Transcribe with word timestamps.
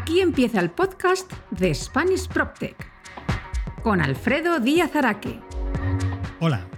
Aquí 0.00 0.20
empieza 0.20 0.60
el 0.60 0.70
podcast 0.70 1.30
de 1.50 1.74
Spanish 1.74 2.28
PropTech 2.28 2.76
con 3.82 4.00
Alfredo 4.00 4.60
Díaz 4.60 4.94
Araque. 4.94 5.40
Hola, 6.38 6.68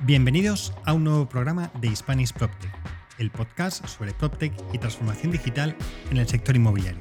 bienvenidos 0.00 0.74
a 0.84 0.92
un 0.92 1.04
nuevo 1.04 1.28
programa 1.28 1.70
de 1.80 1.94
Spanish 1.94 2.32
PropTech, 2.32 2.72
el 3.18 3.30
podcast 3.30 3.86
sobre 3.86 4.12
PropTech 4.14 4.52
y 4.72 4.78
transformación 4.78 5.30
digital 5.30 5.76
en 6.10 6.16
el 6.16 6.26
sector 6.26 6.56
inmobiliario. 6.56 7.00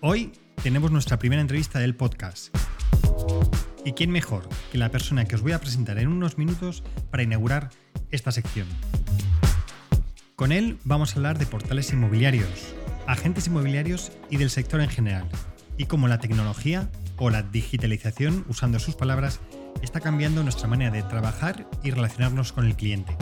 Hoy 0.00 0.30
tenemos 0.62 0.92
nuestra 0.92 1.18
primera 1.18 1.42
entrevista 1.42 1.80
del 1.80 1.96
podcast. 1.96 2.56
¿Y 3.84 3.94
quién 3.94 4.12
mejor 4.12 4.48
que 4.70 4.78
la 4.78 4.90
persona 4.90 5.24
que 5.24 5.34
os 5.34 5.42
voy 5.42 5.52
a 5.52 5.60
presentar 5.60 5.98
en 5.98 6.06
unos 6.06 6.38
minutos 6.38 6.84
para 7.10 7.24
inaugurar 7.24 7.70
esta 8.12 8.30
sección? 8.30 8.68
Con 10.36 10.52
él 10.52 10.78
vamos 10.84 11.12
a 11.12 11.16
hablar 11.16 11.36
de 11.36 11.46
portales 11.46 11.92
inmobiliarios, 11.92 12.74
agentes 13.10 13.48
inmobiliarios 13.48 14.12
y 14.30 14.36
del 14.36 14.50
sector 14.50 14.80
en 14.80 14.88
general, 14.88 15.28
y 15.76 15.86
cómo 15.86 16.06
la 16.08 16.18
tecnología 16.18 16.88
o 17.16 17.30
la 17.30 17.42
digitalización, 17.42 18.44
usando 18.48 18.78
sus 18.78 18.94
palabras, 18.94 19.40
está 19.82 20.00
cambiando 20.00 20.42
nuestra 20.42 20.68
manera 20.68 20.90
de 20.90 21.02
trabajar 21.02 21.68
y 21.82 21.90
relacionarnos 21.90 22.52
con 22.52 22.66
el 22.66 22.76
cliente. 22.76 23.16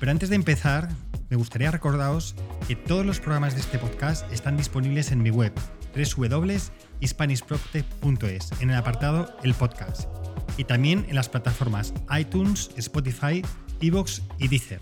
Pero 0.00 0.12
antes 0.12 0.28
de 0.28 0.36
empezar, 0.36 0.90
me 1.30 1.36
gustaría 1.36 1.70
recordaros 1.70 2.34
que 2.66 2.76
todos 2.76 3.06
los 3.06 3.20
programas 3.20 3.54
de 3.54 3.60
este 3.60 3.78
podcast 3.78 4.30
están 4.32 4.56
disponibles 4.56 5.12
en 5.12 5.22
mi 5.22 5.30
web 5.30 5.52
www.hispanishprocte.es 5.94 8.52
en 8.60 8.70
el 8.70 8.76
apartado 8.76 9.36
El 9.42 9.54
Podcast 9.54 10.08
y 10.56 10.64
también 10.64 11.04
en 11.08 11.14
las 11.14 11.28
plataformas 11.28 11.92
iTunes, 12.18 12.70
Spotify, 12.76 13.44
Evox 13.80 14.22
y 14.38 14.48
Deezer. 14.48 14.80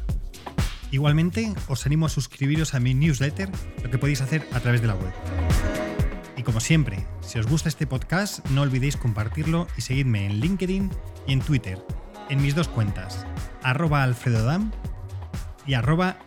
Igualmente, 0.91 1.53
os 1.69 1.85
animo 1.87 2.07
a 2.07 2.09
suscribiros 2.09 2.75
a 2.75 2.81
mi 2.81 2.95
newsletter, 2.95 3.51
lo 3.83 3.91
que 3.91 3.99
podéis 3.99 4.21
hacer 4.21 4.47
a 4.53 4.61
través 4.61 4.81
de 4.81 4.87
la 4.87 4.95
web. 4.95 5.13
Y 6.37 6.43
como 6.43 6.61
siempre, 6.61 7.05
si 7.21 7.39
os 7.39 7.47
gusta 7.47 7.69
este 7.69 7.87
podcast, 7.87 8.47
no 8.51 8.63
olvidéis 8.63 8.97
compartirlo 8.97 9.67
y 9.77 9.81
seguidme 9.81 10.27
en 10.27 10.41
LinkedIn 10.41 10.91
y 11.27 11.33
en 11.33 11.41
Twitter, 11.41 11.85
en 12.29 12.41
mis 12.41 12.55
dos 12.55 12.69
cuentas, 12.69 13.27
arroba 13.63 14.03
alfredodam 14.03 14.71
y 15.67 15.75
arroba 15.75 16.19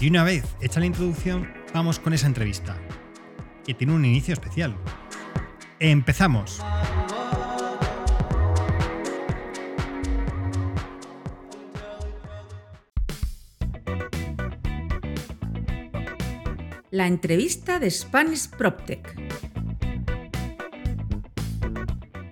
Y 0.00 0.08
una 0.08 0.24
vez 0.24 0.44
hecha 0.60 0.80
la 0.80 0.86
introducción, 0.86 1.52
vamos 1.72 1.98
con 1.98 2.12
esa 2.12 2.26
entrevista, 2.26 2.76
que 3.64 3.74
tiene 3.74 3.94
un 3.94 4.04
inicio 4.04 4.34
especial. 4.34 4.76
¡Empezamos! 5.78 6.60
La 16.92 17.06
entrevista 17.06 17.78
de 17.78 17.90
Spanish 17.90 18.50
PropTech. 18.50 19.18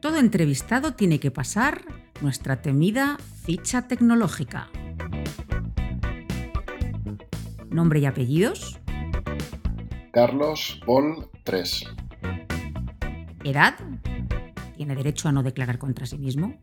Todo 0.03 0.19
entrevistado 0.19 0.93
tiene 0.93 1.19
que 1.19 1.31
pasar 1.31 1.81
nuestra 2.21 2.61
temida 2.61 3.17
ficha 3.43 3.89
tecnológica. 3.89 4.69
Nombre 7.71 8.01
y 8.01 8.05
apellidos. 8.05 8.79
Carlos 10.13 10.79
Paul 10.85 11.31
3. 11.45 11.85
Edad. 13.45 13.77
¿Tiene 14.77 14.95
derecho 14.95 15.31
a 15.31 15.33
no 15.33 15.43
declarar 15.43 15.79
contra 15.79 16.05
sí 16.05 16.19
mismo? 16.19 16.59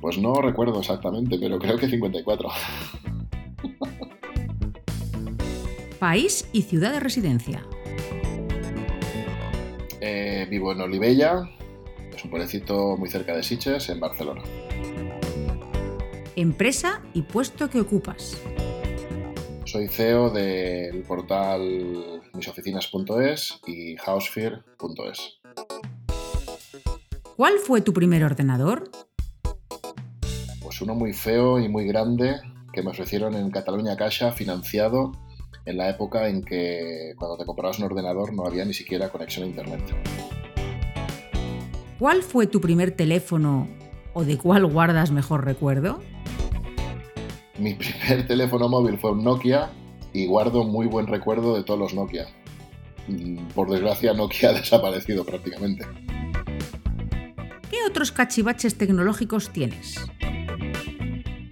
Pues 0.00 0.16
no 0.16 0.32
recuerdo 0.40 0.80
exactamente, 0.80 1.38
pero 1.38 1.58
creo 1.58 1.76
que 1.76 1.86
54. 1.86 2.48
País 6.00 6.48
y 6.52 6.62
ciudad 6.62 6.92
de 6.92 6.98
residencia. 6.98 7.62
Eh, 10.00 10.46
vivo 10.48 10.72
en 10.72 10.80
Olivella, 10.80 11.42
es 12.16 12.24
un 12.24 12.30
pueblecito 12.30 12.96
muy 12.96 13.10
cerca 13.10 13.36
de 13.36 13.42
Sitges, 13.42 13.90
en 13.90 14.00
Barcelona. 14.00 14.40
Empresa 16.36 17.02
y 17.12 17.20
puesto 17.20 17.68
que 17.68 17.82
ocupas. 17.82 18.40
Soy 19.66 19.88
CEO 19.88 20.30
del 20.30 21.02
portal 21.02 22.22
misoficinas.es 22.32 23.60
y 23.66 23.96
housefear.es. 23.96 25.40
¿Cuál 27.36 27.58
fue 27.58 27.82
tu 27.82 27.92
primer 27.92 28.24
ordenador? 28.24 28.90
Pues 30.62 30.80
uno 30.80 30.94
muy 30.94 31.12
feo 31.12 31.60
y 31.60 31.68
muy 31.68 31.86
grande 31.86 32.40
que 32.72 32.82
me 32.82 32.88
ofrecieron 32.88 33.34
en 33.34 33.50
Cataluña 33.50 33.98
Caixa 33.98 34.32
financiado 34.32 35.12
en 35.64 35.76
la 35.76 35.88
época 35.88 36.28
en 36.28 36.42
que 36.42 37.14
cuando 37.16 37.36
te 37.36 37.44
comprabas 37.44 37.78
un 37.78 37.86
ordenador 37.86 38.32
no 38.32 38.46
había 38.46 38.64
ni 38.64 38.74
siquiera 38.74 39.08
conexión 39.10 39.44
a 39.44 39.48
Internet. 39.48 39.80
¿Cuál 41.98 42.22
fue 42.22 42.46
tu 42.46 42.60
primer 42.60 42.92
teléfono 42.92 43.68
o 44.14 44.24
de 44.24 44.38
cuál 44.38 44.66
guardas 44.66 45.10
mejor 45.10 45.44
recuerdo? 45.44 46.00
Mi 47.58 47.74
primer 47.74 48.26
teléfono 48.26 48.68
móvil 48.68 48.98
fue 48.98 49.12
un 49.12 49.22
Nokia 49.22 49.70
y 50.12 50.26
guardo 50.26 50.64
muy 50.64 50.86
buen 50.86 51.06
recuerdo 51.06 51.54
de 51.56 51.62
todos 51.62 51.78
los 51.78 51.94
Nokia. 51.94 52.26
Mm, 53.06 53.48
por 53.54 53.70
desgracia, 53.70 54.14
Nokia 54.14 54.48
ha 54.50 54.52
desaparecido 54.54 55.24
prácticamente. 55.24 55.86
¿Qué 57.70 57.78
otros 57.86 58.12
cachivaches 58.12 58.76
tecnológicos 58.76 59.50
tienes? 59.50 59.96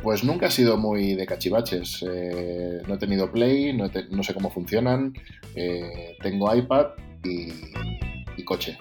Pues 0.09 0.25
nunca 0.25 0.47
he 0.47 0.51
sido 0.51 0.79
muy 0.79 1.17
de 1.17 1.27
cachivaches. 1.27 2.03
Eh, 2.11 2.81
no 2.89 2.95
he 2.95 2.97
tenido 2.97 3.31
Play, 3.31 3.75
no, 3.75 3.91
sé 4.23 4.33
cómo 4.33 4.51
funcionan. 4.51 5.13
Eh, 5.55 6.17
tengo 6.23 6.55
iPad 6.55 6.87
y, 7.25 8.43
coche. 8.43 8.79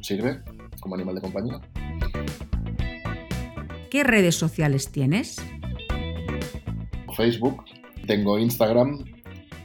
¿Sirve 0.00 0.40
como 0.80 0.94
animal 0.94 1.16
de 1.16 1.20
compañía? 1.20 1.60
¿Qué 3.90 4.02
redes 4.02 4.34
sociales 4.34 4.90
tienes? 4.90 5.36
Facebook, 7.18 7.64
tengo 8.06 8.38
Instagram 8.38 9.04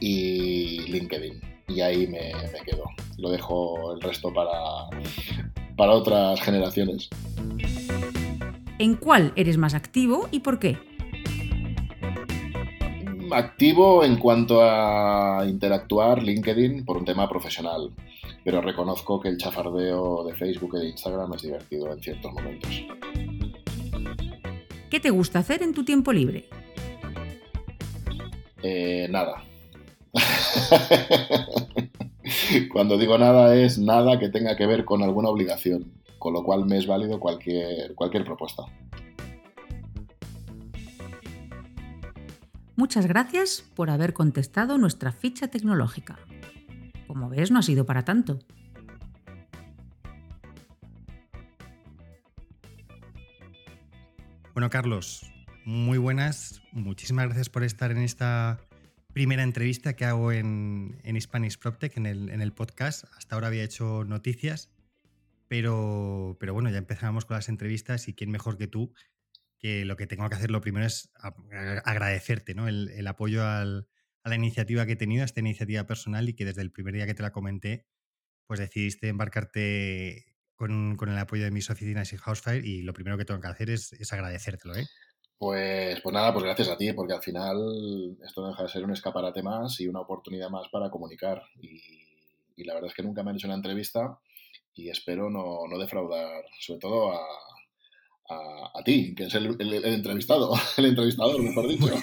y 0.00 0.80
LinkedIn. 0.90 1.40
Y 1.68 1.80
ahí 1.80 2.06
me, 2.06 2.32
quedo. 2.66 2.84
Lo 3.16 3.30
dejo 3.30 3.94
el 3.94 4.02
resto 4.02 4.30
para, 4.30 4.50
para 5.74 5.92
otras 5.92 6.38
generaciones. 6.42 7.08
¿En 8.78 8.94
cuál 8.94 9.32
eres 9.36 9.56
más 9.56 9.72
activo 9.72 10.28
y 10.30 10.40
por 10.40 10.58
qué? 10.58 10.87
Activo 13.32 14.04
en 14.04 14.16
cuanto 14.16 14.60
a 14.62 15.44
interactuar 15.48 16.22
LinkedIn 16.22 16.84
por 16.84 16.96
un 16.96 17.04
tema 17.04 17.28
profesional, 17.28 17.90
pero 18.44 18.60
reconozco 18.60 19.20
que 19.20 19.28
el 19.28 19.38
chafardeo 19.38 20.24
de 20.24 20.34
Facebook 20.34 20.72
y 20.76 20.80
de 20.80 20.88
Instagram 20.88 21.34
es 21.34 21.42
divertido 21.42 21.92
en 21.92 22.00
ciertos 22.00 22.32
momentos. 22.32 22.70
¿Qué 24.90 25.00
te 25.00 25.10
gusta 25.10 25.40
hacer 25.40 25.62
en 25.62 25.74
tu 25.74 25.84
tiempo 25.84 26.12
libre? 26.12 26.48
Eh, 28.62 29.06
nada. 29.10 29.44
Cuando 32.72 32.98
digo 32.98 33.18
nada 33.18 33.54
es 33.54 33.78
nada 33.78 34.18
que 34.18 34.28
tenga 34.28 34.56
que 34.56 34.66
ver 34.66 34.84
con 34.84 35.02
alguna 35.02 35.28
obligación, 35.28 35.92
con 36.18 36.32
lo 36.32 36.42
cual 36.42 36.64
me 36.64 36.78
es 36.78 36.86
válido 36.86 37.20
cualquier, 37.20 37.94
cualquier 37.94 38.24
propuesta. 38.24 38.64
Muchas 42.78 43.06
gracias 43.06 43.64
por 43.74 43.90
haber 43.90 44.12
contestado 44.12 44.78
nuestra 44.78 45.10
ficha 45.10 45.48
tecnológica. 45.48 46.16
Como 47.08 47.28
ves, 47.28 47.50
no 47.50 47.58
ha 47.58 47.62
sido 47.62 47.84
para 47.84 48.04
tanto. 48.04 48.38
Bueno, 54.54 54.70
Carlos, 54.70 55.28
muy 55.64 55.98
buenas. 55.98 56.62
Muchísimas 56.70 57.24
gracias 57.24 57.48
por 57.50 57.64
estar 57.64 57.90
en 57.90 57.98
esta 57.98 58.60
primera 59.12 59.42
entrevista 59.42 59.94
que 59.94 60.04
hago 60.04 60.30
en, 60.30 61.00
en 61.02 61.20
Spanish 61.20 61.58
PropTech, 61.58 61.96
en 61.96 62.06
el, 62.06 62.30
en 62.30 62.40
el 62.40 62.52
podcast. 62.52 63.06
Hasta 63.16 63.34
ahora 63.34 63.48
había 63.48 63.64
hecho 63.64 64.04
noticias, 64.04 64.70
pero, 65.48 66.36
pero 66.38 66.54
bueno, 66.54 66.70
ya 66.70 66.78
empezamos 66.78 67.24
con 67.24 67.38
las 67.38 67.48
entrevistas 67.48 68.06
y 68.06 68.14
quién 68.14 68.30
mejor 68.30 68.56
que 68.56 68.68
tú 68.68 68.94
que 69.58 69.84
lo 69.84 69.96
que 69.96 70.06
tengo 70.06 70.28
que 70.28 70.36
hacer 70.36 70.50
lo 70.50 70.60
primero 70.60 70.86
es 70.86 71.10
agradecerte 71.84 72.54
¿no? 72.54 72.68
el, 72.68 73.06
apoyo 73.06 73.44
a 73.44 73.64
la 73.64 74.34
iniciativa 74.34 74.86
que 74.86 74.92
he 74.92 74.96
tenido, 74.96 75.22
a 75.22 75.24
esta 75.24 75.40
iniciativa 75.40 75.84
personal 75.84 76.28
y 76.28 76.34
que 76.34 76.44
desde 76.44 76.62
el 76.62 76.70
primer 76.70 76.94
día 76.94 77.06
que 77.06 77.14
te 77.14 77.22
la 77.22 77.32
comenté, 77.32 77.86
pues 78.46 78.60
decidiste 78.60 79.08
embarcarte 79.08 80.26
con, 80.54 80.96
el 81.00 81.18
apoyo 81.18 81.44
de 81.44 81.50
mis 81.50 81.70
oficinas 81.70 82.12
y 82.12 82.16
Housefire 82.16 82.66
y 82.66 82.82
lo 82.82 82.92
primero 82.92 83.16
que 83.18 83.24
tengo 83.24 83.40
que 83.40 83.48
hacer 83.48 83.70
es, 83.70 84.12
agradecértelo. 84.12 84.74
¿eh? 84.76 84.86
Pues, 85.36 86.00
pues 86.00 86.12
nada, 86.12 86.32
pues 86.32 86.44
gracias 86.44 86.68
a 86.68 86.76
ti, 86.76 86.92
porque 86.92 87.14
al 87.14 87.22
final 87.22 88.16
esto 88.24 88.46
deja 88.46 88.62
de 88.62 88.68
ser 88.68 88.84
un 88.84 88.92
escaparate 88.92 89.42
más 89.42 89.80
y 89.80 89.86
una 89.86 90.00
oportunidad 90.00 90.50
más 90.50 90.68
para 90.68 90.90
comunicar. 90.90 91.42
Y, 91.60 92.64
la 92.64 92.74
verdad 92.74 92.90
es 92.90 92.94
que 92.94 93.04
nunca 93.04 93.22
me 93.22 93.30
han 93.30 93.36
hecho 93.36 93.46
una 93.46 93.54
entrevista 93.54 94.18
y 94.74 94.90
espero 94.90 95.30
no, 95.30 95.60
no 95.68 95.78
defraudar, 95.78 96.44
sobre 96.58 96.80
todo 96.80 97.12
a, 97.12 97.20
a, 98.28 98.82
ti, 98.84 99.14
que 99.14 99.24
es 99.24 99.34
el, 99.34 99.46
entrevistado, 99.84 100.52
el 100.76 100.86
entrevistador, 100.86 101.42
mejor 101.42 101.68
dicho. 101.68 101.94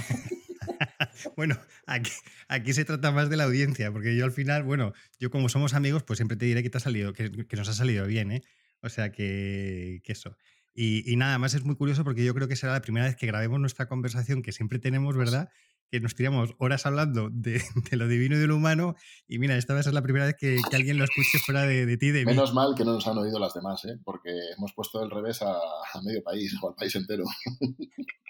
bueno, 1.36 1.58
aquí, 2.48 2.74
se 2.74 2.86
trata 2.86 3.12
más 3.12 3.30
de 3.30 3.38
la 3.38 3.46
audiencia, 3.46 3.92
porque 3.92 4.16
yo 4.16 4.26
al 4.26 4.32
final, 4.32 4.64
bueno, 4.64 4.94
yo 5.20 5.30
como 5.30 5.50
somos 5.50 5.74
amigos, 5.74 6.04
pues 6.04 6.18
siempre 6.18 6.38
te 6.38 6.46
diré 6.46 6.64
que 6.64 6.70
te 6.70 6.78
ha 6.78 6.82
salido, 6.82 7.14
que, 7.14 7.30
nos 7.56 7.70
ha 7.70 7.74
salido 7.74 8.06
bien, 8.08 8.32
¿eh? 8.32 8.44
O 8.82 8.90
sea 8.90 9.12
que, 9.12 10.02
eso. 10.06 10.38
Y, 10.74 11.10
y, 11.12 11.16
nada 11.16 11.38
más 11.40 11.54
es 11.54 11.64
muy 11.64 11.76
curioso 11.76 12.04
porque 12.04 12.26
yo 12.26 12.34
creo 12.34 12.48
que 12.48 12.56
será 12.56 12.74
la 12.74 12.82
primera 12.82 13.06
vez 13.06 13.16
que 13.16 13.28
grabemos 13.28 13.60
nuestra 13.60 13.88
conversación 13.88 14.42
que 14.42 14.52
siempre 14.52 14.78
tenemos, 14.78 15.16
¿verdad? 15.16 15.50
Que 15.92 16.00
nos 16.00 16.16
tiramos 16.16 16.56
horas 16.58 16.86
hablando 16.86 17.30
de, 17.32 17.62
lo 17.92 18.08
divino 18.08 18.36
y 18.36 18.40
de 18.40 18.48
lo 18.48 18.56
humano. 18.56 18.96
Y 19.28 19.40
mira, 19.40 19.58
esta 19.58 19.74
vez 19.74 19.88
es 19.88 19.94
la 19.94 20.02
primera 20.02 20.26
vez 20.26 20.36
que, 20.38 20.60
alguien 20.74 20.98
lo 20.98 21.04
escuche 21.04 21.40
fuera 21.40 21.64
de, 21.64 21.98
ti. 21.98 22.12
De 22.12 22.26
Menos 22.26 22.54
mal 22.54 22.76
que 22.76 22.86
no 22.86 22.94
nos 22.94 23.08
han 23.08 23.18
oído 23.18 23.40
las 23.40 23.54
demás, 23.54 23.84
¿eh? 23.86 23.98
porque 24.04 24.32
hemos 24.58 24.74
puesto 24.74 25.04
el 25.04 25.12
revés 25.12 25.42
a, 25.42 25.56
medio 26.04 26.22
país 26.24 26.56
o 26.62 26.70
al 26.70 26.76
país 26.76 26.96
entero. 26.96 27.24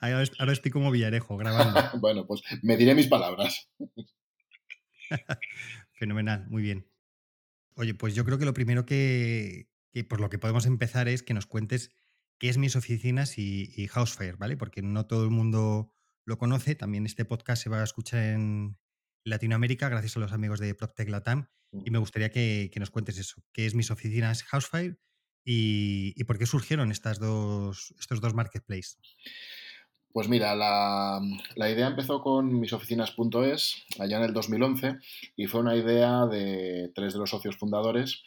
Ahora 0.00 0.52
estoy 0.52 0.70
como 0.70 0.90
Villarejo 0.90 1.36
grabando. 1.36 1.80
bueno, 2.00 2.26
pues 2.26 2.42
me 2.62 2.76
diré 2.76 2.94
mis 2.94 3.06
palabras. 3.06 3.68
Fenomenal, 5.92 6.46
muy 6.48 6.62
bien. 6.62 6.88
Oye, 7.76 7.94
pues 7.94 8.14
yo 8.14 8.24
creo 8.24 8.38
que 8.38 8.44
lo 8.44 8.54
primero 8.54 8.84
que, 8.84 9.68
que 9.92 10.04
por 10.04 10.20
lo 10.20 10.28
que 10.30 10.38
podemos 10.38 10.66
empezar 10.66 11.08
es 11.08 11.22
que 11.22 11.34
nos 11.34 11.46
cuentes 11.46 11.90
qué 12.42 12.48
es 12.48 12.58
Mis 12.58 12.74
Oficinas 12.74 13.38
y, 13.38 13.86
Housefire, 13.86 14.32
¿vale? 14.32 14.56
Porque 14.56 14.82
no 14.82 15.06
todo 15.06 15.22
el 15.22 15.30
mundo 15.30 15.92
lo 16.24 16.38
conoce. 16.38 16.74
También 16.74 17.06
este 17.06 17.24
podcast 17.24 17.62
se 17.62 17.70
va 17.70 17.80
a 17.80 17.84
escuchar 17.84 18.20
en 18.20 18.76
Latinoamérica 19.24 19.88
gracias 19.88 20.16
a 20.16 20.20
los 20.20 20.32
amigos 20.32 20.58
de 20.58 20.74
PropTech 20.74 21.08
Latam. 21.08 21.46
Y 21.84 21.92
me 21.92 21.98
gustaría 21.98 22.30
que, 22.30 22.68
nos 22.80 22.90
cuentes 22.90 23.16
eso. 23.18 23.44
¿Qué 23.52 23.64
es 23.64 23.76
Mis 23.76 23.92
Oficinas 23.92 24.42
Housefire 24.42 24.96
y, 25.44 26.14
y 26.16 26.24
por 26.24 26.36
qué 26.36 26.46
surgieron 26.46 26.90
estas 26.90 27.20
dos, 27.20 27.94
estos 28.00 28.20
dos 28.20 28.34
marketplaces? 28.34 28.98
Pues 30.12 30.28
mira, 30.28 30.56
la, 30.56 31.20
la, 31.54 31.70
idea 31.70 31.86
empezó 31.86 32.22
con 32.22 32.58
misoficinas.es 32.58 33.84
allá 34.00 34.16
en 34.16 34.24
el 34.24 34.34
2011 34.34 34.96
y 35.36 35.46
fue 35.46 35.60
una 35.60 35.76
idea 35.76 36.26
de 36.26 36.90
tres 36.92 37.12
de 37.12 37.20
los 37.20 37.30
socios 37.30 37.56
fundadores 37.56 38.24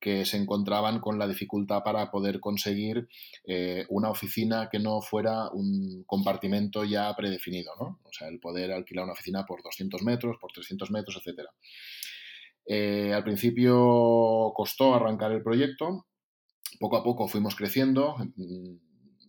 que 0.00 0.24
se 0.24 0.36
encontraban 0.36 1.00
con 1.00 1.18
la 1.18 1.26
dificultad 1.26 1.82
para 1.82 2.10
poder 2.10 2.40
conseguir 2.40 3.08
eh, 3.44 3.86
una 3.88 4.10
oficina 4.10 4.68
que 4.70 4.78
no 4.78 5.00
fuera 5.00 5.48
un 5.50 6.04
compartimento 6.06 6.84
ya 6.84 7.14
predefinido, 7.16 7.72
¿no? 7.80 8.00
O 8.04 8.12
sea, 8.12 8.28
el 8.28 8.38
poder 8.38 8.72
alquilar 8.72 9.04
una 9.04 9.14
oficina 9.14 9.44
por 9.46 9.62
200 9.62 10.02
metros, 10.02 10.36
por 10.40 10.52
300 10.52 10.90
metros, 10.90 11.20
etc. 11.24 11.48
Eh, 12.66 13.12
al 13.14 13.24
principio 13.24 14.52
costó 14.54 14.94
arrancar 14.94 15.32
el 15.32 15.42
proyecto, 15.42 16.06
poco 16.78 16.96
a 16.96 17.04
poco 17.04 17.28
fuimos 17.28 17.54
creciendo, 17.54 18.16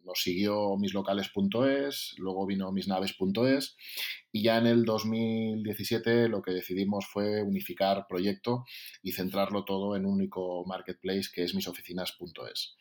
nos 0.07 0.21
siguió 0.23 0.77
mislocales.es, 0.77 2.15
luego 2.17 2.47
vino 2.47 2.71
misnaves.es 2.71 3.75
y 4.31 4.41
ya 4.41 4.57
en 4.57 4.65
el 4.65 4.85
2017 4.85 6.29
lo 6.29 6.41
que 6.41 6.53
decidimos 6.53 7.05
fue 7.05 7.43
unificar 7.43 8.07
proyecto 8.07 8.63
y 9.03 9.11
centrarlo 9.11 9.65
todo 9.65 9.95
en 9.97 10.05
un 10.05 10.13
único 10.13 10.65
marketplace 10.65 11.29
que 11.33 11.43
es 11.43 11.53
misoficinas.es. 11.53 12.77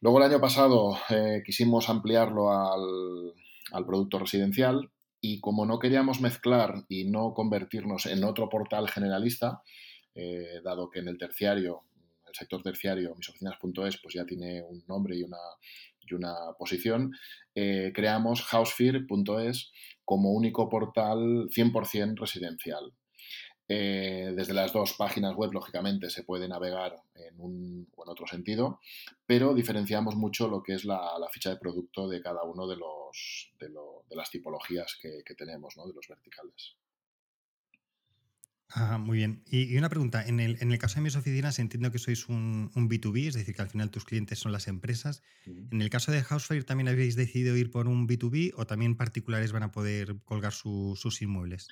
Luego 0.00 0.18
el 0.18 0.24
año 0.24 0.40
pasado 0.40 0.96
eh, 1.10 1.42
quisimos 1.44 1.88
ampliarlo 1.88 2.50
al, 2.52 3.34
al 3.72 3.84
producto 3.84 4.20
residencial 4.20 4.90
y 5.20 5.40
como 5.40 5.66
no 5.66 5.80
queríamos 5.80 6.20
mezclar 6.20 6.84
y 6.88 7.04
no 7.04 7.34
convertirnos 7.34 8.06
en 8.06 8.22
otro 8.24 8.48
portal 8.48 8.88
generalista, 8.88 9.62
eh, 10.14 10.60
dado 10.64 10.88
que 10.88 11.00
en 11.00 11.08
el 11.08 11.18
terciario 11.18 11.84
el 12.32 12.38
sector 12.38 12.62
terciario, 12.62 13.14
misoficinas.es, 13.14 13.98
pues 13.98 14.14
ya 14.14 14.24
tiene 14.24 14.62
un 14.62 14.82
nombre 14.88 15.16
y 15.16 15.22
una, 15.22 15.38
y 16.08 16.14
una 16.14 16.34
posición, 16.58 17.12
eh, 17.54 17.92
creamos 17.94 18.42
housefear.es 18.42 19.72
como 20.04 20.32
único 20.32 20.68
portal 20.68 21.48
100% 21.50 22.18
residencial. 22.18 22.92
Eh, 23.68 24.32
desde 24.36 24.52
las 24.52 24.72
dos 24.72 24.94
páginas 24.94 25.34
web, 25.34 25.52
lógicamente, 25.52 26.10
se 26.10 26.24
puede 26.24 26.48
navegar 26.48 26.94
en 27.14 27.40
un 27.40 27.88
o 27.96 28.04
en 28.04 28.10
otro 28.10 28.26
sentido, 28.26 28.80
pero 29.24 29.54
diferenciamos 29.54 30.16
mucho 30.16 30.48
lo 30.48 30.62
que 30.62 30.74
es 30.74 30.84
la, 30.84 31.10
ficha 31.32 31.50
de 31.50 31.56
producto 31.56 32.08
de 32.08 32.20
cada 32.20 32.42
uno 32.42 32.66
de, 32.66 32.76
los, 32.76 33.52
de, 33.58 33.70
las 34.16 34.30
tipologías 34.30 34.98
que, 35.00 35.22
que 35.24 35.34
tenemos, 35.34 35.76
¿no? 35.76 35.86
de 35.86 35.94
los 35.94 36.06
verticales. 36.08 36.76
Ah, 38.74 38.96
muy 38.98 39.18
bien. 39.18 39.42
Y, 39.50 39.76
una 39.76 39.88
pregunta, 39.88 40.26
en 40.26 40.40
el, 40.40 40.56
en 40.60 40.72
el, 40.72 40.78
caso 40.78 40.96
de 40.96 41.02
mis 41.02 41.16
oficinas 41.16 41.58
entiendo 41.58 41.90
que 41.90 41.98
sois 41.98 42.28
un, 42.28 42.70
un, 42.74 42.88
B2B, 42.88 43.28
es 43.28 43.34
decir, 43.34 43.54
que 43.54 43.62
al 43.62 43.68
final 43.68 43.90
tus 43.90 44.04
clientes 44.04 44.38
son 44.38 44.50
las 44.50 44.66
empresas. 44.66 45.22
En 45.46 45.82
el 45.82 45.90
caso 45.90 46.10
de 46.10 46.22
Housefire, 46.22 46.64
¿también 46.64 46.88
habéis 46.88 47.14
decidido 47.14 47.56
ir 47.56 47.70
por 47.70 47.86
un 47.86 48.08
B2B 48.08 48.52
o 48.56 48.66
también 48.66 48.96
particulares 48.96 49.52
van 49.52 49.64
a 49.64 49.72
poder 49.72 50.16
colgar 50.24 50.52
sus 50.52 51.20
inmuebles? 51.20 51.68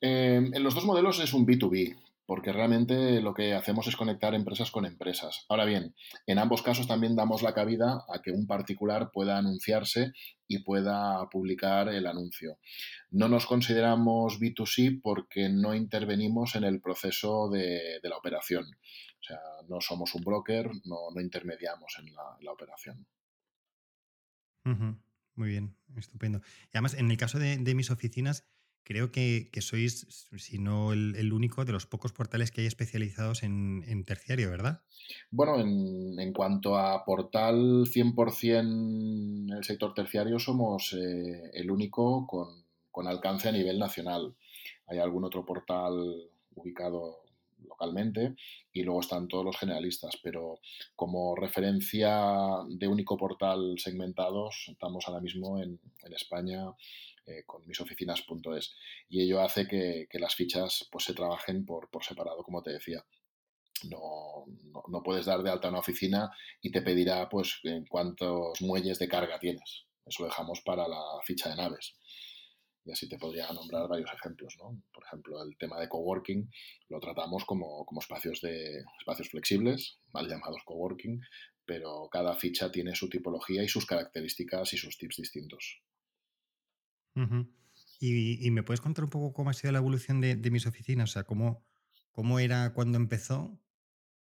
Em, 0.00 0.54
en 0.54 0.62
los 0.62 0.74
dos 0.74 0.86
modelos 0.86 1.20
es 1.20 1.34
un 1.34 1.46
B2B, 1.46 1.94
porque 2.30 2.52
realmente 2.52 3.20
lo 3.20 3.34
que 3.34 3.54
hacemos 3.54 3.88
es 3.88 3.96
conectar 3.96 4.36
empresas 4.36 4.70
con 4.70 4.86
empresas. 4.86 5.46
Ahora 5.48 5.64
bien, 5.64 5.96
en 6.28 6.38
ambos 6.38 6.62
casos 6.62 6.86
también 6.86 7.16
damos 7.16 7.42
la 7.42 7.54
cabida 7.54 8.04
a 8.08 8.22
que 8.22 8.30
un 8.30 8.46
particular 8.46 9.10
pueda 9.12 9.36
anunciarse 9.36 10.12
y 10.46 10.60
pueda 10.60 11.28
publicar 11.28 11.88
el 11.88 12.06
anuncio. 12.06 12.60
No 13.10 13.28
nos 13.28 13.46
consideramos 13.46 14.38
B2C 14.38 15.00
porque 15.02 15.48
no 15.48 15.74
intervenimos 15.74 16.54
en 16.54 16.62
el 16.62 16.80
proceso 16.80 17.50
de, 17.50 17.98
la 18.04 18.16
operación. 18.16 18.64
O 18.64 19.24
sea, 19.24 19.40
no 19.68 19.80
somos 19.80 20.14
un 20.14 20.22
broker, 20.22 20.70
no, 20.84 21.20
intermediamos 21.20 21.96
en 21.98 22.14
la, 22.14 22.52
operación. 22.52 23.08
Muy 25.34 25.48
bien, 25.48 25.74
estupendo. 25.96 26.42
Y 26.66 26.76
además, 26.76 26.94
en 26.94 27.10
el 27.10 27.16
caso 27.16 27.40
de 27.40 27.74
mis 27.74 27.90
oficinas, 27.90 28.44
creo 28.84 29.10
que, 29.12 29.48
sois, 29.60 30.28
si 30.36 30.58
no 30.58 30.92
el, 30.92 31.32
único, 31.32 31.64
de 31.64 31.72
los 31.72 31.86
pocos 31.86 32.12
portales 32.12 32.50
que 32.50 32.62
hay 32.62 32.66
especializados 32.66 33.42
en, 33.42 34.04
terciario, 34.04 34.50
¿verdad? 34.50 34.82
Bueno, 35.30 35.60
en, 35.60 36.32
cuanto 36.32 36.76
a 36.76 37.04
portal 37.04 37.86
100% 37.86 38.60
en 38.60 39.50
el 39.56 39.64
sector 39.64 39.94
terciario, 39.94 40.38
somos 40.38 40.92
eh, 40.92 41.50
el 41.54 41.70
único 41.70 42.26
con, 42.26 42.64
con, 42.90 43.06
alcance 43.06 43.48
a 43.48 43.52
nivel 43.52 43.78
nacional. 43.78 44.34
Hay 44.86 44.98
algún 44.98 45.24
otro 45.24 45.44
portal 45.44 45.94
ubicado 46.54 47.20
localmente 47.68 48.34
y 48.72 48.82
luego 48.82 49.00
están 49.00 49.28
todos 49.28 49.44
los 49.44 49.56
generalistas, 49.56 50.14
pero 50.22 50.60
como 50.96 51.36
referencia 51.36 52.18
de 52.68 52.88
único 52.88 53.16
portal 53.16 53.74
segmentados, 53.78 54.66
estamos 54.68 55.04
ahora 55.06 55.20
mismo 55.20 55.60
en, 55.60 55.78
en 56.02 56.12
España 56.12 56.64
eh, 57.30 57.44
con 57.46 57.66
misoficinas.es. 57.66 58.74
Y 59.08 59.22
ello 59.22 59.40
hace 59.40 59.66
que, 59.68 60.06
las 60.18 60.34
fichas 60.34 60.88
pues, 60.90 61.04
se 61.04 61.14
trabajen 61.14 61.64
por, 61.64 61.88
separado, 62.02 62.42
como 62.42 62.62
te 62.62 62.72
decía. 62.72 63.04
No, 63.88 64.44
no, 64.88 65.02
puedes 65.02 65.24
dar 65.26 65.42
de 65.42 65.50
alta 65.50 65.68
una 65.68 65.78
oficina 65.78 66.30
y 66.60 66.70
te 66.70 66.82
pedirá 66.82 67.28
pues 67.30 67.60
cuántos 67.88 68.60
muelles 68.60 68.98
de 68.98 69.08
carga 69.08 69.38
tienes. 69.38 69.86
Eso 70.04 70.24
dejamos 70.24 70.60
para 70.60 70.86
la 70.86 71.02
ficha 71.24 71.48
de 71.48 71.56
naves. 71.56 71.96
Y 72.84 72.92
así 72.92 73.08
te 73.08 73.16
podría 73.16 73.50
nombrar 73.52 73.88
varios 73.88 74.12
ejemplos. 74.12 74.56
¿no? 74.58 74.82
Por 74.92 75.04
ejemplo, 75.04 75.42
el 75.42 75.56
tema 75.56 75.80
de 75.80 75.88
coworking 75.88 76.50
lo 76.88 77.00
tratamos 77.00 77.44
como, 77.46 77.86
como 77.86 78.00
espacios, 78.00 78.40
de, 78.42 78.82
espacios 78.98 79.30
flexibles, 79.30 79.98
mal 80.12 80.28
llamados 80.28 80.62
coworking, 80.64 81.20
pero 81.64 82.08
cada 82.10 82.34
ficha 82.34 82.70
tiene 82.70 82.94
su 82.94 83.08
tipología 83.08 83.62
y 83.62 83.68
sus 83.68 83.86
características 83.86 84.74
y 84.74 84.76
sus 84.76 84.98
tips 84.98 85.16
distintos 85.16 85.80
y, 88.00 88.50
me 88.50 88.62
puedes 88.62 88.80
contar 88.80 89.04
un 89.04 89.10
poco 89.10 89.32
cómo 89.32 89.50
ha 89.50 89.54
sido 89.54 89.72
la 89.72 89.78
evolución 89.78 90.20
de, 90.20 90.50
mis 90.50 90.66
oficinas? 90.66 91.10
O 91.10 91.12
sea, 91.12 91.24
cómo, 91.24 91.64
cómo 92.10 92.38
era 92.38 92.72
cuando 92.72 92.96
empezó, 92.96 93.60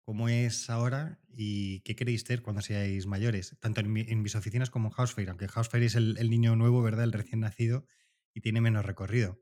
cómo 0.03 0.29
es 0.29 0.69
ahora 0.69 1.19
y 1.29 1.81
qué 1.81 1.95
queréis 1.95 2.21
ser 2.21 2.41
cuando 2.41 2.61
seáis 2.61 3.05
mayores, 3.05 3.57
tanto 3.59 3.81
en, 3.81 3.91
mis 3.91 4.35
oficinas 4.35 4.69
como 4.69 4.87
en 4.87 4.93
Housefair, 4.93 5.29
aunque 5.29 5.47
Housefair 5.47 5.83
es 5.83 5.95
el, 5.95 6.29
niño 6.29 6.55
nuevo, 6.55 6.81
¿verdad? 6.81 7.03
El 7.03 7.13
recién 7.13 7.41
nacido 7.41 7.85
y 8.33 8.41
tiene 8.41 8.61
menos 8.61 8.85
recorrido. 8.85 9.39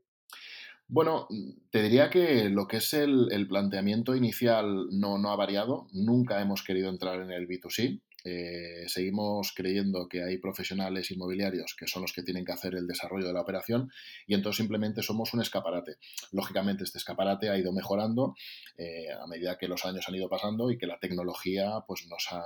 Bueno, 0.88 1.26
te 1.70 1.82
diría 1.82 2.10
que 2.10 2.48
lo 2.48 2.68
que 2.68 2.76
es 2.76 2.94
el, 2.94 3.46
planteamiento 3.48 4.14
inicial 4.14 4.86
no, 4.90 5.18
no, 5.18 5.30
ha 5.30 5.36
variado. 5.36 5.88
Nunca 5.92 6.40
hemos 6.40 6.62
querido 6.62 6.90
entrar 6.90 7.20
en 7.20 7.30
el 7.30 7.48
B2C. 7.48 8.02
Eh, 8.28 8.88
seguimos 8.88 9.52
creyendo 9.54 10.08
que 10.08 10.24
hay 10.24 10.38
profesionales 10.38 11.12
inmobiliarios 11.12 11.76
que 11.78 11.86
son 11.86 12.02
los 12.02 12.12
que 12.12 12.24
tienen 12.24 12.44
que 12.44 12.50
hacer 12.50 12.74
el 12.74 12.88
desarrollo 12.88 13.28
de 13.28 13.32
la 13.32 13.40
operación 13.40 13.92
y 14.26 14.34
entonces 14.34 14.56
simplemente 14.56 15.00
somos 15.00 15.32
un 15.32 15.42
escaparate. 15.42 15.98
Lógicamente 16.32 16.82
este 16.82 16.98
escaparate 16.98 17.50
ha 17.50 17.56
ido 17.56 17.72
mejorando 17.72 18.34
eh, 18.78 19.12
a 19.12 19.28
medida 19.28 19.56
que 19.56 19.68
los 19.68 19.84
años 19.84 20.08
han 20.08 20.16
ido 20.16 20.28
pasando 20.28 20.72
y 20.72 20.76
que 20.76 20.88
la 20.88 20.98
tecnología 20.98 21.84
pues, 21.86 22.08
nos, 22.08 22.26
ha, 22.32 22.42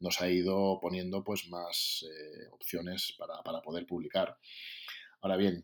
nos 0.00 0.20
ha 0.20 0.28
ido 0.28 0.78
poniendo 0.82 1.24
pues, 1.24 1.48
más 1.48 2.04
eh, 2.04 2.48
opciones 2.52 3.14
para, 3.18 3.42
para 3.42 3.62
poder 3.62 3.86
publicar. 3.86 4.36
Ahora 5.22 5.38
bien, 5.38 5.62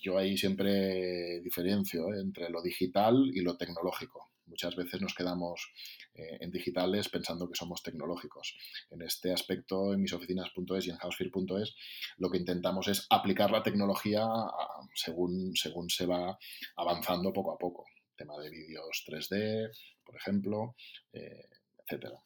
yo 0.00 0.16
ahí 0.16 0.38
siempre 0.38 1.42
diferencio 1.42 2.14
entre 2.14 2.48
lo 2.48 2.62
digital 2.62 3.30
y 3.34 3.42
lo 3.42 3.58
tecnológico. 3.58 4.30
Muchas 4.46 4.76
veces 4.76 5.00
nos 5.00 5.14
quedamos 5.14 5.72
eh, 6.14 6.38
en 6.40 6.50
digitales 6.50 7.08
pensando 7.08 7.48
que 7.48 7.56
somos 7.56 7.82
tecnológicos. 7.82 8.56
En 8.90 9.02
este 9.02 9.32
aspecto, 9.32 9.92
en 9.92 10.02
misoficinas.es 10.02 10.86
y 10.86 10.90
en 10.90 10.96
housefear.es, 10.96 11.74
lo 12.18 12.30
que 12.30 12.38
intentamos 12.38 12.88
es 12.88 13.06
aplicar 13.10 13.50
la 13.50 13.62
tecnología 13.62 14.26
según, 14.94 15.56
según 15.56 15.90
se 15.90 16.06
va 16.06 16.38
avanzando 16.76 17.32
poco 17.32 17.52
a 17.52 17.58
poco. 17.58 17.86
Tema 18.16 18.38
de 18.38 18.50
vídeos 18.50 19.04
3D, 19.06 19.70
por 20.04 20.16
ejemplo, 20.16 20.76
eh, 21.12 21.48
etcétera. 21.78 22.22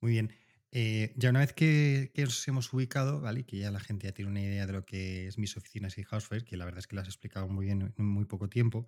Muy 0.00 0.12
bien. 0.12 0.45
Eh, 0.72 1.12
ya 1.16 1.30
una 1.30 1.40
vez 1.40 1.52
que, 1.52 2.10
que, 2.12 2.24
os 2.24 2.46
hemos 2.48 2.72
ubicado, 2.72 3.20
¿vale? 3.20 3.44
que 3.44 3.58
ya 3.58 3.70
la 3.70 3.80
gente 3.80 4.06
ya 4.06 4.12
tiene 4.12 4.30
una 4.30 4.42
idea 4.42 4.66
de 4.66 4.72
lo 4.72 4.84
que 4.84 5.26
es 5.26 5.38
mis 5.38 5.56
oficinas 5.56 5.96
y 5.98 6.02
Housefire, 6.02 6.44
que 6.44 6.56
la 6.56 6.64
verdad 6.64 6.80
es 6.80 6.86
que 6.86 6.96
las 6.96 7.04
has 7.04 7.14
explicado 7.14 7.48
muy 7.48 7.66
bien 7.66 7.94
en 7.96 8.04
muy 8.04 8.24
poco 8.24 8.48
tiempo, 8.48 8.86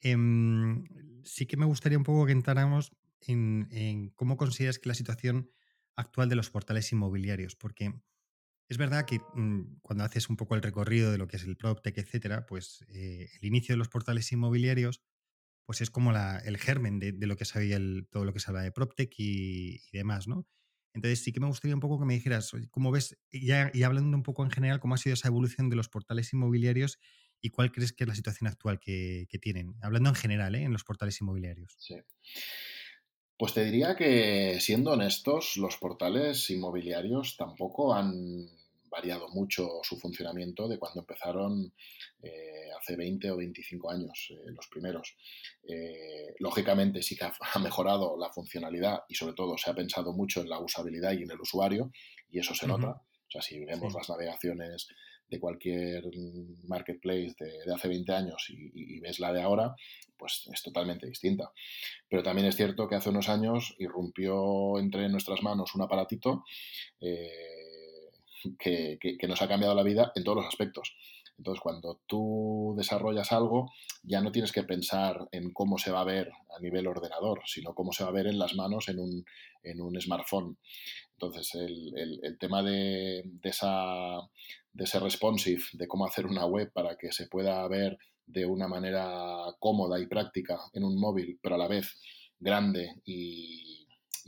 em, 0.00 0.84
sí 1.24 1.46
que 1.46 1.56
me 1.56 1.66
gustaría 1.66 1.98
un 1.98 2.04
poco 2.04 2.26
que 2.26 2.32
entráramos 2.32 2.92
en, 3.20 4.10
cómo 4.16 4.36
consideras 4.36 4.78
que 4.78 4.88
la 4.88 4.94
situación 4.94 5.50
actual 5.96 6.28
de 6.28 6.36
los 6.36 6.50
portales 6.50 6.90
inmobiliarios, 6.92 7.56
porque 7.56 7.92
es 8.68 8.78
verdad 8.78 9.04
que 9.04 9.20
mm, 9.34 9.80
cuando 9.82 10.04
haces 10.04 10.30
un 10.30 10.36
poco 10.36 10.54
el 10.54 10.62
recorrido 10.62 11.12
de 11.12 11.18
lo 11.18 11.28
que 11.28 11.36
es 11.36 11.44
el 11.44 11.56
PropTech, 11.56 11.98
etcétera, 11.98 12.46
pues 12.46 12.84
eh, 12.88 13.28
el 13.40 13.46
inicio 13.46 13.74
de 13.74 13.78
los 13.78 13.88
portales 13.88 14.30
inmobiliarios 14.32 15.02
pues 15.66 15.82
es 15.82 15.90
como 15.90 16.12
el 16.12 16.56
germen 16.56 16.98
de, 16.98 17.12
lo 17.26 17.36
que 17.36 17.44
sabía 17.44 17.78
todo 18.10 18.24
lo 18.24 18.32
que 18.32 18.40
se 18.40 18.50
habla 18.50 18.62
de 18.62 18.72
PropTech 18.72 19.12
y 19.18 19.82
demás, 19.92 20.26
¿no? 20.26 20.46
Entonces 20.94 21.22
sí 21.22 21.32
que 21.32 21.40
me 21.40 21.46
gustaría 21.46 21.74
un 21.74 21.80
poco 21.80 21.98
que 21.98 22.06
me 22.06 22.14
dijeras, 22.14 22.52
¿cómo 22.70 22.90
ves, 22.90 23.18
y 23.30 23.50
hablando 23.82 24.16
un 24.16 24.22
poco 24.22 24.44
en 24.44 24.50
general, 24.50 24.80
cómo 24.80 24.94
ha 24.94 24.98
sido 24.98 25.14
esa 25.14 25.28
evolución 25.28 25.70
de 25.70 25.76
los 25.76 25.88
portales 25.88 26.32
inmobiliarios 26.32 26.98
y 27.40 27.50
cuál 27.50 27.70
crees 27.70 27.92
que 27.92 28.04
es 28.04 28.08
la 28.08 28.14
situación 28.14 28.48
actual 28.48 28.80
que, 28.80 29.26
tienen? 29.40 29.74
Hablando 29.82 30.08
en 30.08 30.16
general, 30.16 30.54
¿eh? 30.54 30.62
en 30.62 30.72
los 30.72 30.84
portales 30.84 31.20
inmobiliarios. 31.20 31.76
Sí. 31.78 31.96
Pues 33.36 33.54
te 33.54 33.64
diría 33.64 33.94
que, 33.94 34.58
siendo 34.60 34.90
honestos, 34.92 35.56
los 35.56 35.76
portales 35.76 36.50
inmobiliarios 36.50 37.36
tampoco 37.36 37.94
han 37.94 38.48
variado 38.90 39.28
mucho 39.28 39.80
su 39.82 39.98
funcionamiento 39.98 40.68
de 40.68 40.78
cuando 40.78 41.00
empezaron 41.00 41.72
eh, 42.22 42.70
hace 42.78 42.96
20 42.96 43.30
o 43.30 43.36
25 43.36 43.90
años, 43.90 44.28
eh, 44.30 44.50
los 44.54 44.66
primeros. 44.68 45.16
Eh, 45.66 46.34
lógicamente 46.38 47.02
sí 47.02 47.16
que 47.16 47.24
ha, 47.24 47.58
mejorado 47.58 48.16
la 48.18 48.30
funcionalidad 48.30 49.00
y 49.08 49.14
sobre 49.14 49.34
todo 49.34 49.56
se 49.58 49.70
ha 49.70 49.74
pensado 49.74 50.12
mucho 50.12 50.40
en 50.40 50.48
la 50.48 50.60
usabilidad 50.60 51.12
y 51.12 51.22
en 51.22 51.30
el 51.30 51.40
usuario 51.40 51.90
y 52.30 52.38
eso 52.38 52.54
se 52.54 52.66
nota. 52.66 52.90
O 52.90 53.30
sea, 53.30 53.42
si 53.42 53.64
vemos 53.64 53.92
las 53.94 54.08
navegaciones 54.08 54.88
de 55.28 55.38
cualquier 55.38 56.04
marketplace 56.64 57.34
de, 57.38 57.74
hace 57.74 57.88
20 57.88 58.12
años 58.12 58.46
y, 58.48 58.98
ves 59.00 59.18
la 59.20 59.32
de 59.32 59.42
ahora, 59.42 59.74
pues 60.16 60.48
es 60.52 60.62
totalmente 60.62 61.06
distinta. 61.06 61.52
Pero 62.08 62.22
también 62.22 62.48
es 62.48 62.56
cierto 62.56 62.88
que 62.88 62.96
hace 62.96 63.10
unos 63.10 63.28
años 63.28 63.74
irrumpió 63.78 64.78
entre 64.78 65.08
nuestras 65.08 65.42
manos 65.42 65.74
un 65.74 65.82
aparatito 65.82 66.44
que, 68.58 68.98
nos 69.28 69.42
ha 69.42 69.48
cambiado 69.48 69.74
la 69.74 69.82
vida 69.82 70.12
en 70.14 70.24
todos 70.24 70.36
los 70.36 70.46
aspectos. 70.46 70.96
Entonces, 71.36 71.60
cuando 71.60 72.00
tú 72.06 72.74
desarrollas 72.76 73.30
algo, 73.32 73.70
ya 74.02 74.20
no 74.20 74.32
tienes 74.32 74.50
que 74.50 74.64
pensar 74.64 75.28
en 75.30 75.52
cómo 75.52 75.78
se 75.78 75.92
va 75.92 76.00
a 76.00 76.04
ver 76.04 76.32
a 76.56 76.60
nivel 76.60 76.88
ordenador, 76.88 77.42
sino 77.46 77.74
cómo 77.74 77.92
se 77.92 78.02
va 78.02 78.10
a 78.10 78.12
ver 78.12 78.26
en 78.26 78.38
las 78.38 78.54
manos 78.54 78.88
en 78.88 78.98
un, 78.98 79.24
en 79.62 79.80
un 79.80 80.00
smartphone. 80.00 80.58
Entonces, 81.12 81.54
el, 81.54 82.38
tema 82.38 82.62
de, 82.62 83.24
esa, 83.42 84.18
de 84.72 84.84
ese 84.84 85.00
responsive, 85.00 85.62
de 85.72 85.86
cómo 85.86 86.06
hacer 86.06 86.26
una 86.26 86.46
web 86.46 86.72
para 86.72 86.96
que 86.96 87.12
se 87.12 87.26
pueda 87.26 87.66
ver 87.68 87.98
de 88.26 88.46
una 88.46 88.68
manera 88.68 89.54
cómoda 89.58 89.98
y 89.98 90.06
práctica 90.06 90.58
en 90.72 90.84
un 90.84 90.98
móvil, 90.98 91.38
pero 91.42 91.54
a 91.54 91.58
la 91.58 91.68
vez 91.68 91.98
grande 92.38 93.00
y, 93.04 93.77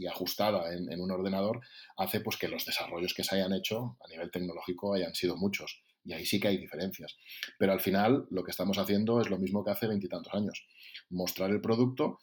y 0.01 0.07
ajustada 0.07 0.75
en, 0.75 0.99
un 0.99 1.11
ordenador 1.11 1.61
hace 1.99 2.21
pues 2.21 2.39
que 2.39 2.49
los 2.49 2.65
desarrollos 2.65 3.13
que 3.13 3.23
se 3.23 3.35
hayan 3.35 3.53
hecho 3.53 3.99
a 4.03 4.09
nivel 4.09 4.31
tecnológico 4.31 4.95
hayan 4.95 5.15
sido 5.15 5.37
muchos. 5.37 5.83
Y 6.07 6.15
ahí 6.15 6.25
sí 6.25 6.41
que 6.41 6.49
hay 6.49 6.57
diferencias. 6.57 7.19
Pero 7.59 7.73
al 7.73 7.81
final 7.81 8.27
lo 8.31 8.43
que 8.43 8.51
estamos 8.51 8.79
haciendo 8.79 9.21
es 9.21 9.29
lo 9.29 9.39
mismo 9.39 9.63
que 9.63 9.73
hace 9.73 9.87
veintitantos 9.87 10.33
años. 10.33 10.67
Mostrar 11.11 11.51
el 11.51 11.61
producto 11.61 12.19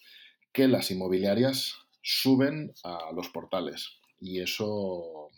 que 0.51 0.67
las 0.67 0.89
inmobiliarias 0.89 1.75
suben 2.01 2.73
a 2.83 3.11
los 3.15 3.29
portales. 3.29 3.99
Y 4.19 4.41
eso, 4.41 5.29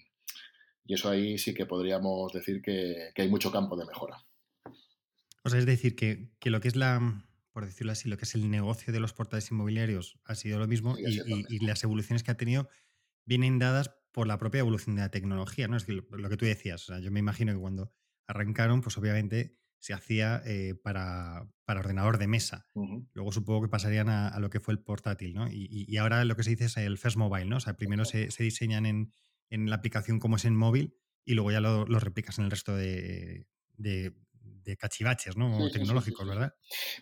y 0.86 0.94
eso 0.94 1.10
ahí 1.10 1.38
sí 1.38 1.54
que 1.54 1.66
podríamos 1.66 2.32
decir 2.32 2.62
que, 2.62 3.12
hay 3.18 3.28
mucho 3.28 3.52
campo 3.52 3.76
de 3.76 3.86
mejora. 3.86 4.24
O 5.44 5.50
sea, 5.50 5.60
es 5.60 5.66
decir, 5.66 5.98
que 5.98 6.50
lo 6.50 6.62
que 6.62 6.70
es 6.70 6.78
la, 6.78 7.29
por 7.52 7.66
decirlo 7.66 7.92
así, 7.92 8.10
lo 8.10 8.18
que 8.18 8.26
es 8.26 8.36
el 8.36 8.50
negocio 8.50 8.94
de 8.94 9.00
los 9.00 9.14
portales 9.14 9.50
inmobiliarios 9.52 10.20
ha 10.26 10.36
sido 10.36 10.60
lo 10.60 10.68
mismo 10.68 10.96
y, 10.98 11.66
las 11.66 11.84
evoluciones 11.84 12.24
que 12.24 12.32
ha 12.32 12.38
tenido 12.38 12.70
vienen 13.26 13.60
dadas 13.60 13.92
por 14.12 14.28
la 14.28 14.38
propia 14.38 14.60
evolución 14.60 14.96
de 14.96 15.02
la 15.02 15.12
tecnología, 15.12 15.68
¿no? 15.68 15.78
Es 15.78 15.86
que 15.86 15.94
lo, 15.94 16.30
que 16.30 16.38
tú 16.38 16.46
decías, 16.46 16.88
yo 17.02 17.12
me 17.12 17.20
imagino 17.20 17.54
que 17.54 17.60
cuando 17.60 17.92
arrancaron, 18.28 18.82
pues 18.82 18.98
obviamente 18.98 19.60
se 19.80 19.94
hacía 19.94 20.42
eh, 20.46 20.76
para, 20.76 21.48
ordenador 21.68 22.18
de 22.18 22.28
mesa. 22.28 22.68
Luego 23.14 23.32
supongo 23.32 23.62
que 23.62 23.70
pasarían 23.70 24.10
a, 24.10 24.38
lo 24.40 24.50
que 24.50 24.60
fue 24.60 24.74
el 24.74 24.80
portátil, 24.80 25.34
¿no? 25.34 25.48
Y, 25.50 25.96
ahora 25.98 26.26
lo 26.26 26.36
que 26.36 26.44
se 26.44 26.52
dice 26.52 26.66
es 26.66 26.78
el 26.78 26.98
first 26.98 27.18
mobile, 27.18 27.46
¿no? 27.46 27.58
O 27.58 27.60
sea, 27.60 27.76
primero 27.76 28.06
se, 28.06 28.28
diseñan 28.40 28.86
en, 28.86 29.12
la 29.50 29.76
aplicación 29.76 30.20
como 30.20 30.36
es 30.36 30.46
en 30.46 30.56
móvil 30.56 30.96
y 31.24 31.34
luego 31.34 31.52
ya 31.52 31.62
lo, 31.62 31.86
replicas 31.86 32.40
en 32.40 32.46
el 32.46 32.52
resto 32.52 32.76
de, 32.76 33.48
de 33.78 34.14
cachivaches 34.78 35.38
¿no? 35.38 35.70
tecnológicos, 35.70 36.28
¿verdad? 36.28 36.54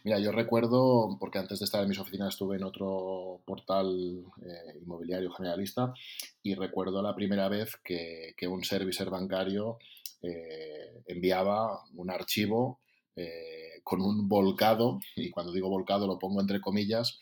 Mira, 0.03 0.19
yo 0.19 0.31
recuerdo, 0.31 1.17
porque 1.19 1.39
antes 1.39 1.59
de 1.59 1.65
estar 1.65 1.81
en 1.83 1.89
mis 1.89 1.99
oficinas 1.99 2.29
estuve 2.29 2.57
en 2.57 2.63
otro 2.63 3.41
portal 3.45 4.23
eh, 4.41 4.79
inmobiliario 4.81 5.31
generalista 5.31 5.93
y 6.41 6.55
recuerdo 6.55 7.01
la 7.01 7.15
primera 7.15 7.49
vez 7.49 7.77
que, 7.83 8.33
un 8.47 8.63
servicer 8.63 9.09
bancario 9.09 9.77
eh, 10.21 11.03
enviaba 11.07 11.83
un 11.95 12.09
archivo 12.09 12.81
eh, 13.15 13.81
con 13.83 14.01
un 14.01 14.27
volcado, 14.27 14.99
y 15.15 15.31
cuando 15.31 15.51
digo 15.51 15.69
volcado 15.69 16.07
lo 16.07 16.19
pongo 16.19 16.41
entre 16.41 16.61
comillas, 16.61 17.19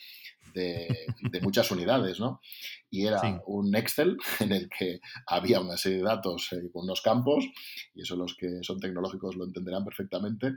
de, 0.54 1.08
muchas 1.42 1.70
unidades, 1.72 2.20
¿no? 2.20 2.42
Y 2.90 3.06
era 3.06 3.42
un 3.46 3.76
Excel 3.76 4.18
en 4.40 4.52
el 4.52 4.70
que 4.70 5.00
había 5.28 5.60
una 5.60 5.78
serie 5.78 6.00
de 6.00 6.04
datos 6.04 6.52
eh, 6.54 6.70
con 6.72 6.84
unos 6.84 7.02
campos, 7.02 7.46
y 7.94 8.02
eso 8.02 8.16
los 8.16 8.36
que 8.36 8.60
son 8.62 8.80
tecnológicos 8.80 9.36
lo 9.36 9.46
entenderán 9.46 9.84
perfectamente, 9.84 10.54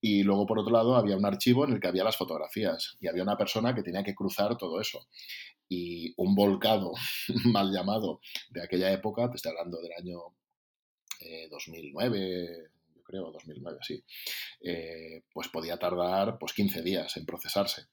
y 0.00 0.22
luego 0.22 0.46
por 0.46 0.58
otro 0.58 0.72
lado 0.72 0.96
había 0.96 1.16
un 1.16 1.26
archivo 1.26 1.64
en 1.64 1.74
el 1.74 1.80
que 1.80 1.88
había 1.88 2.04
las 2.04 2.16
fotografías, 2.16 2.96
y 3.00 3.08
había 3.08 3.22
una 3.22 3.36
persona 3.36 3.74
que 3.74 3.82
tenía 3.82 4.02
que 4.02 4.14
cruzar 4.14 4.56
todo 4.56 4.80
eso. 4.80 5.06
Y 5.68 6.14
un 6.16 6.34
volcado 6.34 6.92
mal 7.52 7.72
llamado 7.72 8.20
de 8.50 8.62
aquella 8.62 8.92
época, 8.92 9.28
te 9.30 9.36
estoy 9.36 9.50
hablando 9.50 9.80
del 9.80 9.92
año 9.98 10.34
2009, 11.50 12.44
eh, 12.44 12.68
yo 12.94 13.02
creo, 13.02 13.30
2009, 13.30 13.78
sí, 13.82 14.02
eh, 14.60 15.22
pues 15.32 15.48
podía 15.48 15.76
tardar 15.76 16.38
pues 16.38 16.52
15 16.52 16.82
días 16.82 17.16
en 17.16 17.26
procesarse. 17.26 17.86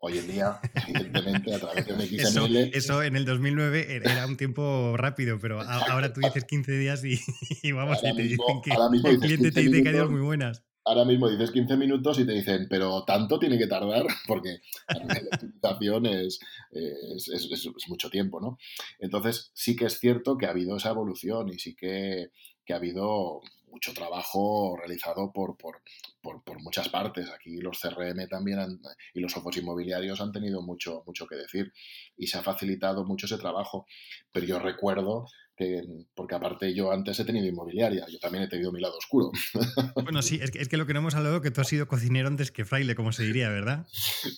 Hoy 0.00 0.18
en 0.18 0.28
día, 0.28 0.60
evidentemente, 0.86 1.54
a 1.54 1.58
través 1.58 1.86
de 1.86 1.92
un 1.94 2.00
XML. 2.00 2.56
Eso, 2.72 3.02
en 3.02 3.16
el 3.16 3.24
2009 3.24 3.96
era 3.96 4.26
un 4.26 4.36
tiempo 4.36 4.96
rápido, 4.96 5.38
pero 5.40 5.60
ahora 5.60 6.12
tú 6.12 6.20
dices 6.20 6.44
15 6.44 6.72
días 6.72 7.02
y, 7.62 7.72
vamos, 7.72 7.98
y 8.02 8.14
te 8.14 8.22
dicen 8.22 8.60
que 8.62 8.70
el 9.10 9.18
cliente 9.18 9.50
te 9.50 9.60
dice 9.62 9.82
que 9.82 9.88
adiós 9.88 10.10
muy 10.10 10.20
buenas. 10.20 10.64
Ahora 10.84 11.04
mismo 11.04 11.28
dices 11.28 11.50
15 11.50 11.76
minutos 11.76 12.18
y 12.18 12.24
te 12.24 12.32
dicen, 12.32 12.66
pero 12.70 13.04
tanto 13.04 13.38
tiene 13.38 13.58
que 13.58 13.66
tardar, 13.66 14.06
porque 14.26 14.60
la 14.88 15.36
utilización 15.36 16.06
es, 16.06 16.38
es, 16.70 17.28
es, 17.28 17.88
mucho 17.88 18.08
tiempo, 18.08 18.40
¿no? 18.40 18.56
Entonces, 19.00 19.50
sí 19.52 19.76
que 19.76 19.86
es 19.86 19.98
cierto 19.98 20.38
que 20.38 20.46
ha 20.46 20.50
habido 20.50 20.76
esa 20.76 20.90
evolución 20.90 21.48
y 21.48 21.58
sí 21.58 21.74
que, 21.74 22.30
que 22.64 22.72
ha 22.72 22.76
habido 22.76 23.42
mucho 23.70 23.92
trabajo 23.94 24.76
realizado 24.76 25.32
por, 25.32 25.56
por, 25.56 25.82
por, 26.22 26.62
muchas 26.62 26.88
partes. 26.88 27.30
Aquí 27.30 27.58
los 27.58 27.80
CRM 27.80 28.28
también 28.28 28.80
y 29.14 29.20
los 29.20 29.36
ojos 29.36 29.56
inmobiliarios 29.56 30.20
han 30.20 30.32
tenido 30.32 30.62
mucho, 30.62 31.02
mucho 31.06 31.26
que 31.26 31.36
decir 31.36 31.72
y 32.16 32.26
se 32.26 32.38
ha 32.38 32.42
facilitado 32.42 33.04
mucho 33.04 33.26
ese 33.26 33.38
trabajo. 33.38 33.86
Pero 34.32 34.46
yo 34.46 34.58
recuerdo 34.58 35.26
que, 35.56 35.82
porque 36.14 36.36
aparte 36.36 36.74
yo 36.74 36.92
antes 36.92 37.18
he 37.18 37.24
tenido 37.24 37.46
inmobiliaria, 37.46 38.06
yo 38.08 38.18
también 38.18 38.44
he 38.44 38.48
tenido 38.48 38.72
mi 38.72 38.80
lado 38.80 38.96
oscuro. 38.96 39.32
Bueno, 40.02 40.22
sí, 40.22 40.38
es 40.40 40.50
que, 40.50 40.60
es 40.60 40.68
que 40.68 40.76
lo 40.76 40.86
que 40.86 40.94
no 40.94 41.00
hemos 41.00 41.14
hablado 41.14 41.42
que 41.42 41.50
tú 41.50 41.60
has 41.60 41.68
sido 41.68 41.86
cocinero 41.86 42.28
antes 42.28 42.50
que 42.50 42.64
fraile, 42.64 42.94
como 42.94 43.12
se 43.12 43.24
diría, 43.24 43.50
¿verdad? 43.50 43.86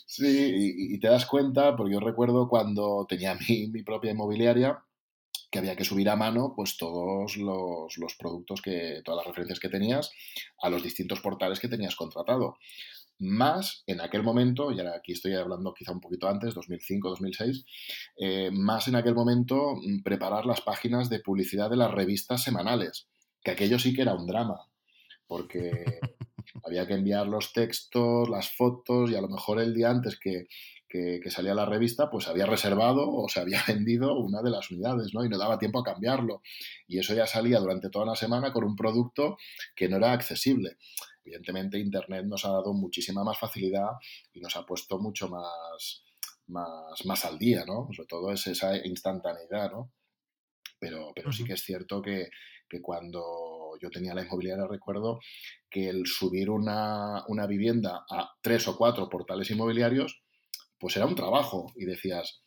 Sí, 0.07 0.95
y, 0.95 0.99
te 0.99 1.09
das 1.09 1.27
cuenta, 1.27 1.77
porque 1.77 1.93
yo 1.93 2.01
recuerdo 2.01 2.49
cuando 2.49 3.07
tenía 3.09 3.35
mi, 3.49 3.69
mi 3.69 3.83
propia 3.83 4.11
inmobiliaria, 4.11 4.83
que 5.51 5.59
había 5.59 5.77
que 5.77 5.85
subir 5.85 6.09
a 6.09 6.17
mano 6.17 6.53
pues 6.55 6.77
todos 6.77 7.37
los, 7.37 8.17
productos 8.19 8.63
que, 8.63 9.03
todas 9.05 9.19
las 9.19 9.27
referencias 9.27 9.61
que 9.61 9.69
tenías 9.69 10.11
a 10.63 10.71
los 10.71 10.83
distintos 10.83 11.21
portales 11.21 11.61
que 11.61 11.69
tenías 11.69 11.97
contratado. 11.97 12.57
Más 13.19 13.83
en 13.87 14.01
aquel 14.01 14.23
momento, 14.23 14.73
y 14.73 14.79
ahora 14.79 14.97
aquí 14.97 15.13
estoy 15.13 15.35
hablando 15.35 15.75
quizá 15.75 15.93
un 15.93 16.01
poquito 16.01 16.29
antes, 16.29 16.55
2005, 16.55 17.11
2006, 17.11 17.65
eh, 18.17 18.51
más 18.51 18.89
en 18.89 18.97
aquel 18.97 19.15
momento 19.15 19.75
mm, 19.77 20.03
preparar 20.03 20.47
las 20.47 20.63
páginas 20.63 21.11
de 21.11 21.21
publicidad 21.21 21.69
de 21.69 21.77
las 21.77 21.91
revistas 21.91 22.43
semanales, 22.43 23.09
que 23.43 23.51
aquello 23.51 23.79
sí 23.79 23.93
que 23.95 24.03
era 24.03 24.15
un 24.15 24.27
drama, 24.27 24.71
porque 25.27 26.01
Había 26.65 26.87
que 26.87 26.95
enviar 26.95 27.27
los 27.27 27.53
textos, 27.53 28.29
las 28.29 28.51
fotos 28.51 29.11
y 29.11 29.15
a 29.15 29.21
lo 29.21 29.29
mejor 29.29 29.61
el 29.61 29.75
día 29.75 29.91
antes 29.91 30.19
que, 30.19 30.47
salía 31.29 31.55
la 31.55 31.67
revista, 31.67 32.11
pues 32.11 32.29
había 32.29 32.47
reservado 32.47 33.09
o 33.09 33.29
se 33.29 33.41
había 33.41 33.63
vendido 33.69 34.19
una 34.19 34.43
de 34.43 34.51
las 34.51 34.71
unidades, 34.71 35.15
¿no? 35.15 35.25
Y 35.25 35.29
no 35.29 35.39
daba 35.39 35.59
tiempo 35.59 35.81
a 35.81 35.85
cambiarlo. 35.85 36.43
Y 36.87 36.99
eso 36.99 37.15
ya 37.15 37.27
salía 37.27 37.61
durante 37.61 37.91
toda 37.91 38.07
la 38.07 38.17
semana 38.17 38.53
con 38.53 38.65
un 38.65 38.77
producto 38.77 39.37
que 39.75 39.89
no 39.89 39.97
era 39.97 40.13
accesible. 40.13 40.77
Evidentemente, 41.25 41.79
Internet 41.79 42.27
nos 42.27 42.45
ha 42.45 42.51
dado 42.51 42.73
muchísima 42.73 43.23
más 43.23 43.39
facilidad 43.39 43.91
y 44.33 44.41
nos 44.41 44.57
ha 44.57 44.65
puesto 44.65 44.99
mucho 44.99 45.29
más, 45.29 46.03
más, 46.47 47.07
más 47.07 47.25
al 47.25 47.39
día, 47.39 47.65
¿no? 47.65 47.89
Sobre 47.93 48.09
todo 48.09 48.33
es 48.33 48.47
esa 48.47 48.77
instantaneidad, 48.85 49.71
¿no? 49.71 49.93
Pero, 50.79 51.13
pero 51.15 51.31
sí 51.31 51.45
que 51.45 51.53
es 51.53 51.63
cierto 51.63 52.01
que, 52.01 52.31
que 52.69 52.81
cuando 52.81 53.77
yo 53.81 53.91
tenía 53.91 54.15
la 54.15 54.23
inmobiliaria 54.23 54.67
recuerdo 54.67 55.21
que 55.69 55.89
el 55.89 56.07
subir 56.07 56.51
una, 56.51 57.25
una, 57.29 57.47
vivienda 57.47 58.05
a 58.11 58.31
tres 58.41 58.67
o 58.69 58.77
cuatro 58.77 59.09
portales 59.09 59.51
inmobiliarios, 59.51 60.23
pues 60.81 60.97
era 60.97 61.07
un 61.07 61.15
trabajo 61.15 61.73
y 61.77 61.85
decías, 61.85 62.43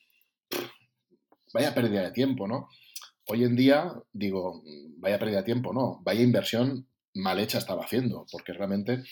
vaya 1.53 1.73
pérdida 1.73 2.03
de 2.03 2.11
tiempo, 2.11 2.47
¿no? 2.47 2.67
Hoy 3.27 3.45
en 3.45 3.55
día 3.55 3.93
digo, 4.11 4.63
vaya 4.97 5.19
pérdida 5.19 5.37
de 5.37 5.43
tiempo, 5.43 5.71
no, 5.71 6.01
vaya 6.03 6.21
inversión 6.21 6.87
mal 7.13 7.39
hecha 7.39 7.59
estaba 7.59 7.85
haciendo, 7.85 8.25
porque 8.31 8.53
realmente 8.53 9.03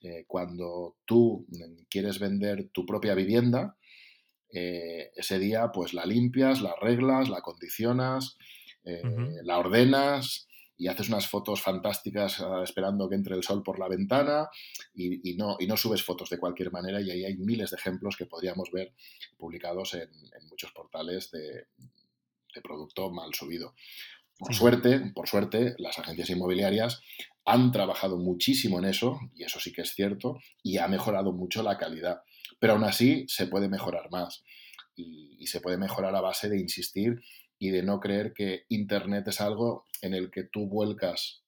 eh, 0.00 0.24
cuando 0.26 0.96
tú 1.04 1.46
quieres 1.90 2.18
vender 2.20 2.70
tu 2.72 2.86
propia 2.86 3.14
vivienda, 3.14 3.76
eh, 4.50 5.10
ese 5.16 5.38
día 5.38 5.70
pues 5.72 5.92
la 5.92 6.06
limpias, 6.06 6.62
la 6.62 6.70
arreglas, 6.70 7.28
la 7.28 7.42
condicionas, 7.42 8.38
eh, 8.84 9.02
la 9.42 9.58
ordenas 9.58 10.47
y 10.78 10.86
haces 10.86 11.08
unas 11.08 11.26
fotos 11.26 11.60
fantásticas 11.60 12.40
ah, 12.40 12.62
esperando 12.62 13.08
que 13.08 13.16
entre 13.16 13.34
el 13.34 13.42
sol 13.42 13.62
por 13.62 13.78
la 13.80 13.88
ventana 13.88 14.48
y, 14.94 15.34
no, 15.34 15.56
y 15.58 15.66
no 15.66 15.76
subes 15.76 16.04
fotos 16.04 16.30
de 16.30 16.38
cualquier 16.38 16.70
manera 16.70 17.00
y 17.00 17.10
ahí 17.10 17.24
hay 17.24 17.36
miles 17.36 17.70
de 17.70 17.76
ejemplos 17.76 18.16
que 18.16 18.26
podríamos 18.26 18.70
ver 18.70 18.94
publicados 19.36 19.94
en, 19.94 20.08
muchos 20.48 20.72
portales 20.72 21.30
de, 21.32 21.66
producto 22.62 23.08
mal 23.12 23.32
subido. 23.34 23.74
Por 24.36 24.52
suerte, 24.52 25.12
por 25.14 25.28
suerte, 25.28 25.76
las 25.78 25.96
agencias 26.00 26.28
inmobiliarias 26.30 27.00
han 27.44 27.70
trabajado 27.70 28.18
muchísimo 28.18 28.80
en 28.80 28.86
eso, 28.86 29.20
y 29.36 29.44
eso 29.44 29.60
sí 29.60 29.72
que 29.72 29.82
es 29.82 29.94
cierto, 29.94 30.40
y 30.60 30.78
ha 30.78 30.88
mejorado 30.88 31.32
mucho 31.32 31.62
la 31.62 31.78
calidad. 31.78 32.22
Pero 32.58 32.72
aún 32.72 32.82
así 32.82 33.24
se 33.28 33.46
puede 33.46 33.68
mejorar 33.68 34.10
más. 34.10 34.42
y 34.96 35.46
se 35.46 35.60
puede 35.60 35.78
mejorar 35.78 36.16
a 36.16 36.20
base 36.20 36.48
de 36.48 36.58
insistir 36.58 37.20
y 37.58 37.70
de 37.70 37.82
no 37.82 38.00
creer 38.00 38.32
que 38.32 38.64
Internet 38.68 39.28
es 39.28 39.40
algo 39.40 39.86
en 40.02 40.14
el 40.14 40.30
que 40.30 40.44
tú 40.44 40.66
vuelcas, 40.66 41.42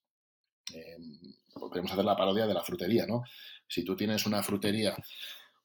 eh, 0.73 0.97
podemos 1.53 1.91
hacer 1.91 2.05
la 2.05 2.15
parodia 2.15 2.47
de 2.47 2.53
la 2.53 2.63
frutería, 2.63 3.05
¿no? 3.05 3.23
Si 3.67 3.83
tú 3.83 3.95
tienes 3.95 4.25
una 4.25 4.43
frutería 4.43 4.95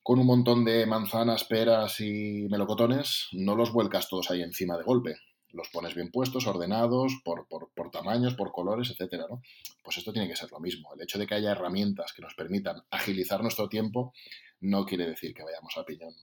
con 0.03 0.21
un 0.21 0.27
montón 0.27 0.65
de 0.65 0.87
manzanas, 0.87 1.45
peras 1.45 2.01
y 2.01 2.47
melocotones, 2.49 3.29
no 3.33 3.57
los 3.57 3.73
vuelcas 3.73 4.09
todos 4.09 4.31
ahí 4.31 4.43
encima 4.43 4.77
de 4.77 4.85
golpe. 4.85 5.17
Los 5.51 5.69
pones 5.71 5.95
bien 5.95 6.11
puestos, 6.11 6.47
ordenados, 6.47 7.21
por, 7.25 7.49
por 7.49 7.91
tamaños, 7.91 8.35
por 8.35 8.53
colores, 8.53 8.91
etcétera, 8.91 9.25
¿no? 9.29 9.43
Pues 9.83 9.99
esto 9.99 10.13
tiene 10.13 10.29
que 10.29 10.37
ser 10.37 10.51
lo 10.53 10.61
mismo. 10.61 10.93
El 10.95 11.03
hecho 11.03 11.19
de 11.19 11.27
que 11.27 11.35
haya 11.35 11.53
herramientas 11.53 12.13
que 12.13 12.23
nos 12.23 12.35
permitan 12.35 12.83
agilizar 12.91 13.43
nuestro 13.43 13.69
tiempo 13.69 14.13
no 14.61 14.85
quiere 14.85 15.07
decir 15.07 15.35
que 15.35 15.43
vayamos 15.43 15.77
a 15.77 15.85
piñón. 15.85 16.15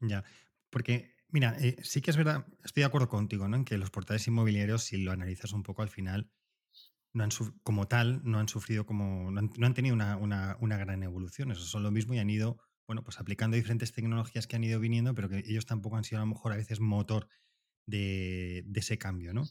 Ya, 0.00 0.24
porque 0.68 1.15
Mira, 1.28 1.56
eh, 1.60 1.76
sí 1.82 2.00
que 2.00 2.10
es 2.10 2.16
verdad, 2.16 2.46
estoy 2.64 2.82
de 2.82 2.86
acuerdo 2.86 3.08
contigo, 3.08 3.48
¿no? 3.48 3.56
En 3.56 3.64
que 3.64 3.78
los 3.78 3.90
portales 3.90 4.26
inmobiliarios, 4.28 4.84
si 4.84 4.96
lo 4.98 5.12
analizas 5.12 5.52
un 5.52 5.62
poco 5.62 5.82
al 5.82 5.88
final, 5.88 6.30
no 7.12 7.24
han 7.24 7.30
como 7.62 7.88
tal, 7.88 8.20
no 8.24 8.38
han 8.38 8.48
sufrido 8.48 8.86
como, 8.86 9.30
no 9.30 9.66
han, 9.66 9.74
tenido 9.74 9.94
una, 9.94 10.16
una, 10.16 10.76
gran 10.76 11.02
evolución. 11.02 11.50
Eso 11.50 11.62
son 11.62 11.82
lo 11.82 11.90
mismo 11.90 12.14
y 12.14 12.18
han 12.18 12.30
ido, 12.30 12.58
bueno, 12.86 13.02
pues 13.02 13.18
aplicando 13.18 13.56
diferentes 13.56 13.92
tecnologías 13.92 14.46
que 14.46 14.56
han 14.56 14.64
ido 14.64 14.78
viniendo, 14.80 15.14
pero 15.14 15.28
que 15.28 15.38
ellos 15.38 15.66
tampoco 15.66 15.96
han 15.96 16.04
sido 16.04 16.20
a 16.20 16.24
lo 16.24 16.30
mejor 16.32 16.52
a 16.52 16.56
veces 16.56 16.80
motor 16.80 17.28
de, 17.86 18.62
de 18.66 18.80
ese 18.80 18.98
cambio, 18.98 19.32
¿no? 19.32 19.44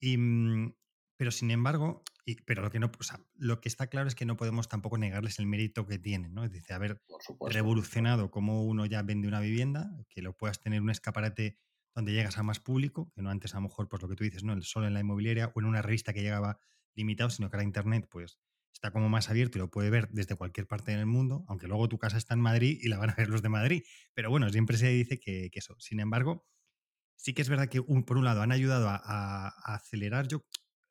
Y, 0.00 0.16
mm, 0.16 0.74
pero 1.20 1.32
sin 1.32 1.50
embargo, 1.50 2.02
pero 2.46 2.62
lo 2.62 2.70
que, 2.70 2.80
no, 2.80 2.90
lo 3.34 3.60
que 3.60 3.68
está 3.68 3.88
claro 3.88 4.08
es 4.08 4.14
que 4.14 4.24
no 4.24 4.38
podemos 4.38 4.68
tampoco 4.68 4.96
negarles 4.96 5.38
el 5.38 5.44
mérito 5.44 5.86
que 5.86 5.98
tienen, 5.98 6.32
¿no? 6.32 6.44
Es 6.44 6.50
decir, 6.50 6.72
haber 6.72 7.02
revolucionado 7.46 8.30
cómo 8.30 8.64
uno 8.64 8.86
ya 8.86 9.02
vende 9.02 9.28
una 9.28 9.40
vivienda, 9.40 9.90
que 10.08 10.22
lo 10.22 10.34
puedas 10.34 10.60
tener 10.62 10.80
un 10.80 10.88
escaparate 10.88 11.58
donde 11.94 12.12
llegas 12.12 12.38
a 12.38 12.42
más 12.42 12.58
público, 12.58 13.12
que 13.14 13.20
no 13.20 13.28
antes 13.28 13.52
a 13.52 13.58
lo 13.58 13.64
mejor, 13.64 13.86
pues 13.90 14.00
lo 14.00 14.08
que 14.08 14.16
tú 14.16 14.24
dices, 14.24 14.44
¿no? 14.44 14.58
Solo 14.62 14.86
en 14.86 14.94
la 14.94 15.00
inmobiliaria 15.00 15.52
o 15.54 15.60
en 15.60 15.66
una 15.66 15.82
revista 15.82 16.14
que 16.14 16.22
llegaba 16.22 16.58
limitado, 16.94 17.28
sino 17.28 17.50
que 17.50 17.56
ahora 17.58 17.64
Internet, 17.64 18.08
pues 18.10 18.40
está 18.72 18.90
como 18.90 19.10
más 19.10 19.28
abierto 19.28 19.58
y 19.58 19.60
lo 19.60 19.70
puede 19.70 19.90
ver 19.90 20.08
desde 20.08 20.36
cualquier 20.36 20.66
parte 20.66 20.92
del 20.92 21.04
mundo, 21.04 21.44
aunque 21.48 21.66
luego 21.66 21.86
tu 21.90 21.98
casa 21.98 22.16
está 22.16 22.32
en 22.32 22.40
Madrid 22.40 22.78
y 22.80 22.88
la 22.88 22.96
van 22.96 23.10
a 23.10 23.14
ver 23.14 23.28
los 23.28 23.42
de 23.42 23.50
Madrid. 23.50 23.82
Pero 24.14 24.30
bueno, 24.30 24.48
siempre 24.48 24.78
se 24.78 24.88
dice 24.88 25.20
que, 25.20 25.50
eso. 25.52 25.76
Sin 25.80 26.00
embargo, 26.00 26.46
sí 27.14 27.34
que 27.34 27.42
es 27.42 27.50
verdad 27.50 27.68
que 27.68 27.82
por 27.82 28.16
un 28.16 28.24
lado 28.24 28.40
han 28.40 28.52
ayudado 28.52 28.88
a, 28.88 28.96
a 29.04 29.74
acelerar, 29.74 30.26
yo 30.26 30.46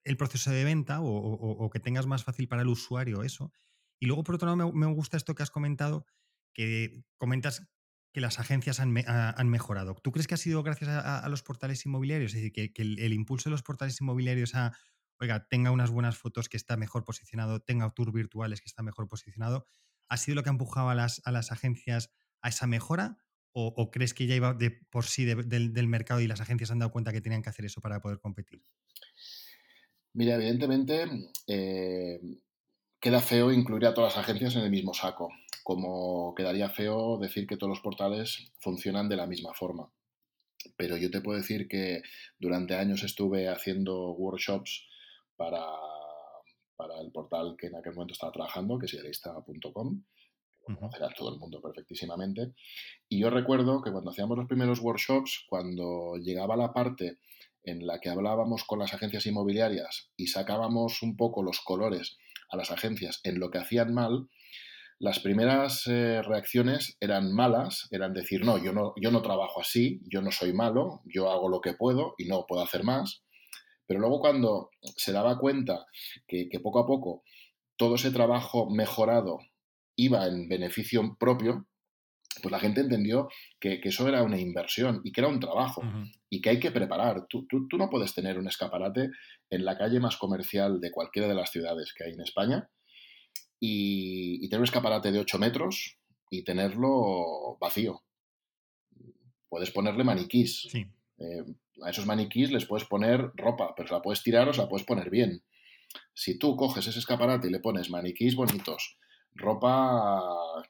el 0.09 0.17
proceso 0.17 0.49
de 0.49 0.63
venta 0.63 1.01
o, 1.01 1.69
que 1.71 1.79
tengas 1.79 2.07
más 2.07 2.23
fácil 2.23 2.47
para 2.47 2.63
el 2.63 2.67
usuario 2.67 3.21
eso. 3.21 3.51
Y 3.99 4.07
luego, 4.07 4.23
por 4.23 4.35
otro 4.35 4.47
lado, 4.47 4.73
me, 4.73 4.87
gusta 4.87 5.17
esto 5.17 5.35
que 5.35 5.43
has 5.43 5.51
comentado, 5.51 6.07
que 6.51 7.03
comentas 7.17 7.67
que 8.11 8.19
las 8.19 8.39
agencias 8.39 8.79
han, 8.79 8.91
mejorado. 8.91 9.93
¿Tú 10.01 10.11
crees 10.11 10.25
que 10.25 10.33
ha 10.33 10.37
sido 10.37 10.63
gracias 10.63 10.89
a, 10.89 11.29
los 11.29 11.43
portales 11.43 11.85
inmobiliarios? 11.85 12.33
Es 12.33 12.41
decir, 12.41 12.73
que, 12.73 12.81
el, 12.81 13.13
impulso 13.13 13.49
de 13.49 13.51
los 13.51 13.61
portales 13.61 14.01
inmobiliarios 14.01 14.55
a, 14.55 14.75
oiga, 15.19 15.47
tenga 15.47 15.69
unas 15.69 15.91
buenas 15.91 16.17
fotos 16.17 16.49
que 16.49 16.57
está 16.57 16.75
mejor 16.75 17.03
posicionado, 17.03 17.59
tenga 17.59 17.91
tours 17.91 18.11
virtuales 18.11 18.61
que 18.61 18.67
está 18.67 18.81
mejor 18.81 19.07
posicionado, 19.07 19.67
¿ha 20.09 20.17
sido 20.17 20.35
lo 20.35 20.43
que 20.43 20.49
ha 20.49 20.53
empujado 20.53 20.89
a 20.89 20.95
las, 20.95 21.21
a 21.23 21.31
las 21.31 21.51
agencias 21.51 22.09
a 22.41 22.49
esa 22.49 22.65
mejora? 22.65 23.17
¿O, 23.51 23.91
crees 23.91 24.15
que 24.15 24.25
ya 24.25 24.33
iba 24.33 24.53
de 24.55 24.71
por 24.71 25.05
sí 25.05 25.25
del 25.25 25.87
mercado 25.87 26.21
y 26.21 26.27
las 26.27 26.39
agencias 26.41 26.71
han 26.71 26.79
dado 26.79 26.91
cuenta 26.91 27.11
que 27.11 27.21
tenían 27.21 27.43
que 27.43 27.49
hacer 27.49 27.65
eso 27.65 27.81
para 27.81 27.99
poder 27.99 28.19
competir? 28.19 28.63
Mira, 30.13 30.35
evidentemente 30.35 31.05
eh, 31.47 32.19
queda 32.99 33.21
feo 33.21 33.51
incluir 33.51 33.85
a 33.85 33.93
todas 33.93 34.15
las 34.15 34.25
agencias 34.25 34.55
en 34.55 34.63
el 34.63 34.71
mismo 34.71 34.93
saco, 34.93 35.29
como 35.63 36.33
quedaría 36.35 36.69
feo 36.69 37.17
decir 37.17 37.45
que 37.45 37.57
todos 37.57 37.69
los 37.69 37.81
portales 37.81 38.51
funcionan 38.59 39.07
de 39.07 39.17
la 39.17 39.27
misma 39.27 39.53
forma. 39.53 39.91
Pero 40.75 40.97
yo 40.97 41.09
te 41.11 41.21
puedo 41.21 41.37
decir 41.37 41.67
que 41.67 42.01
durante 42.39 42.75
años 42.75 43.03
estuve 43.03 43.47
haciendo 43.47 44.11
workshops 44.11 44.87
para, 45.37 45.63
para 46.75 46.99
el 46.99 47.11
portal 47.11 47.55
que 47.57 47.67
en 47.67 47.75
aquel 47.75 47.93
momento 47.93 48.13
estaba 48.13 48.31
trabajando, 48.31 48.77
que 48.77 48.87
es 48.87 48.93
idealista.com, 48.93 50.03
que 50.67 50.75
conocerá 50.75 51.09
todo 51.15 51.33
el 51.33 51.39
mundo 51.39 51.61
perfectísimamente. 51.61 52.53
Y 53.07 53.19
yo 53.19 53.29
recuerdo 53.29 53.81
que 53.81 53.91
cuando 53.91 54.11
hacíamos 54.11 54.37
los 54.37 54.47
primeros 54.47 54.79
workshops, 54.79 55.45
cuando 55.47 56.17
llegaba 56.17 56.57
la 56.57 56.73
parte 56.73 57.19
en 57.63 57.85
la 57.85 57.99
que 57.99 58.09
hablábamos 58.09 58.63
con 58.63 58.79
las 58.79 58.93
agencias 58.93 59.25
inmobiliarias 59.25 60.11
y 60.15 60.27
sacábamos 60.27 61.01
un 61.01 61.15
poco 61.15 61.43
los 61.43 61.59
colores 61.61 62.17
a 62.49 62.57
las 62.57 62.71
agencias 62.71 63.19
en 63.23 63.39
lo 63.39 63.51
que 63.51 63.59
hacían 63.59 63.93
mal, 63.93 64.29
las 65.01 65.19
primeras 65.19 65.87
eh, 65.87 66.21
reacciones 66.21 66.97
eran 66.99 67.33
malas, 67.33 67.87
eran 67.91 68.13
decir, 68.13 68.43
no 68.43 68.57
yo, 68.57 68.73
no, 68.73 68.93
yo 69.01 69.11
no 69.11 69.21
trabajo 69.21 69.61
así, 69.61 70.01
yo 70.03 70.21
no 70.21 70.29
soy 70.29 70.51
malo, 70.51 71.01
yo 71.05 71.31
hago 71.31 71.47
lo 71.47 71.61
que 71.61 71.73
puedo 71.73 72.15
y 72.17 72.25
no 72.25 72.45
puedo 72.45 72.61
hacer 72.61 72.83
más. 72.83 73.23
Pero 73.85 74.01
luego 74.01 74.19
cuando 74.19 74.71
se 74.97 75.13
daba 75.13 75.39
cuenta 75.39 75.85
que, 76.27 76.49
que 76.49 76.59
poco 76.59 76.79
a 76.79 76.85
poco 76.85 77.23
todo 77.77 77.95
ese 77.95 78.11
trabajo 78.11 78.69
mejorado 78.69 79.39
iba 79.95 80.27
en 80.27 80.49
beneficio 80.49 81.15
propio, 81.17 81.65
pues 82.41 82.51
la 82.51 82.59
gente 82.59 82.81
entendió 82.81 83.29
que, 83.59 83.79
eso 83.83 84.07
era 84.07 84.23
una 84.23 84.39
inversión 84.39 85.01
y 85.03 85.11
que 85.11 85.21
era 85.21 85.27
un 85.27 85.39
trabajo 85.39 85.81
y 86.29 86.41
que 86.41 86.49
hay 86.49 86.59
que 86.59 86.71
preparar. 86.71 87.25
Tú, 87.27 87.47
no 87.77 87.89
puedes 87.89 88.13
tener 88.13 88.37
un 88.37 88.47
escaparate 88.47 89.09
en 89.49 89.65
la 89.65 89.77
calle 89.77 89.99
más 89.99 90.17
comercial 90.17 90.79
de 90.79 90.91
cualquiera 90.91 91.27
de 91.27 91.35
las 91.35 91.51
ciudades 91.51 91.93
que 91.93 92.05
hay 92.05 92.13
en 92.13 92.21
España 92.21 92.69
y, 93.59 94.47
tener 94.49 94.61
un 94.61 94.65
escaparate 94.65 95.11
de 95.11 95.19
8 95.19 95.39
metros 95.39 95.97
y 96.29 96.43
tenerlo 96.43 97.57
vacío. 97.59 98.03
Puedes 99.49 99.71
ponerle 99.71 100.03
maniquís. 100.03 100.67
Eh, 100.73 101.43
a 101.81 101.89
esos 101.89 102.05
maniquís 102.05 102.51
les 102.51 102.65
puedes 102.65 102.87
poner 102.87 103.31
ropa, 103.35 103.73
pero 103.75 103.87
se 103.87 103.93
la 103.93 104.01
puedes 104.01 104.23
tirar 104.23 104.47
o 104.47 104.53
se 104.53 104.61
la 104.61 104.69
puedes 104.69 104.85
poner 104.85 105.09
bien. 105.09 105.43
Si 106.13 106.37
tú 106.37 106.55
coges 106.55 106.87
ese 106.87 106.99
escaparate 106.99 107.47
y 107.47 107.51
le 107.51 107.59
pones 107.59 107.89
maniquís 107.89 108.35
bonitos, 108.35 108.97
ropa 109.35 110.21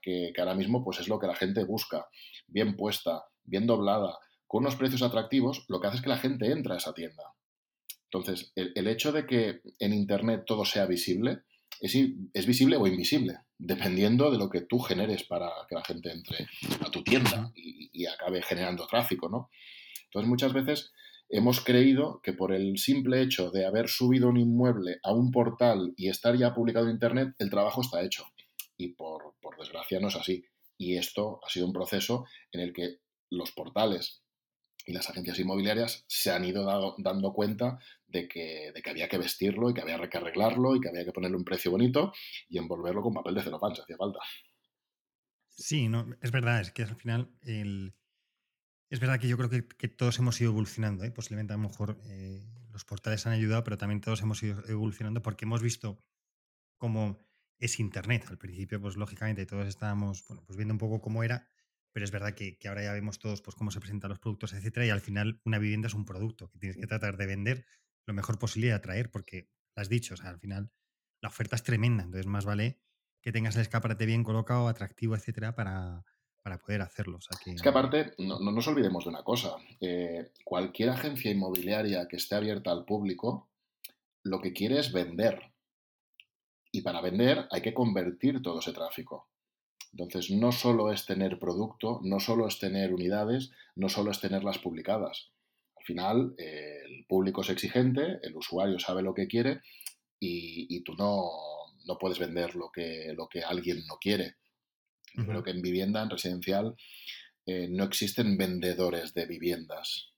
que, 0.02 0.34
ahora 0.38 0.56
mismo 0.56 0.84
pues 0.84 1.00
es 1.00 1.08
lo 1.08 1.20
que 1.20 1.28
la 1.28 1.36
gente 1.36 1.64
busca, 1.64 2.08
bien 2.48 2.76
puesta, 2.76 3.26
bien 3.44 3.68
doblada, 3.68 4.18
con 4.48 4.64
unos 4.64 4.76
precios 4.76 5.02
atractivos, 5.02 5.66
lo 5.68 5.80
que 5.80 5.88
hace 5.88 5.98
es 5.98 6.04
que 6.04 6.10
la 6.10 6.18
gente 6.18 6.52
entra 6.52 6.76
a 6.76 6.78
esa 6.78 6.94
tienda. 6.94 7.24
Entonces, 8.12 8.52
el, 8.56 8.88
hecho 8.88 9.12
de 9.12 9.28
que 9.28 9.62
en 9.78 9.94
Internet 9.94 10.44
todo 10.48 10.66
sea 10.66 10.88
visible, 10.88 11.42
es, 11.80 11.96
es, 12.34 12.46
visible 12.48 12.76
o 12.78 12.88
invisible, 12.88 13.38
dependiendo 13.60 14.32
de 14.32 14.40
lo 14.40 14.50
que 14.50 14.62
tú 14.62 14.80
generes 14.80 15.24
para 15.24 15.52
que 15.68 15.76
la 15.76 15.84
gente 15.84 16.12
entre 16.12 16.48
a 16.82 16.90
tu 16.90 17.04
tienda 17.04 17.52
y, 17.56 18.06
acabe 18.08 18.42
generando 18.42 18.88
tráfico, 18.88 19.30
¿no? 19.30 19.52
Entonces, 20.06 20.28
muchas 20.28 20.54
veces 20.54 20.92
hemos 21.30 21.64
creído 21.64 22.22
que 22.24 22.34
por 22.34 22.52
el 22.52 22.80
simple 22.80 23.22
hecho 23.22 23.52
de 23.52 23.66
haber 23.66 23.88
subido 23.88 24.30
un 24.30 24.38
inmueble 24.38 25.00
a 25.04 25.14
un 25.14 25.30
portal 25.30 25.94
y 25.96 26.10
estar 26.10 26.36
ya 26.36 26.56
publicado 26.56 26.88
en 26.88 26.94
Internet, 26.94 27.36
el 27.38 27.52
trabajo 27.52 27.82
está 27.82 28.02
hecho. 28.02 28.26
Y 28.80 28.94
por, 28.94 29.36
por 29.42 29.58
desgracia 29.58 30.00
no 30.00 30.08
es 30.08 30.16
así. 30.16 30.44
Y 30.78 30.98
esto 30.98 31.40
ha 31.46 31.50
sido 31.50 31.68
un 31.68 31.74
proceso 31.74 32.26
en 32.52 32.62
el 32.62 32.74
que 32.74 33.00
los 33.30 33.52
portales 33.52 34.24
y 34.86 34.94
las 34.94 35.10
agencias 35.10 35.38
inmobiliarias 35.38 36.06
se 36.08 36.32
han 36.32 36.46
ido 36.46 36.66
dando 36.98 37.34
cuenta 37.34 37.78
de 38.08 38.28
que, 38.28 38.72
de 38.74 38.82
que, 38.82 38.90
había 38.90 39.10
que 39.10 39.18
vestirlo 39.18 39.70
y 39.70 39.74
que 39.74 39.82
había 39.82 40.00
que 40.10 40.18
arreglarlo 40.18 40.76
y 40.76 40.80
que 40.80 40.90
había 40.90 41.04
que 41.04 41.12
ponerle 41.12 41.38
un 41.38 41.44
precio 41.44 41.70
bonito 41.70 42.14
y 42.48 42.58
envolverlo 42.58 43.02
con 43.02 43.14
papel 43.14 43.36
de 43.36 43.44
celofán 43.44 43.76
si 43.76 43.82
hacía 43.82 43.98
falta. 43.98 44.20
Sí, 45.50 45.90
no, 45.90 46.08
es 46.22 46.32
verdad, 46.32 46.62
es 46.62 46.72
que 46.72 46.84
al 46.84 46.96
final 46.96 47.30
el, 47.42 47.94
es 48.90 49.00
verdad 49.00 49.20
que 49.20 49.28
yo 49.28 49.38
creo 49.38 49.50
que, 49.50 49.88
todos 49.88 50.18
hemos 50.18 50.40
ido 50.42 50.52
evolucionando. 50.52 51.04
¿eh? 51.04 51.12
Posiblemente 51.12 51.54
a 51.54 51.58
lo 51.58 51.64
mejor 51.64 52.00
eh, 52.06 52.48
los 52.72 52.86
portales 52.86 53.26
han 53.28 53.34
ayudado, 53.34 53.64
pero 53.64 53.78
también 53.78 54.02
todos 54.02 54.22
hemos 54.22 54.42
ido 54.42 54.64
evolucionando 54.68 55.22
porque 55.22 55.46
hemos 55.46 55.62
visto 55.62 56.04
cómo 56.78 57.20
es 57.60 57.80
Internet. 57.80 58.26
Al 58.30 58.38
principio, 58.38 58.82
pues 58.82 58.96
lógicamente 58.96 59.46
todos 59.46 59.68
estábamos 59.68 60.26
bueno, 60.28 60.44
pues 60.46 60.58
viendo 60.58 60.74
un 60.74 60.80
poco 60.80 61.02
cómo 61.02 61.24
era, 61.24 61.48
pero 61.92 62.06
es 62.06 62.12
verdad 62.12 62.34
que, 62.34 62.58
ahora 62.68 62.84
ya 62.84 62.94
vemos 62.94 63.20
todos 63.20 63.42
pues, 63.42 63.56
cómo 63.56 63.72
se 63.72 63.80
presentan 63.80 64.10
los 64.10 64.20
productos, 64.20 64.54
etcétera, 64.54 64.86
y 64.86 64.90
al 64.90 65.02
final 65.02 65.42
una 65.44 65.60
vivienda 65.60 65.88
es 65.88 65.94
un 65.94 66.06
producto 66.06 66.50
que 66.50 66.60
tienes 66.60 66.78
que 66.78 66.88
tratar 66.88 67.18
de 67.18 67.26
vender 67.26 67.66
lo 68.06 68.14
mejor 68.14 68.40
posible 68.40 68.70
y 68.70 68.72
atraer, 68.72 69.12
porque 69.12 69.50
lo 69.76 69.82
has 69.82 69.90
dicho, 69.90 70.14
o 70.14 70.18
sea, 70.18 70.30
al 70.30 70.40
final 70.40 70.72
la 71.22 71.30
oferta 71.30 71.56
es 71.56 71.64
tremenda, 71.64 72.04
entonces 72.04 72.26
más 72.26 72.46
vale 72.46 72.80
que 73.22 73.32
tengas 73.32 73.56
el 73.56 73.62
escaparate 73.62 74.06
bien 74.06 74.24
colocado, 74.24 74.68
atractivo, 74.68 75.16
etcétera, 75.16 75.54
para, 75.54 76.06
para 76.42 76.58
poder 76.58 76.82
hacerlo. 76.82 77.20
Es 77.46 77.62
que 77.62 77.70
aparte, 77.70 78.14
no, 78.18 78.40
nos 78.40 78.68
olvidemos 78.68 79.04
de 79.04 79.10
una 79.10 79.24
cosa. 79.24 79.58
Eh, 79.82 80.32
cualquier 80.46 80.90
agencia 80.90 81.30
inmobiliaria 81.30 82.08
que 82.08 82.16
esté 82.16 82.36
abierta 82.36 82.72
al 82.72 82.86
público, 82.86 83.50
lo 84.24 84.40
que 84.40 84.54
quiere 84.54 84.80
es 84.80 84.94
vender. 84.94 85.52
Y 86.72 86.82
para 86.82 87.02
vender 87.02 87.48
hay 87.52 87.62
que 87.62 87.74
convertir 87.74 88.42
todo 88.42 88.60
ese 88.60 88.74
tráfico. 88.74 89.30
Entonces, 89.92 90.30
no 90.30 90.52
solo 90.52 90.92
es 90.92 91.06
tener 91.06 91.40
producto, 91.40 92.00
no 92.04 92.20
solo 92.20 92.48
es 92.48 92.60
tener 92.60 92.94
unidades, 92.94 93.52
no 93.76 93.90
solo 93.90 94.12
es 94.12 94.20
tenerlas 94.20 94.60
publicadas. 94.60 95.32
Al 95.76 95.84
final, 95.84 96.36
eh, 96.38 96.82
el 96.86 97.06
público 97.06 97.42
es 97.42 97.50
exigente, 97.50 98.20
el 98.22 98.36
usuario 98.36 98.78
sabe 98.80 99.02
lo 99.02 99.14
que 99.14 99.28
quiere 99.28 99.62
y, 100.20 100.82
tú 100.84 100.94
no, 100.96 101.32
no, 101.86 101.98
puedes 101.98 102.20
vender 102.20 102.56
lo 102.56 102.70
que, 102.72 103.14
lo 103.16 103.28
que 103.28 103.42
alguien 103.42 103.86
no 103.88 103.98
quiere. 104.00 104.36
Yo 105.16 105.26
creo 105.26 105.44
que 105.44 105.52
en 105.52 105.62
vivienda, 105.62 106.04
en 106.04 106.10
residencial, 106.10 106.76
eh, 107.46 107.68
no 107.68 107.84
existen 107.84 108.38
vendedores 108.38 109.14
de 109.14 109.26
viviendas. 109.26 110.12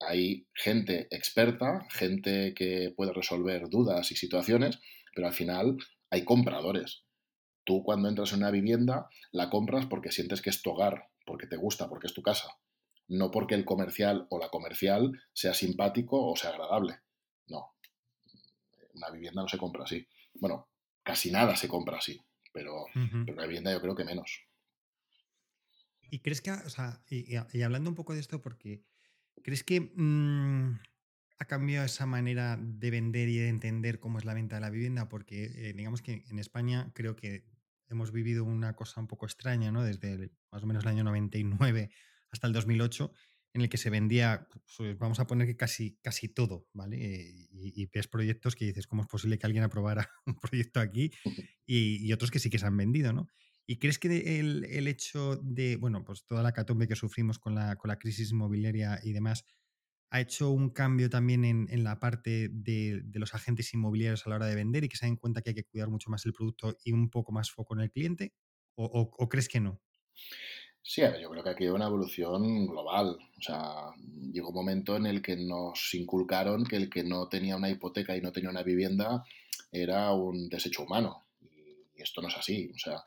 Hay 0.00 0.46
gente 0.54 1.06
experta, 1.10 1.86
gente 1.90 2.54
que 2.54 2.92
puede 2.96 3.12
resolver 3.12 3.68
dudas 3.68 4.10
y 4.10 4.16
situaciones, 4.16 4.80
pero 5.14 5.26
al 5.26 5.32
final 5.32 5.76
hay 6.10 6.24
compradores. 6.24 7.04
Tú 7.64 7.82
cuando 7.84 8.08
entras 8.08 8.32
en 8.32 8.38
una 8.38 8.50
vivienda 8.50 9.08
la 9.30 9.50
compras 9.50 9.86
porque 9.86 10.10
sientes 10.10 10.42
que 10.42 10.50
es 10.50 10.62
tu 10.62 10.70
hogar, 10.70 11.08
porque 11.24 11.46
te 11.46 11.56
gusta, 11.56 11.88
porque 11.88 12.06
es 12.06 12.14
tu 12.14 12.22
casa, 12.22 12.58
no 13.08 13.30
porque 13.30 13.54
el 13.54 13.64
comercial 13.64 14.26
o 14.30 14.38
la 14.38 14.48
comercial 14.48 15.12
sea 15.32 15.54
simpático 15.54 16.30
o 16.30 16.36
sea 16.36 16.50
agradable. 16.50 17.00
No, 17.46 17.74
una 18.94 19.10
vivienda 19.10 19.42
no 19.42 19.48
se 19.48 19.58
compra 19.58 19.84
así. 19.84 20.06
Bueno, 20.34 20.68
casi 21.02 21.30
nada 21.30 21.56
se 21.56 21.68
compra 21.68 21.98
así 21.98 22.20
pero, 22.52 22.86
la 22.94 23.46
vivienda 23.46 23.72
yo 23.72 23.80
creo 23.80 23.96
que 23.96 24.04
menos. 24.04 24.46
¿Y 26.10 26.20
crees 26.20 26.42
que, 26.42 26.50
o 26.50 26.68
sea, 26.68 27.02
y, 27.08 27.36
hablando 27.62 27.90
un 27.90 27.96
poco 27.96 28.12
de 28.12 28.20
esto, 28.20 28.42
porque 28.42 28.84
crees 29.42 29.64
que 29.64 29.80
mm, 29.80 30.78
ha 31.42 31.46
cambiado 31.46 31.84
esa 31.84 32.06
manera 32.06 32.56
de 32.60 32.90
vender 32.90 33.28
y 33.28 33.38
de 33.38 33.48
entender 33.48 33.98
cómo 33.98 34.18
es 34.18 34.24
la 34.24 34.32
venta 34.32 34.56
de 34.56 34.60
la 34.60 34.70
vivienda? 34.70 35.08
Porque 35.08 35.44
eh, 35.44 35.72
digamos 35.76 36.00
que 36.00 36.24
en 36.28 36.38
España 36.38 36.92
creo 36.94 37.16
que 37.16 37.44
hemos 37.88 38.12
vivido 38.12 38.44
una 38.44 38.74
cosa 38.74 39.00
un 39.00 39.08
poco 39.08 39.26
extraña, 39.26 39.72
¿no? 39.72 39.82
Desde 39.82 40.30
más 40.52 40.62
o 40.62 40.66
menos 40.66 40.84
el 40.84 40.90
año 40.90 41.04
99 41.04 41.90
hasta 42.30 42.46
el 42.46 42.52
2008, 42.52 43.12
en 43.54 43.60
el 43.60 43.68
que 43.68 43.76
se 43.76 43.90
vendía, 43.90 44.48
pues, 44.48 44.96
vamos 44.98 45.18
a 45.18 45.26
poner 45.26 45.46
que 45.46 45.56
casi, 45.56 45.98
casi 46.00 46.28
todo, 46.28 46.68
¿vale? 46.72 46.96
Y, 47.50 47.86
ves 47.86 48.06
proyectos 48.06 48.54
que 48.54 48.64
dices, 48.64 48.86
¿cómo 48.86 49.02
es 49.02 49.08
posible 49.08 49.36
que 49.36 49.44
alguien 49.44 49.64
aprobara 49.64 50.08
un 50.26 50.36
proyecto 50.36 50.80
aquí? 50.80 51.10
Y, 51.66 52.10
otros 52.12 52.30
que 52.30 52.38
sí 52.38 52.50
que 52.50 52.58
se 52.58 52.66
han 52.66 52.76
vendido, 52.76 53.12
¿no? 53.12 53.26
¿Y 53.66 53.78
crees 53.78 53.98
que 53.98 54.38
el, 54.38 54.86
hecho 54.86 55.36
de, 55.36 55.76
bueno, 55.76 56.04
pues 56.04 56.24
toda 56.24 56.42
la 56.42 56.52
catombe 56.52 56.88
que 56.88 56.96
sufrimos 56.96 57.38
con 57.38 57.54
la, 57.54 57.76
con 57.76 57.88
la 57.88 57.98
crisis 57.98 58.30
inmobiliaria 58.30 59.00
y 59.02 59.12
demás, 59.12 59.44
ha 60.12 60.20
hecho 60.20 60.50
un 60.50 60.70
cambio 60.70 61.08
también 61.10 61.44
en, 61.44 61.84
la 61.84 61.98
parte 61.98 62.48
de, 62.50 63.02
los 63.14 63.34
agentes 63.34 63.72
inmobiliarios 63.72 64.26
a 64.26 64.30
la 64.30 64.36
hora 64.36 64.46
de 64.46 64.54
vender 64.54 64.84
y 64.84 64.88
que 64.88 64.96
se 64.96 65.06
den 65.06 65.16
cuenta 65.16 65.42
que 65.42 65.50
hay 65.50 65.54
que 65.54 65.64
cuidar 65.64 65.88
mucho 65.88 66.10
más 66.10 66.26
el 66.26 66.32
producto 66.32 66.76
y 66.84 66.92
un 66.92 67.10
poco 67.10 67.32
más 67.32 67.50
foco 67.50 67.74
en 67.74 67.80
el 67.80 67.90
cliente? 67.90 68.32
o 68.74 69.28
crees 69.28 69.48
que 69.48 69.60
no? 69.60 69.80
Sí, 70.84 71.00
yo 71.20 71.30
creo 71.30 71.44
que 71.44 71.50
aquí 71.50 71.64
hay 71.64 71.70
una 71.70 71.86
evolución 71.86 72.66
global. 72.66 73.16
O 73.38 73.40
sea, 73.40 73.92
llegó 74.32 74.48
un 74.48 74.54
momento 74.54 74.96
en 74.96 75.06
el 75.06 75.22
que 75.22 75.36
nos 75.36 75.94
inculcaron 75.94 76.64
que 76.64 76.76
el 76.76 76.90
que 76.90 77.04
no 77.04 77.28
tenía 77.28 77.56
una 77.56 77.70
hipoteca 77.70 78.16
y 78.16 78.20
no 78.20 78.32
tenía 78.32 78.50
una 78.50 78.64
vivienda 78.64 79.22
era 79.70 80.12
un 80.12 80.48
desecho 80.48 80.82
humano. 80.82 81.28
Y 81.94 82.02
esto 82.02 82.20
no 82.20 82.28
es 82.28 82.36
así. 82.36 82.68
O 82.74 82.78
sea, 82.78 83.04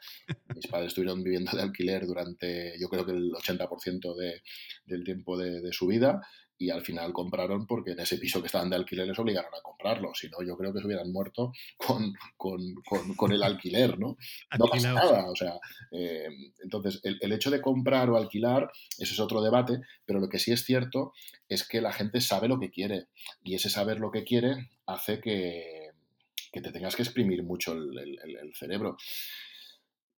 mis 0.55 0.67
padres 0.67 0.89
estuvieron 0.89 1.21
viviendo 1.21 1.51
de 1.51 1.63
alquiler 1.63 2.07
durante, 2.07 2.79
yo 2.79 2.87
creo 2.87 3.05
que 3.05 3.11
el 3.11 3.33
80% 3.33 4.15
de, 4.15 4.41
del 4.85 5.03
tiempo 5.03 5.37
de, 5.37 5.61
de, 5.61 5.73
su 5.73 5.87
vida 5.87 6.25
y 6.57 6.69
al 6.69 6.83
final 6.83 7.11
compraron 7.11 7.67
porque 7.67 7.91
en 7.91 7.99
ese 7.99 8.17
piso 8.17 8.41
que 8.41 8.47
estaban 8.47 8.69
de 8.69 8.77
alquiler 8.77 9.07
les 9.07 9.19
obligaron 9.19 9.53
a 9.53 9.61
comprarlo. 9.61 10.13
Si 10.13 10.29
no, 10.29 10.41
yo 10.45 10.55
creo 10.57 10.73
que 10.73 10.79
se 10.79 10.85
hubieran 10.85 11.11
muerto 11.11 11.51
con, 11.77 12.13
con, 12.37 12.75
con, 13.15 13.31
el 13.31 13.43
alquiler, 13.43 13.99
¿no? 13.99 14.17
No 14.57 14.65
pasa 14.67 14.93
nada. 14.93 15.29
O 15.29 15.35
sea, 15.35 15.59
eh, 15.91 16.27
entonces, 16.63 17.01
el, 17.03 17.17
el, 17.21 17.31
hecho 17.33 17.51
de 17.51 17.61
comprar 17.61 18.09
o 18.09 18.17
alquilar, 18.17 18.71
eso 18.97 19.13
es 19.13 19.19
otro 19.19 19.41
debate, 19.41 19.81
pero 20.05 20.19
lo 20.19 20.29
que 20.29 20.39
sí 20.39 20.51
es 20.51 20.63
cierto 20.63 21.13
es 21.49 21.67
que 21.67 21.81
la 21.81 21.91
gente 21.91 22.21
sabe 22.21 22.47
lo 22.47 22.59
que 22.59 22.71
quiere 22.71 23.07
y 23.43 23.55
ese 23.55 23.69
saber 23.69 23.99
lo 23.99 24.11
que 24.11 24.23
quiere 24.23 24.69
hace 24.85 25.19
que, 25.19 25.91
que 26.51 26.61
te 26.61 26.71
tengas 26.71 26.95
que 26.95 27.03
exprimir 27.03 27.43
mucho 27.43 27.73
el, 27.73 27.97
el, 27.97 28.37
el 28.37 28.55
cerebro. 28.55 28.97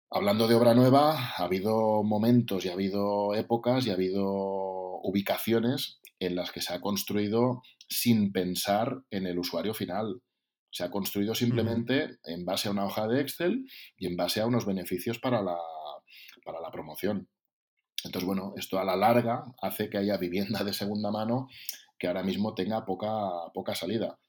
Hablando 0.09 0.47
de 0.47 0.55
obra 0.55 0.73
nueva, 0.73 1.33
ha 1.35 1.43
habido 1.43 2.01
momentos 2.03 2.63
y 2.63 2.69
ha 2.69 2.73
habido 2.73 3.35
épocas 3.35 3.85
y 3.85 3.89
ha 3.89 3.93
habido 3.93 4.23
ubicaciones 5.01 5.99
en 6.19 6.35
las 6.35 6.51
que 6.51 6.61
se 6.61 6.73
ha 6.73 6.81
construido 6.81 7.61
sin 7.89 8.31
pensar 8.31 9.03
en 9.11 9.27
el 9.27 9.39
usuario 9.39 9.73
final. 9.73 10.21
Se 10.69 10.83
ha 10.83 10.91
construido 10.91 11.33
simplemente 11.33 12.17
en 12.25 12.45
base 12.45 12.67
a 12.67 12.71
una 12.71 12.85
hoja 12.85 13.07
de 13.07 13.21
Excel 13.21 13.65
y 13.97 14.07
en 14.07 14.17
base 14.17 14.41
a 14.41 14.45
unos 14.45 14.65
beneficios 14.65 15.19
para 15.19 15.41
la, 15.41 15.57
para 16.43 16.59
la 16.59 16.71
promoción. 16.71 17.29
Entonces, 18.03 18.25
bueno, 18.25 18.53
esto 18.57 18.79
a 18.79 18.85
la 18.85 18.95
larga 18.95 19.43
hace 19.61 19.89
que 19.89 19.97
haya 19.97 20.17
vivienda 20.17 20.63
de 20.63 20.73
segunda 20.73 21.11
mano 21.11 21.47
que 21.97 22.07
ahora 22.07 22.23
mismo 22.23 22.53
tenga 22.53 22.85
poca, 22.85 23.51
poca 23.53 23.75
salida. 23.75 24.19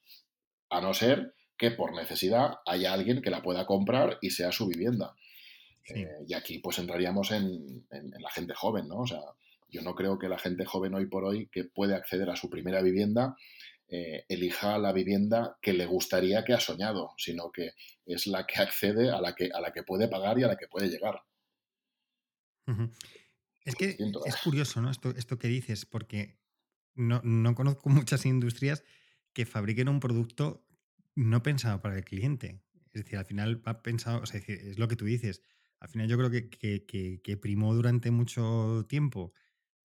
A 0.71 0.81
no 0.81 0.95
ser 0.95 1.35
que 1.57 1.71
por 1.71 1.95
necesidad 1.95 2.55
haya 2.67 2.93
alguien 2.93 3.21
que 3.21 3.31
la 3.31 3.43
pueda 3.43 3.67
comprar 3.67 4.19
y 4.23 4.31
sea 4.31 4.53
su 4.53 4.67
vivienda. 4.67 5.15
Eh, 5.95 6.25
y 6.27 6.35
aquí 6.35 6.59
pues 6.59 6.79
entraríamos 6.79 7.31
en, 7.31 7.87
en, 7.91 8.11
la 8.21 8.31
gente 8.31 8.55
joven, 8.55 8.89
¿no? 8.89 9.01
O 9.01 9.07
sea, 9.07 9.21
yo 9.69 9.83
no 9.83 9.95
creo 9.95 10.19
que 10.19 10.29
la 10.29 10.39
gente 10.39 10.65
joven 10.65 10.95
hoy 10.95 11.07
por 11.07 11.25
hoy 11.25 11.49
que 11.49 11.65
puede 11.65 11.95
acceder 11.95 12.31
a 12.31 12.37
su 12.37 12.49
primera 12.49 12.83
vivienda 12.83 13.37
eh, 13.91 14.27
elija 14.29 14.77
la 14.77 14.93
vivienda 14.93 15.57
que 15.63 15.73
le 15.73 15.87
gustaría 15.87 16.45
que 16.45 16.53
ha 16.53 16.61
soñado, 16.61 17.15
sino 17.17 17.51
que 17.51 17.73
es 18.05 18.27
la 18.27 18.47
que 18.47 18.61
accede 18.61 19.11
a 19.11 19.19
la 19.19 19.35
que, 19.35 19.49
a 19.53 19.63
la 19.63 19.73
que 19.73 19.83
puede 19.83 20.09
pagar 20.09 20.39
y 20.39 20.43
a 20.43 20.49
la 20.49 20.57
que 20.57 20.69
puede 20.69 20.89
llegar. 20.89 21.23
Es 23.65 23.75
que 23.77 23.97
es 24.27 24.37
curioso, 24.45 24.83
¿no? 24.83 24.91
Esto, 24.91 25.15
esto 25.17 25.39
que 25.39 25.49
dices, 25.49 25.87
porque 25.87 26.39
no, 26.95 27.23
no, 27.25 27.55
conozco 27.55 27.89
muchas 27.89 28.27
industrias 28.27 28.85
que 29.33 29.47
fabriquen 29.47 29.89
un 29.89 30.01
producto 30.01 30.67
no 31.15 31.43
pensado 31.43 31.81
para 31.81 31.97
el 31.97 32.05
cliente. 32.05 32.61
Es 32.93 33.05
decir, 33.05 33.19
al 33.19 33.25
final 33.25 33.67
va 33.67 33.83
pensado, 33.83 34.21
o 34.21 34.27
sea, 34.27 34.39
es 34.47 34.79
lo 34.79 34.89
que 34.89 34.97
tú 34.97 35.07
dices. 35.07 35.43
Al 35.81 35.89
final 35.89 36.09
yo 36.09 36.19
creo 36.19 36.31
que, 36.31 36.51
que, 36.51 37.23
que 37.23 37.37
primó 37.39 37.75
durante 37.75 38.11
mucho 38.11 38.85
tiempo 38.87 39.33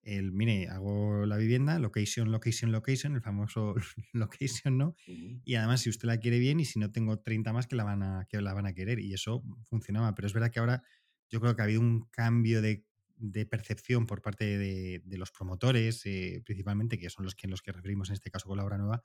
el, 0.03 0.33
mire, 0.33 0.69
hago 0.69 1.27
la 1.27 1.37
vivienda, 1.37 1.79
location, 1.79 2.33
location, 2.33 2.73
location, 2.73 3.15
el 3.15 3.23
famoso 3.23 3.75
location, 4.13 4.79
¿no? 4.79 4.97
Y 5.07 5.55
además, 5.55 5.81
si 5.83 5.91
usted 5.91 6.09
la 6.09 6.19
quiere 6.19 6.39
bien 6.39 6.61
y 6.61 6.65
si 6.65 6.79
no 6.79 6.91
tengo 6.91 7.21
30 7.21 7.53
más 7.53 7.67
que 7.67 7.77
la 7.77 7.85
van 7.85 8.03
a, 8.03 8.27
que 8.29 8.41
la 8.41 8.53
van 8.53 8.67
a 8.67 8.75
querer. 8.75 8.99
Y 8.99 9.15
eso 9.15 9.45
funcionaba. 9.65 10.15
Pero 10.15 10.27
es 10.27 10.35
verdad 10.35 10.51
que 10.51 10.61
ahora 10.61 10.83
yo 11.31 11.41
creo 11.41 11.55
que 11.55 11.63
ha 11.63 11.65
habido 11.65 11.81
un 11.81 12.09
cambio 12.11 12.61
de, 12.61 12.85
percepción 13.49 14.07
por 14.07 14.21
parte 14.21 14.59
de, 14.59 15.17
los 15.17 15.31
promotores, 15.31 16.05
eh, 16.05 16.43
principalmente, 16.45 16.99
que 16.99 17.09
son 17.09 17.25
los 17.25 17.35
que, 17.35 17.47
los 17.47 17.63
que 17.63 17.73
referimos 17.73 18.09
en 18.11 18.15
este 18.15 18.31
caso 18.31 18.49
con 18.49 18.59
la 18.59 18.65
obra 18.65 18.79
nueva, 18.79 19.05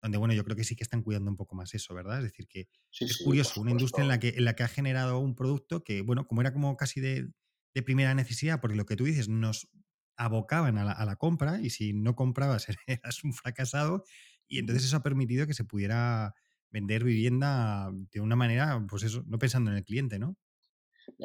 donde, 0.00 0.16
bueno, 0.16 0.32
yo 0.32 0.44
creo 0.44 0.56
que 0.56 0.64
sí 0.64 0.76
que 0.76 0.84
están 0.84 1.02
cuidando 1.02 1.30
un 1.30 1.36
poco 1.36 1.54
más 1.56 1.74
eso, 1.74 1.92
¿verdad? 1.92 2.18
Es 2.18 2.24
decir, 2.24 2.46
que 2.48 2.68
es 2.98 3.18
curioso, 3.18 3.60
una 3.60 3.72
industria 3.72 4.02
en 4.02 4.08
la, 4.08 4.18
que, 4.18 4.28
en 4.28 4.44
la 4.44 4.54
que 4.54 4.62
ha 4.62 4.68
generado 4.68 5.18
un 5.18 5.34
producto 5.34 5.84
que, 5.84 6.00
bueno, 6.00 6.26
como 6.26 6.40
era 6.40 6.52
como 6.52 6.76
casi 6.76 7.00
de, 7.00 7.28
de 7.74 7.82
primera 7.82 8.14
necesidad, 8.14 8.60
porque 8.60 8.76
lo 8.76 8.86
que 8.86 8.96
tú 8.96 9.04
dices, 9.04 9.28
nos 9.28 9.68
abocaban 10.18 10.76
a 10.76 11.04
la, 11.04 11.16
compra 11.16 11.60
y 11.60 11.70
si 11.70 11.92
no 11.92 12.14
comprabas 12.14 12.66
eras 12.86 13.24
un 13.24 13.32
fracasado 13.32 14.04
y 14.48 14.58
entonces 14.58 14.84
eso 14.84 14.96
ha 14.96 15.02
permitido 15.02 15.46
que 15.46 15.54
se 15.54 15.64
pudiera 15.64 16.34
vender 16.70 17.04
vivienda 17.04 17.90
de 18.12 18.20
una 18.20 18.36
manera, 18.36 18.84
pues 18.88 19.04
eso, 19.04 19.22
no 19.26 19.38
pensando 19.38 19.70
en 19.70 19.78
el 19.78 19.84
cliente, 19.84 20.18
¿no? 20.18 20.36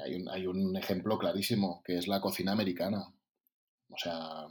Hay 0.01 0.15
un, 0.15 0.29
hay 0.29 0.47
un 0.47 0.77
ejemplo 0.77 1.17
clarísimo, 1.17 1.81
que 1.83 1.97
es 1.97 2.07
la 2.07 2.21
cocina 2.21 2.53
americana. 2.53 3.13
O 3.89 3.97
sea, 3.97 4.47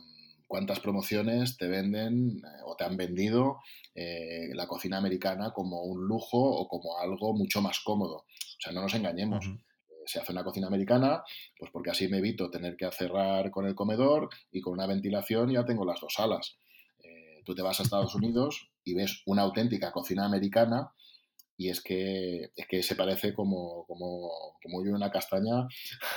cuántas 0.46 0.80
promociones 0.80 1.56
te 1.56 1.66
venden 1.66 2.42
eh, 2.44 2.60
o 2.66 2.76
te 2.76 2.84
han 2.84 2.96
vendido 2.96 3.60
eh, 3.94 4.50
la 4.52 4.66
cocina 4.66 4.98
americana 4.98 5.52
como 5.52 5.82
un 5.84 6.06
lujo 6.06 6.38
o 6.38 6.68
como 6.68 6.98
algo 6.98 7.34
mucho 7.34 7.62
más 7.62 7.80
cómodo. 7.80 8.16
O 8.16 8.60
sea, 8.60 8.72
no 8.72 8.82
nos 8.82 8.94
engañemos. 8.94 9.46
Se 10.06 10.20
hace 10.20 10.32
una 10.32 10.44
cocina 10.44 10.66
americana, 10.66 11.22
pues 11.58 11.70
porque 11.70 11.90
así 11.90 12.08
me 12.08 12.18
evito 12.18 12.50
tener 12.50 12.76
que 12.76 12.90
cerrar 12.92 13.50
con 13.50 13.66
el 13.66 13.74
comedor 13.74 14.28
y 14.50 14.60
con 14.60 14.74
una 14.74 14.86
ventilación 14.86 15.50
ya 15.50 15.64
tengo 15.64 15.84
las 15.84 16.00
dos 16.00 16.14
salas. 16.14 16.56
tú 17.44 17.54
te 17.54 17.62
vas 17.62 17.80
a 17.80 17.82
Estados 17.82 18.14
Unidos 18.14 18.70
y 18.84 18.94
ves 18.94 19.22
una 19.26 19.42
auténtica 19.42 19.90
cocina 19.90 20.24
americana 20.24 20.92
y 21.56 21.68
es 21.68 21.80
que, 21.80 22.50
es 22.56 22.66
que 22.66 22.82
se 22.82 22.96
parece 22.96 23.32
como, 23.34 23.84
como, 23.86 24.56
como 24.62 24.78
una 24.78 25.10
castaña 25.10 25.68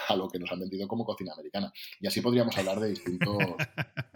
a 0.08 0.16
lo 0.16 0.28
que 0.28 0.40
nos 0.40 0.52
han 0.52 0.60
vendido 0.60 0.88
como 0.88 1.06
cocina 1.06 1.34
americana. 1.34 1.72
Y 2.00 2.08
así 2.08 2.22
podríamos 2.22 2.58
hablar 2.58 2.80
de 2.80 2.90
distintos, 2.90 3.38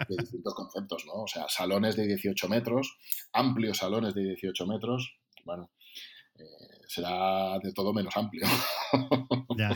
de 0.10 0.16
distintos 0.18 0.56
conceptos, 0.56 1.06
¿no? 1.06 1.24
O 1.24 1.28
sea, 1.28 1.48
salones 1.48 1.96
de 1.96 2.08
18 2.08 2.50
metros, 2.50 2.98
amplios 3.34 3.78
salones 3.78 4.16
de 4.16 4.24
18 4.24 4.66
metros, 4.66 5.18
bueno, 5.46 5.70
eh, 5.94 6.19
será 6.90 7.60
de 7.60 7.72
todo 7.72 7.94
menos 7.94 8.18
amplio. 8.18 8.46
Ya. 9.58 9.76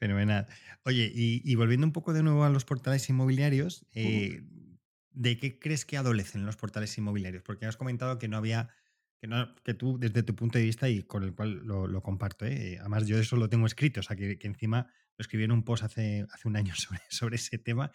Fenomenal. 0.00 0.46
Oye, 0.84 1.10
y, 1.14 1.54
volviendo 1.54 1.86
un 1.86 1.92
poco 1.92 2.12
de 2.12 2.22
nuevo 2.22 2.44
a 2.44 2.50
los 2.50 2.64
portales 2.64 3.08
inmobiliarios, 3.10 3.84
eh, 3.92 4.42
¿de 5.10 5.36
qué 5.36 5.58
crees 5.58 5.84
que 5.84 5.96
adolecen 5.96 6.46
los 6.46 6.56
portales 6.56 6.96
inmobiliarios? 6.96 7.42
Porque 7.42 7.66
has 7.66 7.76
comentado 7.76 8.18
que 8.18 8.28
no 8.28 8.36
había 8.36 8.70
que, 9.64 9.74
tú, 9.74 9.98
desde 9.98 10.22
tu 10.22 10.34
punto 10.34 10.58
de 10.58 10.64
vista 10.64 10.88
y 10.88 11.02
con 11.02 11.24
el 11.24 11.34
cual 11.34 11.66
lo, 11.66 12.02
comparto, 12.02 12.46
¿eh? 12.46 12.78
además 12.80 13.06
yo 13.06 13.18
eso 13.18 13.36
lo 13.36 13.48
tengo 13.48 13.66
escrito, 13.66 14.00
o 14.00 14.02
sea, 14.02 14.16
que, 14.16 14.38
encima 14.42 14.86
lo 15.18 15.22
escribí 15.22 15.44
en 15.44 15.52
un 15.52 15.64
post 15.64 15.84
hace, 15.84 16.26
hace 16.32 16.48
un 16.48 16.56
año 16.56 16.74
sobre, 16.76 17.00
sobre 17.08 17.36
ese 17.36 17.58
tema, 17.58 17.90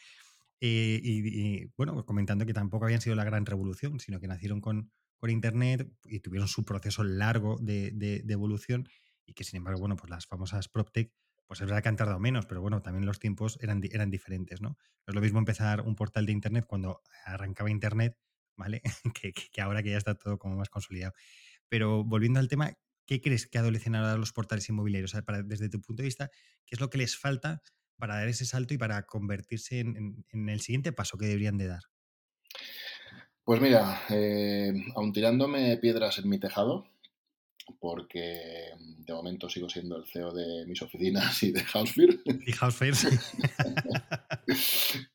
eh, 0.59 0.99
y, 1.03 1.65
bueno, 1.77 2.05
comentando 2.05 2.45
que 2.45 2.53
tampoco 2.53 2.85
habían 2.85 3.01
sido 3.01 3.15
la 3.15 3.23
gran 3.23 3.45
revolución, 3.45 3.99
sino 3.99 4.19
que 4.19 4.27
nacieron 4.27 4.61
con, 4.61 4.91
con 5.21 5.29
Internet 5.29 5.89
y 6.03 6.19
tuvieron 6.19 6.49
su 6.49 6.65
proceso 6.65 7.05
largo 7.05 7.57
de, 7.61 7.91
de, 7.93 8.33
evolución 8.33 8.89
y 9.25 9.33
que 9.33 9.45
sin 9.45 9.57
embargo, 9.57 9.79
bueno, 9.79 9.95
pues 9.95 10.09
las 10.09 10.25
famosas 10.25 10.67
PropTech, 10.67 11.13
pues 11.47 11.61
es 11.61 11.67
verdad 11.67 11.81
que 11.81 11.89
han 11.89 11.95
tardado 11.95 12.19
menos, 12.19 12.45
pero 12.45 12.59
bueno, 12.59 12.81
también 12.81 13.05
los 13.05 13.19
tiempos 13.19 13.57
eran, 13.61 13.81
eran 13.91 14.09
diferentes, 14.09 14.61
¿no? 14.61 14.69
No 14.69 15.11
es 15.11 15.15
lo 15.15 15.21
mismo 15.21 15.39
empezar 15.39 15.81
un 15.81 15.95
portal 15.95 16.25
de 16.25 16.33
Internet 16.33 16.65
cuando 16.67 17.01
arrancaba 17.25 17.69
Internet 17.69 18.17
¿vale? 18.57 18.81
que, 19.15 19.61
ahora 19.61 19.83
que 19.83 19.91
ya 19.91 19.97
está 19.97 20.15
todo 20.15 20.37
como 20.37 20.55
más 20.55 20.69
consolidado. 20.69 21.13
Pero 21.69 22.03
volviendo 22.03 22.39
al 22.39 22.47
tema, 22.47 22.73
¿qué 23.05 23.21
crees 23.21 23.47
que 23.47 23.57
adolecen 23.57 23.95
ahora 23.95 24.17
los 24.17 24.33
portales 24.33 24.67
inmobiliarios? 24.69 25.15
desde 25.45 25.69
tu 25.69 25.81
punto 25.81 26.01
de 26.01 26.07
vista, 26.07 26.29
¿qué 26.65 26.75
es 26.75 26.79
lo 26.79 26.89
que 26.89 26.97
les 26.97 27.17
falta 27.17 27.61
para 27.97 28.15
dar 28.15 28.27
ese 28.27 28.45
salto 28.45 28.73
y 28.73 28.77
para 28.77 29.03
convertirse 29.03 29.79
en, 29.79 30.25
el 30.31 30.61
siguiente 30.61 30.91
paso 30.91 31.17
que 31.17 31.27
deberían 31.27 31.57
de 31.57 31.67
dar? 31.67 31.83
Pues 33.43 33.59
mira, 33.59 34.03
eh, 34.09 34.71
aun 34.95 35.11
tirándome 35.11 35.77
piedras 35.77 36.19
en 36.19 36.29
mi 36.29 36.39
tejado, 36.39 36.85
porque 37.79 38.69
de 38.77 39.13
momento 39.13 39.49
sigo 39.49 39.67
siendo 39.69 39.97
el 39.97 40.05
CEO 40.05 40.31
de 40.31 40.65
mis 40.67 40.81
oficinas 40.81 41.41
y 41.43 41.51
de 41.51 41.63
Housefear. 41.63 42.09
Y 42.45 42.51
Housefear, 42.51 42.95
sí. 42.95 43.07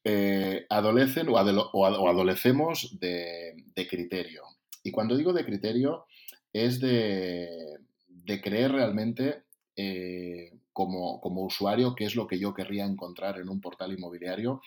Eh, 0.04 0.66
adolecen 0.70 1.28
o, 1.28 1.36
adolecemos 1.38 2.96
de, 2.98 3.54
criterio. 3.88 4.44
Y 4.82 4.90
cuando 4.90 5.16
digo 5.16 5.32
de 5.32 5.44
criterio, 5.44 6.06
es 6.52 6.80
de, 6.80 7.76
creer 8.42 8.72
realmente 8.72 9.42
eh, 9.76 10.52
como, 10.72 11.20
usuario 11.22 11.94
qué 11.94 12.04
es 12.04 12.14
lo 12.14 12.26
que 12.26 12.38
yo 12.38 12.54
querría 12.54 12.84
encontrar 12.84 13.38
en 13.38 13.48
un 13.48 13.60
portal 13.60 13.92
inmobiliario 13.92 14.62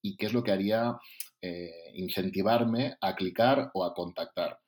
y 0.00 0.16
qué 0.16 0.26
es 0.26 0.32
lo 0.32 0.42
que 0.42 0.52
haría 0.52 0.96
eh, 1.44 1.70
incentivarme 1.94 2.96
a 3.00 3.14
clicar 3.14 3.70
o 3.74 3.84
a 3.84 3.92
contactar. 3.92 4.58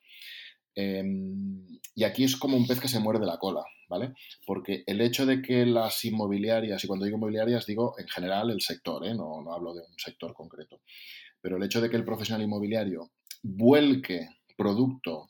Em, 0.75 1.65
y 1.95 2.05
aquí 2.05 2.25
es 2.25 2.37
como 2.37 2.57
un 2.57 2.67
pez 2.67 2.81
que 2.81 2.89
se 2.89 3.01
muerde 3.01 3.25
la 3.25 3.39
cola, 3.39 3.65
¿vale? 3.89 4.13
Porque 4.47 4.85
el 4.87 5.01
hecho 5.01 5.25
de 5.25 5.41
que 5.41 5.65
las 5.65 6.05
inmobiliarias, 6.05 6.85
y 6.85 6.87
cuando 6.87 7.07
digo 7.07 7.17
inmobiliarias 7.17 7.65
digo 7.65 7.95
en 7.99 8.09
general 8.09 8.51
el 8.51 8.61
sector, 8.61 9.07
¿eh? 9.07 9.15
no, 9.15 9.41
no 9.43 9.55
hablo 9.55 9.73
de 9.75 9.81
un 9.81 9.99
sector 9.99 10.35
concreto, 10.35 10.81
pero 11.41 11.57
el 11.57 11.63
hecho 11.63 11.81
de 11.81 11.89
que 11.89 11.97
el 11.97 12.05
profesional 12.05 12.43
inmobiliario 12.43 13.11
vuelque 13.43 14.29
producto 14.57 15.29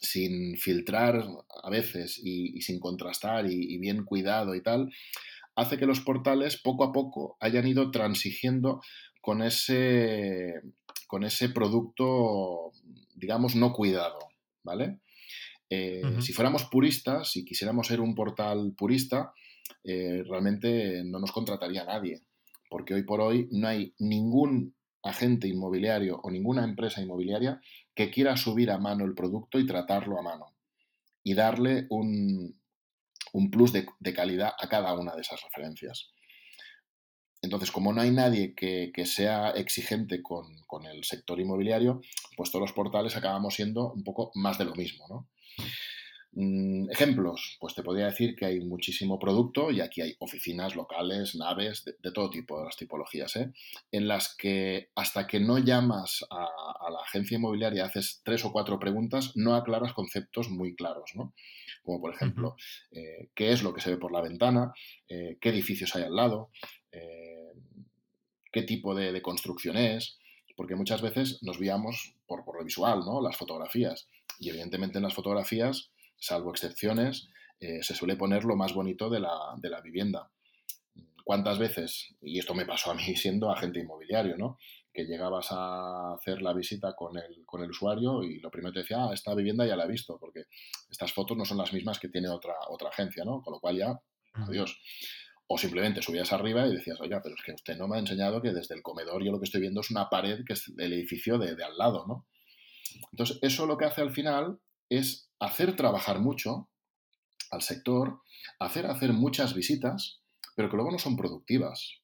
sin 0.00 0.56
filtrar 0.56 1.24
a 1.62 1.70
veces 1.70 2.20
y, 2.22 2.60
sin 2.60 2.80
contrastar 2.80 3.46
y, 3.50 3.78
bien 3.78 4.04
cuidado 4.04 4.54
y 4.54 4.62
tal, 4.62 4.90
hace 5.54 5.78
que 5.78 5.86
los 5.86 6.00
portales 6.00 6.60
poco 6.60 6.84
a 6.84 6.92
poco 6.92 7.36
hayan 7.40 7.66
ido 7.66 7.90
transigiendo 7.90 8.80
con 9.22 9.40
ese, 9.40 10.60
con 11.06 11.24
ese 11.24 11.48
producto, 11.48 12.72
digamos, 13.14 13.54
no 13.54 13.72
cuidado, 13.72 14.18
¿vale? 14.62 14.98
Eh, 15.70 16.02
si 16.20 16.34
fuéramos 16.34 16.64
puristas, 16.64 17.30
si 17.30 17.46
quisiéramos 17.46 17.86
ser 17.86 18.02
un 18.02 18.14
portal 18.14 18.74
purista, 18.76 19.32
eh, 19.84 20.22
realmente 20.28 21.02
no 21.04 21.18
nos 21.18 21.32
contrataría 21.32 21.84
nadie, 21.84 22.20
porque 22.68 22.92
hoy 22.92 23.04
por 23.04 23.22
hoy 23.22 23.48
no 23.52 23.68
hay 23.68 23.94
ningún 23.98 24.74
agente 25.02 25.48
inmobiliario 25.48 26.20
o 26.22 26.30
ninguna 26.30 26.64
empresa 26.64 27.00
inmobiliaria 27.00 27.60
que 27.94 28.10
quiera 28.10 28.36
subir 28.36 28.70
a 28.70 28.78
mano 28.78 29.04
el 29.04 29.14
producto 29.14 29.58
y 29.58 29.66
tratarlo 29.66 30.18
a 30.18 30.22
mano 30.22 30.54
y 31.24 31.34
darle 31.34 31.86
un, 31.90 32.60
plus 33.50 33.72
de, 33.72 34.14
calidad 34.14 34.52
a 34.58 34.68
cada 34.68 34.92
una 34.94 35.14
de 35.14 35.22
esas 35.22 35.40
referencias. 35.42 36.11
Entonces, 37.52 37.70
como 37.70 37.92
no 37.92 38.00
hay 38.00 38.10
nadie 38.10 38.54
que, 38.54 39.04
sea 39.04 39.50
exigente 39.50 40.22
con, 40.22 40.46
el 40.90 41.04
sector 41.04 41.38
inmobiliario, 41.38 42.00
pues 42.34 42.50
todos 42.50 42.62
los 42.62 42.72
portales 42.72 43.14
acabamos 43.14 43.52
siendo 43.52 43.92
un 43.92 44.02
poco 44.04 44.32
más 44.36 44.56
de 44.56 44.64
lo 44.64 44.74
mismo, 44.74 45.04
¿no? 45.06 45.28
Mm, 46.32 46.90
ejemplos, 46.90 47.58
pues 47.60 47.74
te 47.74 47.82
podría 47.82 48.06
decir 48.06 48.34
que 48.34 48.46
hay 48.46 48.60
muchísimo 48.60 49.18
producto 49.18 49.70
y 49.70 49.82
aquí 49.82 50.00
hay 50.00 50.16
oficinas 50.18 50.74
locales, 50.74 51.34
naves, 51.34 51.84
de, 51.84 52.10
todo 52.10 52.30
tipo, 52.30 52.58
de 52.58 52.64
las 52.64 52.76
tipologías, 52.76 53.36
¿eh? 53.36 53.52
en 53.90 54.08
las 54.08 54.34
que 54.34 54.88
hasta 54.94 55.26
que 55.26 55.38
no 55.38 55.58
llamas 55.58 56.24
a, 56.30 56.48
la 56.90 57.00
agencia 57.00 57.36
inmobiliaria, 57.36 57.84
haces 57.84 58.22
tres 58.24 58.46
o 58.46 58.52
cuatro 58.52 58.78
preguntas, 58.78 59.32
no 59.34 59.54
aclaras 59.54 59.92
conceptos 59.92 60.48
muy 60.48 60.74
claros, 60.74 61.10
¿no? 61.14 61.34
Como 61.82 62.00
por 62.00 62.14
ejemplo, 62.14 62.56
eh, 62.92 63.28
¿qué 63.34 63.52
es 63.52 63.62
lo 63.62 63.74
que 63.74 63.82
se 63.82 63.90
ve 63.90 63.98
por 63.98 64.10
la 64.10 64.22
ventana? 64.22 64.72
Eh, 65.10 65.36
¿Qué 65.38 65.50
edificios 65.50 65.94
hay 65.96 66.04
al 66.04 66.16
lado? 66.16 66.48
Qué 68.52 68.62
tipo 68.62 68.94
de, 68.94 69.20
construcción 69.22 69.76
es, 69.76 70.18
porque 70.56 70.76
muchas 70.76 71.02
veces 71.02 71.42
nos 71.42 71.58
guiamos 71.58 72.14
por, 72.26 72.44
por, 72.44 72.58
lo 72.58 72.64
visual, 72.64 73.00
¿no? 73.00 73.20
Las 73.20 73.36
fotografías. 73.36 74.08
Y 74.38 74.50
evidentemente 74.50 74.98
en 74.98 75.04
las 75.04 75.14
fotografías, 75.14 75.90
salvo 76.18 76.50
excepciones, 76.50 77.28
eh, 77.60 77.82
se 77.82 77.94
suele 77.94 78.16
poner 78.16 78.44
lo 78.44 78.56
más 78.56 78.74
bonito 78.74 79.08
de 79.08 79.20
la, 79.20 79.36
de 79.58 79.70
la, 79.70 79.80
vivienda. 79.80 80.30
¿Cuántas 81.24 81.58
veces, 81.58 82.14
y 82.20 82.38
esto 82.38 82.54
me 82.54 82.66
pasó 82.66 82.90
a 82.90 82.94
mí 82.94 83.02
siendo 83.16 83.50
agente 83.50 83.80
inmobiliario, 83.80 84.36
¿no? 84.36 84.58
que 84.92 85.04
llegabas 85.04 85.48
a 85.50 86.14
hacer 86.14 86.42
la 86.42 86.52
visita 86.52 86.94
con 86.94 87.16
el, 87.16 87.44
con 87.46 87.62
el 87.62 87.70
usuario 87.70 88.22
y 88.22 88.40
lo 88.40 88.50
primero 88.50 88.74
te 88.74 88.80
decía, 88.80 89.04
ah, 89.04 89.14
esta 89.14 89.34
vivienda 89.34 89.66
ya 89.66 89.74
la 89.74 89.84
he 89.84 89.88
visto, 89.88 90.18
porque 90.18 90.44
estas 90.90 91.12
fotos 91.12 91.36
no 91.36 91.44
son 91.44 91.58
las 91.58 91.72
mismas 91.72 91.98
que 91.98 92.08
tiene 92.08 92.28
otra, 92.28 92.54
otra 92.68 92.90
agencia, 92.90 93.24
¿no? 93.24 93.40
Con 93.40 93.54
lo 93.54 93.60
cual 93.60 93.78
ya, 93.78 93.98
adiós. 94.34 94.78
O 95.54 95.58
simplemente 95.58 96.00
subías 96.00 96.32
arriba 96.32 96.66
y 96.66 96.72
decías, 96.72 96.98
oiga, 96.98 97.20
pero 97.22 97.34
es 97.34 97.42
que 97.42 97.52
usted 97.52 97.76
no 97.76 97.86
me 97.86 97.96
ha 97.96 97.98
enseñado 97.98 98.40
que 98.40 98.54
desde 98.54 98.74
el 98.74 98.80
comedor 98.80 99.22
yo 99.22 99.30
lo 99.30 99.38
que 99.38 99.44
estoy 99.44 99.60
viendo 99.60 99.82
es 99.82 99.90
una 99.90 100.08
pared 100.08 100.46
que 100.46 100.54
es 100.54 100.72
el 100.78 100.94
edificio 100.94 101.36
de, 101.36 101.62
al 101.62 101.76
lado, 101.76 102.06
¿no? 102.06 102.26
Entonces, 103.10 103.38
eso 103.42 103.66
lo 103.66 103.76
que 103.76 103.84
hace 103.84 104.00
al 104.00 104.12
final 104.12 104.60
es 104.88 105.28
hacer 105.40 105.76
trabajar 105.76 106.20
mucho 106.20 106.70
al 107.50 107.60
sector, 107.60 108.22
hacer 108.60 108.86
hacer 108.86 109.12
muchas 109.12 109.52
visitas, 109.52 110.22
pero 110.56 110.70
que 110.70 110.76
luego 110.76 110.90
no 110.90 110.98
son 110.98 111.18
productivas. 111.18 112.00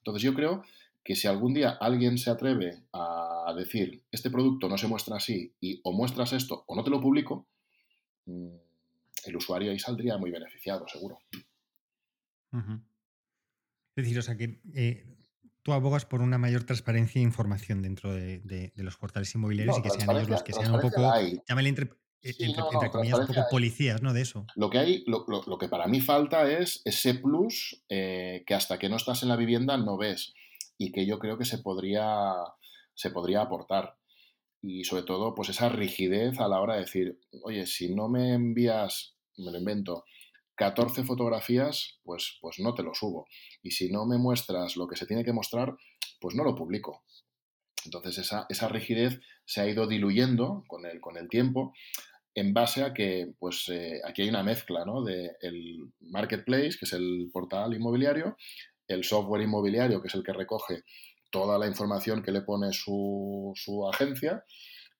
Entonces, 0.00 0.22
yo 0.22 0.34
creo 0.34 0.62
que 1.02 1.16
si 1.16 1.26
algún 1.26 1.54
día 1.54 1.78
alguien 1.80 2.18
se 2.18 2.28
atreve 2.28 2.82
a 2.92 3.54
decir, 3.56 4.04
este 4.12 4.28
producto 4.28 4.68
no 4.68 4.76
se 4.76 4.88
muestra 4.88 5.16
así 5.16 5.54
y 5.58 5.80
o 5.84 5.92
muestras 5.92 6.34
esto 6.34 6.64
o 6.66 6.76
no 6.76 6.84
te 6.84 6.90
lo 6.90 7.00
publico, 7.00 7.46
mm, 8.26 8.56
el 9.24 9.36
usuario 9.36 9.70
ahí 9.70 9.78
saldría 9.78 10.18
muy 10.18 10.30
beneficiado, 10.30 10.86
seguro. 10.86 11.18
Es 14.00 14.06
decir, 14.06 14.18
o 14.18 14.22
sea 14.22 14.36
que 14.36 14.60
eh, 14.74 15.04
tú 15.62 15.72
abogas 15.72 16.06
por 16.06 16.22
una 16.22 16.38
mayor 16.38 16.64
transparencia 16.64 17.20
e 17.20 17.22
información 17.22 17.82
dentro 17.82 18.14
de, 18.14 18.72
los 18.76 18.96
portales 18.96 19.34
inmobiliarios 19.34 19.78
y 19.78 19.82
que 19.82 19.90
sean 19.90 20.10
ellos 20.10 20.28
los 20.28 20.42
que 20.42 20.52
sean 20.52 20.74
un 20.74 20.80
poco. 20.80 21.14
e, 21.14 21.38
entre, 21.48 22.90
comillas, 22.90 23.20
un 23.20 23.26
poco 23.26 23.46
policías, 23.50 24.02
¿no? 24.02 24.12
De 24.12 24.22
eso. 24.22 24.46
Lo 24.54 24.70
que 24.70 24.78
hay, 24.78 25.04
lo, 25.06 25.58
que 25.58 25.68
para 25.68 25.86
mí 25.86 26.00
falta 26.00 26.50
es 26.50 26.82
ese 26.84 27.14
plus 27.14 27.82
eh, 27.88 28.44
que 28.46 28.54
hasta 28.54 28.78
que 28.78 28.88
no 28.88 28.96
estás 28.96 29.22
en 29.22 29.28
la 29.28 29.36
vivienda 29.36 29.76
no 29.76 29.96
ves 29.96 30.34
y 30.78 30.92
que 30.92 31.06
yo 31.06 31.18
creo 31.18 31.36
que 31.38 31.44
se 31.44 31.58
podría, 31.58 32.34
se 32.94 33.10
podría 33.10 33.42
aportar. 33.42 33.96
Y 34.62 34.84
sobre 34.84 35.04
todo, 35.04 35.34
pues 35.34 35.48
esa 35.48 35.68
rigidez 35.70 36.38
a 36.40 36.48
la 36.48 36.60
hora 36.60 36.74
de 36.74 36.80
decir, 36.80 37.18
oye, 37.42 37.66
si 37.66 37.94
no 37.94 38.08
me 38.08 38.34
envías, 38.34 39.16
me 39.38 39.50
lo 39.50 39.58
invento, 39.58 40.04
14 40.60 41.04
fotografías, 41.04 41.98
pues, 42.04 42.36
pues 42.42 42.58
no 42.58 42.74
te 42.74 42.82
lo 42.82 42.92
subo. 42.92 43.26
Y 43.62 43.70
si 43.70 43.90
no 43.90 44.04
me 44.04 44.18
muestras 44.18 44.76
lo 44.76 44.86
que 44.86 44.94
se 44.94 45.06
tiene 45.06 45.24
que 45.24 45.32
mostrar, 45.32 45.74
pues 46.20 46.34
no 46.34 46.44
lo 46.44 46.54
publico. 46.54 47.02
Entonces 47.86 48.18
esa, 48.18 48.44
esa 48.50 48.68
rigidez 48.68 49.20
se 49.46 49.62
ha 49.62 49.66
ido 49.66 49.86
diluyendo 49.86 50.64
con 50.68 50.84
el, 50.84 51.00
con 51.00 51.16
el 51.16 51.30
tiempo 51.30 51.72
en 52.34 52.52
base 52.52 52.84
a 52.84 52.92
que 52.92 53.32
pues 53.38 53.70
eh, 53.70 54.02
aquí 54.04 54.20
hay 54.20 54.28
una 54.28 54.42
mezcla 54.42 54.84
¿no? 54.84 55.02
de 55.02 55.32
el 55.40 55.94
marketplace, 56.00 56.76
que 56.78 56.84
es 56.84 56.92
el 56.92 57.30
portal 57.32 57.72
inmobiliario, 57.72 58.36
el 58.86 59.02
software 59.02 59.40
inmobiliario, 59.40 60.02
que 60.02 60.08
es 60.08 60.14
el 60.14 60.22
que 60.22 60.34
recoge 60.34 60.82
toda 61.30 61.58
la 61.58 61.68
información 61.68 62.22
que 62.22 62.32
le 62.32 62.42
pone 62.42 62.74
su, 62.74 63.54
su 63.56 63.88
agencia, 63.88 64.44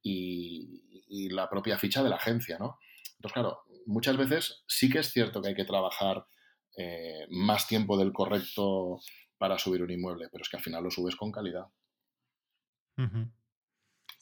y, 0.03 0.81
y, 1.09 1.29
la 1.29 1.51
propia 1.51 1.77
ficha 1.77 2.03
de 2.03 2.09
la 2.09 2.17
agencia, 2.17 2.57
¿no? 2.59 2.79
Entonces, 3.17 3.35
claro, 3.35 3.65
muchas 3.87 4.17
veces 4.17 4.65
sí 4.67 4.91
que 4.91 4.99
es 4.99 5.11
cierto 5.11 5.41
que 5.41 5.49
hay 5.49 5.55
que 5.55 5.65
trabajar 5.65 6.25
eh, 6.77 7.27
más 7.31 7.67
tiempo 7.67 7.99
del 7.99 8.13
correcto 8.13 9.01
para 9.39 9.59
subir 9.59 9.83
un 9.83 9.91
inmueble, 9.91 10.29
pero 10.31 10.43
es 10.43 10.49
que 10.49 10.57
al 10.57 10.63
final 10.63 10.85
lo 10.85 10.91
subes 10.91 11.17
con 11.17 11.33
calidad. 11.33 11.67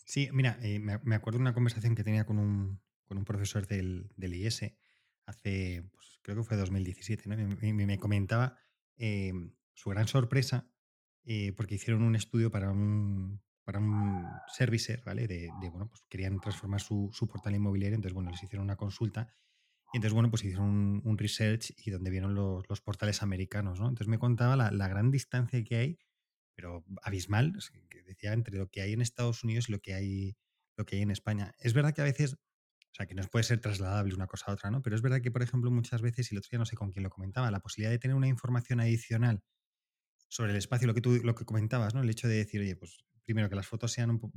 Sí, 0.05 0.29
mira, 0.33 0.59
eh, 0.62 0.79
me, 0.79 1.14
acuerdo 1.14 1.38
de 1.38 1.42
una 1.42 1.55
conversación 1.55 1.94
que 1.94 2.05
tenía 2.05 2.25
con 2.25 2.38
un, 2.38 2.81
con 3.07 3.18
un 3.18 3.25
profesor 3.25 3.66
del, 3.66 4.09
del, 4.16 4.35
IS 4.35 4.73
hace, 5.27 5.83
pues, 5.92 6.21
creo 6.23 6.37
que 6.37 6.44
fue 6.44 6.57
2017, 6.57 7.29
¿no? 7.29 7.37
me, 7.37 7.73
me, 7.73 7.99
comentaba 7.99 8.57
eh, 8.97 9.33
su 9.75 9.90
gran 9.90 10.07
sorpresa 10.07 10.71
porque 11.57 11.75
hicieron 11.75 12.03
un 12.05 12.16
estudio 12.16 12.51
para 12.51 12.71
un, 12.71 13.42
para 13.68 13.81
un 13.81 14.24
servicer, 14.46 15.02
¿vale? 15.04 15.26
De, 15.28 15.50
bueno, 15.70 15.90
pues 15.90 16.00
querían 16.09 16.40
transformar 16.40 16.81
su, 16.81 17.11
su, 17.12 17.28
portal 17.28 17.54
inmobiliario, 17.54 17.96
entonces, 17.96 18.14
bueno, 18.14 18.31
les 18.31 18.42
hicieron 18.42 18.64
una 18.64 18.76
consulta 18.76 19.28
y 19.92 19.98
entonces, 19.98 20.14
bueno, 20.14 20.31
pues 20.31 20.42
hicieron 20.42 21.02
un, 21.04 21.18
research 21.18 21.74
y 21.76 21.90
donde 21.90 22.09
vieron 22.09 22.35
los, 22.35 22.66
los, 22.66 22.81
portales 22.81 23.22
americanos, 23.22 23.78
¿no? 23.78 23.90
Entonces 23.90 24.09
me 24.09 24.18
contaba 24.18 24.57
la, 24.57 24.70
la, 24.70 24.88
gran 24.88 25.11
distancia 25.11 25.62
que 25.64 25.76
hay, 25.76 25.98
pero 26.54 26.83
abismal, 27.02 27.59
decía, 28.07 28.33
entre 28.33 28.57
lo 28.57 28.70
que 28.70 28.81
hay 28.81 28.94
en 28.94 29.02
Estados 29.02 29.44
Unidos 29.44 29.68
y 29.68 29.72
lo 29.72 29.81
que 29.81 29.92
hay, 29.92 30.38
lo 30.78 30.87
que 30.87 30.96
hay 30.96 31.02
en 31.02 31.11
España. 31.11 31.52
Es 31.59 31.74
verdad 31.74 31.92
que 31.92 32.00
a 32.00 32.04
veces, 32.04 32.37
o 32.37 32.94
sea, 32.94 33.04
que 33.04 33.14
no 33.14 33.22
puede 33.24 33.42
ser 33.42 33.61
trasladable 33.61 34.14
una 34.14 34.28
cosa 34.28 34.50
a 34.50 34.54
otra, 34.54 34.70
¿no? 34.70 34.81
Pero 34.81 34.96
es 34.96 35.02
verdad 35.02 35.20
que, 35.20 35.31
por 35.31 35.42
ejemplo, 35.42 35.70
muchas 35.70 36.00
veces, 36.00 36.33
y 36.33 36.35
el 36.35 36.38
otro 36.38 36.48
día 36.52 36.59
no 36.59 36.64
sé 36.64 36.74
con 36.74 36.90
quién 36.90 37.02
lo 37.02 37.11
comentaba, 37.11 37.50
la 37.50 37.61
posibilidad 37.61 37.90
de 37.90 37.98
tener 37.98 38.16
una 38.16 38.28
información 38.28 38.81
adicional 38.81 39.42
sobre 40.28 40.52
el 40.52 40.57
espacio, 40.57 40.87
lo 40.87 40.94
que 40.94 41.02
tú 41.02 41.20
lo 41.22 41.35
que 41.35 41.44
comentabas, 41.44 41.94
¿no? 41.94 42.00
El 42.00 42.09
hecho 42.09 42.28
de 42.28 42.37
decir, 42.37 42.62
oye, 42.62 42.74
pues 42.74 43.04
primero 43.29 43.51
que 43.51 43.57
las 43.57 43.67
fotos 43.67 43.93
sean 43.93 44.09
un 44.09 44.33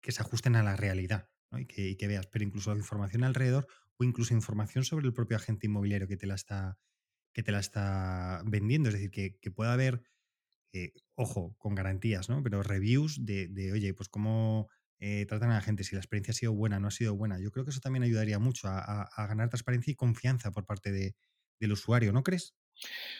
que 0.00 0.10
se 0.10 0.20
ajusten 0.20 0.56
a 0.56 0.64
la 0.64 0.74
realidad 0.74 1.30
¿no? 1.52 1.60
y, 1.60 1.66
que, 1.66 1.90
y, 1.90 1.96
que, 1.96 2.08
veas, 2.08 2.26
pero 2.26 2.44
incluso 2.44 2.74
información 2.74 3.22
alrededor 3.22 3.68
o 3.96 4.02
incluso 4.02 4.34
información 4.34 4.82
sobre 4.82 5.06
el 5.06 5.12
propio 5.12 5.36
agente 5.36 5.68
inmobiliario 5.68 6.08
que 6.08 6.16
te 6.16 6.26
la 6.26 6.34
está, 6.34 6.78
que 7.32 7.44
te 7.44 7.52
la 7.52 7.60
está 7.60 8.42
vendiendo. 8.44 8.88
Es 8.88 8.96
decir, 8.96 9.12
que, 9.12 9.38
que 9.38 9.52
pueda 9.52 9.72
haber, 9.72 10.02
eh, 10.72 10.92
ojo, 11.14 11.54
con 11.58 11.76
garantías, 11.76 12.28
¿no? 12.28 12.42
Pero 12.42 12.64
reviews 12.64 13.24
de, 13.24 13.46
de 13.46 13.72
oye, 13.72 13.94
pues 13.94 14.08
cómo 14.08 14.68
eh, 14.98 15.26
tratan 15.26 15.52
a 15.52 15.54
la 15.54 15.60
gente, 15.60 15.84
si 15.84 15.94
la 15.94 16.00
experiencia 16.00 16.32
ha 16.32 16.34
sido 16.34 16.52
buena, 16.52 16.80
no 16.80 16.88
ha 16.88 16.90
sido 16.90 17.14
buena. 17.14 17.38
Yo 17.38 17.52
creo 17.52 17.64
que 17.64 17.70
eso 17.70 17.80
también 17.80 18.02
ayudaría 18.02 18.40
mucho 18.40 18.66
a, 18.66 18.80
a, 18.80 19.02
a 19.04 19.26
ganar 19.28 19.48
transparencia 19.48 19.92
y 19.92 19.94
confianza 19.94 20.50
por 20.50 20.66
parte 20.66 20.90
de, 20.90 21.14
del 21.60 21.72
usuario, 21.72 22.12
¿no 22.12 22.24
crees? 22.24 22.54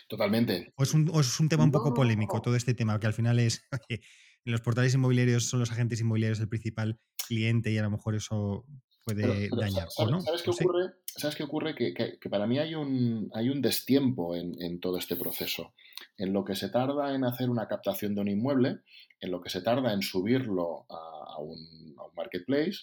Totalmente. 0.09 0.73
¿O 0.77 0.83
es, 0.83 0.95
un, 0.95 1.09
o 1.13 1.21
es 1.21 1.41
un 1.41 1.49
tema 1.49 1.65
un 1.65 1.71
poco 1.71 1.95
polémico 1.95 2.43
todo 2.43 2.57
este 2.57 2.75
tema, 2.75 2.99
que 2.99 3.07
al 3.07 3.15
final 3.15 3.39
es, 3.39 3.63
oye, 3.89 4.03
en 4.45 4.53
los 4.53 4.61
portales 4.61 4.95
inmobiliarios 4.95 5.47
son 5.47 5.61
los 5.61 5.71
agentes 5.71 6.01
inmobiliarios 6.01 6.41
el 6.41 6.49
principal 6.49 6.99
cliente 7.27 7.71
y 7.71 7.79
a 7.79 7.83
lo 7.83 7.91
mejor 7.91 8.15
eso 8.15 8.65
puede 9.05 9.49
dañar. 9.51 9.89
¿sabes, 9.91 10.13
no? 10.13 10.21
¿sabes, 10.21 10.43
qué 10.43 10.51
ocurre? 10.51 10.91
¿Sabes 11.07 11.37
qué 11.37 11.43
ocurre? 11.43 11.75
Que, 11.75 11.95
que, 11.95 12.31
para 12.31 12.47
mí 12.47 12.59
hay 12.59 12.75
un, 12.75 13.31
hay 13.35 13.49
un 13.49 13.61
destiempo 13.61 14.35
en, 14.35 14.61
en, 14.61 14.81
todo 14.81 14.99
este 14.99 15.17
proceso. 15.17 15.75
En 16.17 16.33
lo 16.33 16.45
que 16.45 16.57
se 16.57 16.69
tarda 16.69 17.15
en 17.15 17.25
hacer 17.25 17.51
una 17.51 17.69
captación 17.69 18.15
de 18.15 18.21
un 18.23 18.29
inmueble, 18.29 18.81
en 19.21 19.31
lo 19.31 19.41
que 19.41 19.51
se 19.51 19.63
tarda 19.63 19.93
en 19.93 20.03
subirlo 20.03 20.87
a, 20.89 21.35
a, 21.35 21.39
un, 21.39 21.95
a 21.99 22.05
un, 22.05 22.15
marketplace, 22.15 22.81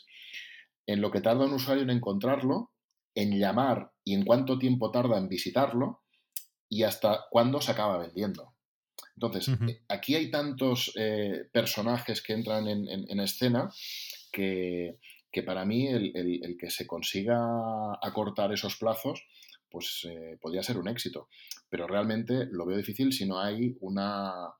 en 0.86 1.02
lo 1.02 1.12
que 1.12 1.22
tarda 1.22 1.46
un 1.46 1.54
usuario 1.54 1.84
en 1.84 1.90
encontrarlo, 1.90 2.72
en 3.16 3.40
llamar 3.40 3.92
y 4.04 4.14
en 4.14 4.24
cuánto 4.24 4.58
tiempo 4.58 4.92
tarda 4.92 5.18
en 5.18 5.28
visitarlo 5.28 6.02
y 6.70 6.84
hasta 6.84 7.26
cuándo 7.30 7.62
se 7.62 7.72
acaba 7.72 7.98
vendiendo. 7.98 8.51
Entonces, 9.16 9.48
uh 9.48 9.52
-huh. 9.52 9.80
aquí 9.88 10.16
hay 10.16 10.32
tantos 10.32 10.92
eh, 10.96 11.48
personajes 11.52 12.22
que 12.22 12.34
entran 12.34 12.68
en, 12.68 12.88
en, 12.88 13.06
en 13.10 13.20
escena 13.20 13.70
que, 14.32 14.98
que 15.32 15.44
para 15.44 15.66
mí 15.66 15.88
el, 15.88 16.12
el, 16.16 16.44
el, 16.44 16.58
que 16.58 16.70
se 16.70 16.88
consiga 16.88 17.38
acortar 18.02 18.52
esos 18.52 18.78
plazos, 18.78 19.24
pues 19.70 20.06
eh, 20.10 20.38
podría 20.42 20.64
ser 20.64 20.78
un 20.78 20.88
éxito. 20.88 21.30
Pero 21.70 21.88
realmente 21.88 22.48
lo 22.52 22.66
veo 22.66 22.78
difícil 22.78 23.14
si 23.14 23.26
no 23.26 23.40
hay 23.40 23.78
una, 23.80 24.54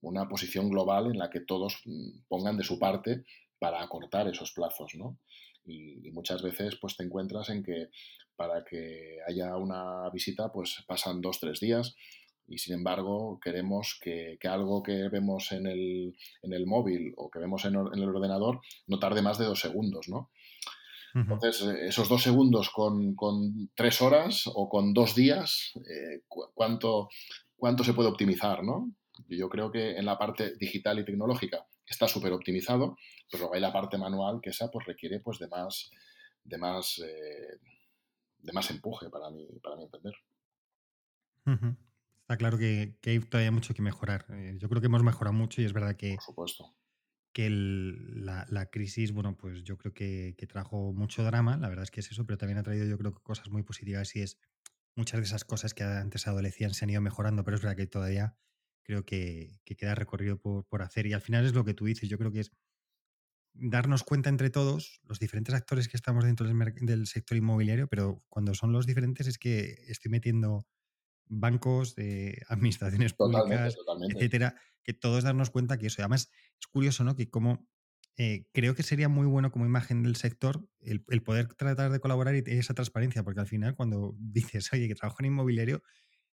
una 0.00 0.28
posición 0.28 0.68
global 0.68 1.06
en 1.06 1.18
la 1.18 1.30
que 1.30 1.40
todos 1.40 1.80
mm, 1.84 2.26
pongan 2.28 2.56
de 2.56 2.64
su 2.64 2.78
parte 2.78 3.24
para 3.58 3.82
acortar 3.82 4.28
esos 4.28 4.52
plazos, 4.52 4.94
¿no? 4.94 5.18
Y, 5.64 6.06
y, 6.06 6.12
muchas 6.12 6.42
veces 6.42 6.76
pues 6.80 6.96
te 6.96 7.02
encuentras 7.02 7.48
en 7.48 7.64
que 7.64 7.88
para 8.36 8.64
que 8.64 9.18
haya 9.26 9.56
una 9.56 10.08
visita 10.10 10.52
pues 10.52 10.84
pasan 10.86 11.20
dos, 11.20 11.40
tres 11.40 11.58
días 11.58 11.96
y 12.48 12.58
sin 12.58 12.74
embargo 12.74 13.38
queremos 13.42 13.98
que, 14.00 14.38
que 14.40 14.48
algo 14.48 14.82
que 14.82 15.08
vemos 15.08 15.52
en 15.52 15.66
el, 15.66 16.16
en 16.42 16.52
el, 16.52 16.66
móvil 16.66 17.12
o 17.16 17.30
que 17.30 17.38
vemos 17.38 17.64
en, 17.64 17.74
en, 17.74 17.94
el 17.94 18.08
ordenador 18.08 18.60
no 18.86 18.98
tarde 18.98 19.22
más 19.22 19.38
de 19.38 19.46
dos 19.46 19.60
segundos, 19.60 20.08
¿no? 20.08 20.30
Entonces, 21.14 21.62
esos 21.62 22.10
dos 22.10 22.22
segundos 22.22 22.68
con, 22.68 23.14
con, 23.14 23.70
tres 23.74 24.02
horas 24.02 24.42
o 24.52 24.68
con 24.68 24.92
dos 24.92 25.14
días, 25.14 25.72
eh, 25.76 26.22
¿cuánto, 26.28 27.08
¿cuánto 27.56 27.84
se 27.84 27.94
puede 27.94 28.10
optimizar, 28.10 28.62
no? 28.62 28.92
Yo 29.26 29.48
creo 29.48 29.72
que 29.72 29.96
en 29.96 30.04
la 30.04 30.18
parte 30.18 30.56
digital 30.58 30.98
y 30.98 31.06
tecnológica 31.06 31.66
está 31.86 32.06
súper 32.06 32.34
optimizado, 32.34 32.98
pero 33.30 33.42
luego 33.42 33.54
hay 33.54 33.62
la 33.62 33.72
parte 33.72 33.96
manual 33.96 34.40
que 34.42 34.50
esa 34.50 34.70
pues 34.70 34.84
requiere 34.84 35.20
pues 35.20 35.38
de 35.38 35.48
más, 35.48 35.90
de 36.44 36.58
más, 36.58 36.98
eh, 36.98 37.60
de 38.38 38.52
más 38.52 38.70
empuje 38.70 39.08
para 39.08 39.30
mi, 39.30 39.46
para 39.62 39.76
mi 39.76 39.84
entender. 39.84 40.14
Uh 41.46 41.52
-huh. 41.52 41.76
Está 42.26 42.38
claro 42.38 42.58
que, 42.58 42.98
que, 43.00 43.10
hay 43.10 43.20
todavía 43.20 43.52
mucho 43.52 43.72
que 43.72 43.82
mejorar. 43.82 44.26
Eh, 44.30 44.56
yo 44.58 44.68
creo 44.68 44.80
que 44.80 44.88
hemos 44.88 45.04
mejorado 45.04 45.32
mucho 45.32 45.62
y 45.62 45.64
es 45.64 45.72
verdad 45.72 45.94
que, 45.94 46.14
Por 46.14 46.24
supuesto. 46.24 46.76
que 47.32 47.46
el, 47.46 48.26
la, 48.26 48.44
la, 48.48 48.66
crisis, 48.66 49.12
bueno, 49.12 49.36
pues 49.36 49.62
yo 49.62 49.78
creo 49.78 49.94
que, 49.94 50.34
que, 50.36 50.46
trajo 50.48 50.92
mucho 50.92 51.22
drama, 51.22 51.56
la 51.56 51.68
verdad 51.68 51.84
es 51.84 51.92
que 51.92 52.00
es 52.00 52.10
eso, 52.10 52.26
pero 52.26 52.36
también 52.36 52.58
ha 52.58 52.64
traído 52.64 52.84
yo 52.84 52.98
creo 52.98 53.12
que 53.14 53.22
cosas 53.22 53.48
muy 53.50 53.62
positivas 53.62 54.16
y 54.16 54.22
es 54.22 54.40
muchas 54.96 55.20
de 55.20 55.26
esas 55.26 55.44
cosas 55.44 55.72
que 55.72 55.84
antes 55.84 56.26
adolecían 56.26 56.74
se 56.74 56.84
han 56.84 56.90
ido 56.90 57.00
mejorando, 57.00 57.44
pero 57.44 57.58
es 57.58 57.62
verdad 57.62 57.76
que 57.76 57.86
todavía 57.86 58.36
creo 58.82 59.04
que, 59.04 59.60
que 59.64 59.76
queda 59.76 59.94
recorrido 59.94 60.36
por, 60.40 60.66
por 60.66 60.82
hacer 60.82 61.06
y 61.06 61.12
al 61.12 61.20
final 61.20 61.46
es 61.46 61.54
lo 61.54 61.64
que 61.64 61.74
tú 61.74 61.84
dices, 61.84 62.08
yo 62.08 62.18
creo 62.18 62.32
que 62.32 62.40
es 62.40 62.50
darnos 63.54 64.02
cuenta 64.02 64.30
entre 64.30 64.50
todos, 64.50 65.00
los 65.04 65.20
diferentes 65.20 65.54
actores 65.54 65.86
que 65.86 65.96
estamos 65.96 66.24
dentro 66.24 66.48
del, 66.48 66.58
del 66.80 67.06
sector 67.06 67.38
inmobiliario, 67.38 67.86
pero 67.86 68.24
cuando 68.28 68.52
son 68.52 68.72
los 68.72 68.84
diferentes 68.84 69.28
es 69.28 69.38
que 69.38 69.76
estoy 69.86 70.10
metiendo 70.10 70.66
bancos, 71.28 71.94
de 71.94 72.42
administraciones 72.48 73.16
totalmente, 73.16 73.56
públicas, 73.56 73.74
totalmente. 73.76 74.16
etcétera, 74.16 74.56
que 74.82 74.92
todos 74.92 75.24
darnos 75.24 75.50
cuenta 75.50 75.78
que 75.78 75.86
eso. 75.86 76.02
Además, 76.02 76.30
es 76.60 76.66
curioso, 76.68 77.04
¿no? 77.04 77.16
Que 77.16 77.28
como 77.28 77.68
eh, 78.18 78.46
creo 78.52 78.74
que 78.74 78.82
sería 78.82 79.08
muy 79.08 79.26
bueno 79.26 79.52
como 79.52 79.66
imagen 79.66 80.02
del 80.02 80.16
sector 80.16 80.66
el, 80.80 81.04
el, 81.08 81.22
poder 81.22 81.52
tratar 81.54 81.92
de 81.92 82.00
colaborar 82.00 82.34
y 82.34 82.42
esa 82.46 82.72
transparencia, 82.72 83.22
porque 83.22 83.40
al 83.40 83.46
final 83.46 83.74
cuando 83.74 84.14
dices, 84.18 84.72
oye, 84.72 84.88
que 84.88 84.94
trabajo 84.94 85.18
en 85.20 85.26
inmobiliario, 85.26 85.82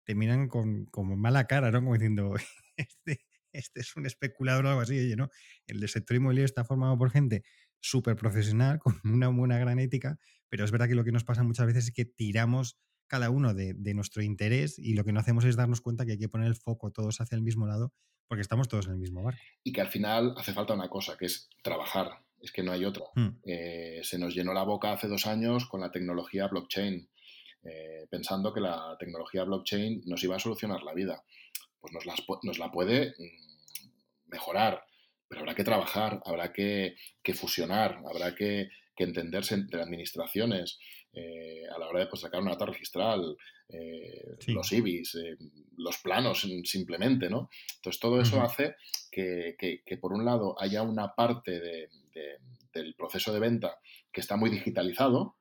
te 0.04 0.14
miran 0.14 0.48
con 0.48 0.86
como 0.86 1.16
mala 1.16 1.46
cara, 1.46 1.70
¿no? 1.70 1.80
Como 1.80 1.94
diciendo, 1.94 2.34
este, 2.76 3.20
este 3.52 3.80
es 3.80 3.96
un 3.96 4.06
especulador 4.06 4.66
o 4.66 4.68
algo 4.68 4.80
así, 4.82 4.98
oye, 4.98 5.16
¿no? 5.16 5.30
El 5.66 5.86
sector 5.88 6.16
inmobiliario 6.16 6.44
está 6.46 6.64
formado 6.64 6.98
por 6.98 7.10
gente 7.10 7.44
súper 7.80 8.16
profesional, 8.16 8.78
con 8.82 9.00
una 9.04 9.28
buena 9.28 9.58
gran 9.58 9.78
ética, 9.78 10.18
pero 10.48 10.64
es 10.64 10.70
verdad 10.70 10.88
que 10.88 10.94
lo 10.94 11.04
que 11.04 11.12
nos 11.12 11.24
pasa 11.24 11.42
muchas 11.42 11.66
veces 11.66 11.86
es 11.86 11.92
que 11.92 12.04
tiramos 12.04 12.78
cada 13.10 13.28
uno 13.28 13.54
de, 13.54 13.74
de, 13.74 13.92
nuestro 13.92 14.22
interés 14.22 14.78
y 14.78 14.94
lo 14.94 15.02
que 15.02 15.12
no 15.12 15.18
hacemos 15.18 15.44
es 15.44 15.56
darnos 15.56 15.80
cuenta 15.80 16.06
que 16.06 16.12
hay 16.12 16.18
que 16.18 16.28
poner 16.28 16.46
el 16.46 16.54
foco 16.54 16.92
todos 16.92 17.20
hacia 17.20 17.34
el 17.34 17.42
mismo 17.42 17.66
lado 17.66 17.92
porque 18.30 18.42
estamos 18.42 18.68
todos 18.68 18.86
en 18.86 18.92
el 18.92 18.98
mismo 18.98 19.24
barco. 19.24 19.40
Y 19.64 19.72
que 19.72 19.80
al 19.80 19.88
final 19.88 20.34
hace 20.36 20.52
falta 20.52 20.72
una 20.72 20.88
cosa, 20.88 21.16
que 21.18 21.26
es 21.26 21.50
trabajar, 21.64 22.12
es 22.40 22.52
que 22.52 22.62
no 22.62 22.70
hay 22.70 22.84
otra. 22.84 23.06
Hmm. 23.16 23.40
Eh, 23.44 24.02
se 24.04 24.20
nos 24.20 24.36
llenó 24.36 24.54
la 24.54 24.62
boca 24.62 24.92
hace 24.92 25.08
dos 25.08 25.26
años 25.26 25.66
con 25.66 25.80
la 25.80 25.90
tecnología 25.90 26.46
blockchain, 26.46 27.08
eh, 27.64 28.06
pensando 28.08 28.54
que 28.54 28.60
la 28.60 28.96
tecnología 29.00 29.42
blockchain 29.42 30.02
nos 30.06 30.22
iba 30.22 30.36
a 30.36 30.38
solucionar 30.38 30.84
la 30.84 30.94
vida. 30.94 31.24
Pues 31.80 31.92
nos, 31.92 32.06
las, 32.06 32.22
nos 32.44 32.60
la 32.60 32.70
puede 32.70 33.16
mm, 33.18 33.88
mejorar, 34.26 34.84
pero 35.26 35.40
habrá 35.40 35.56
que 35.56 35.64
trabajar, 35.64 36.22
habrá 36.24 36.52
que, 36.52 36.94
que 37.24 37.34
fusionar, 37.34 38.00
habrá 38.08 38.36
que, 38.36 38.70
que 38.94 39.02
entenderse 39.02 39.56
entre 39.56 39.82
administraciones 39.82 40.78
eh, 41.12 41.62
a 41.74 41.78
la 41.78 41.88
hora 41.88 42.00
de 42.00 42.06
pues, 42.06 42.22
sacar 42.22 42.40
una 42.40 42.52
nota 42.52 42.66
registral, 42.66 43.36
los 44.48 44.72
IBIs, 44.72 45.16
los 45.76 45.98
planos 45.98 46.46
simplemente, 46.64 47.30
¿no? 47.30 47.50
Entonces 47.76 48.00
todo 48.00 48.20
eso 48.20 48.42
hace 48.42 48.74
que, 49.10 49.98
por 50.00 50.12
un 50.12 50.24
lado 50.24 50.60
haya 50.60 50.82
una 50.82 51.14
parte 51.14 51.88
del 52.72 52.94
proceso 52.96 53.32
de 53.32 53.38
venta 53.38 53.78
que 54.12 54.20
está 54.20 54.36
muy 54.36 54.50
digitalizado, 54.50 55.36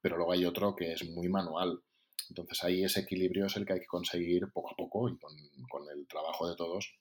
pero 0.00 0.16
luego 0.16 0.32
hay 0.32 0.44
otro 0.44 0.74
que 0.74 0.92
es 0.92 1.04
muy 1.08 1.28
manual. 1.28 1.82
Entonces 2.28 2.62
ahí 2.64 2.84
ese 2.84 3.00
equilibrio 3.00 3.46
es 3.46 3.56
el 3.56 3.66
que 3.66 3.74
hay 3.74 3.80
que 3.80 3.86
conseguir 3.86 4.50
poco 4.52 4.72
a 4.72 4.76
poco 4.76 5.08
y 5.08 5.18
con, 5.18 5.88
el 5.92 6.06
trabajo 6.06 6.48
de 6.48 6.56
todos 6.56 6.94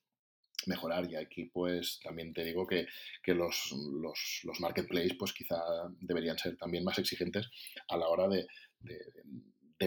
mejorar. 0.68 1.10
Y 1.10 1.16
aquí 1.16 1.46
pues 1.46 2.00
también 2.04 2.34
te 2.34 2.44
digo 2.44 2.66
que, 2.68 2.88
los, 3.28 3.74
los, 4.02 4.42
los 4.44 4.60
marketplaces 4.60 5.16
pues 5.18 5.34
quizá 5.34 5.58
deberían 6.00 6.38
ser 6.38 6.58
también 6.58 6.84
más 6.84 7.00
exigentes 7.00 7.50
a 7.88 7.98
la 7.98 8.08
hora 8.08 8.28
de, 8.28 8.48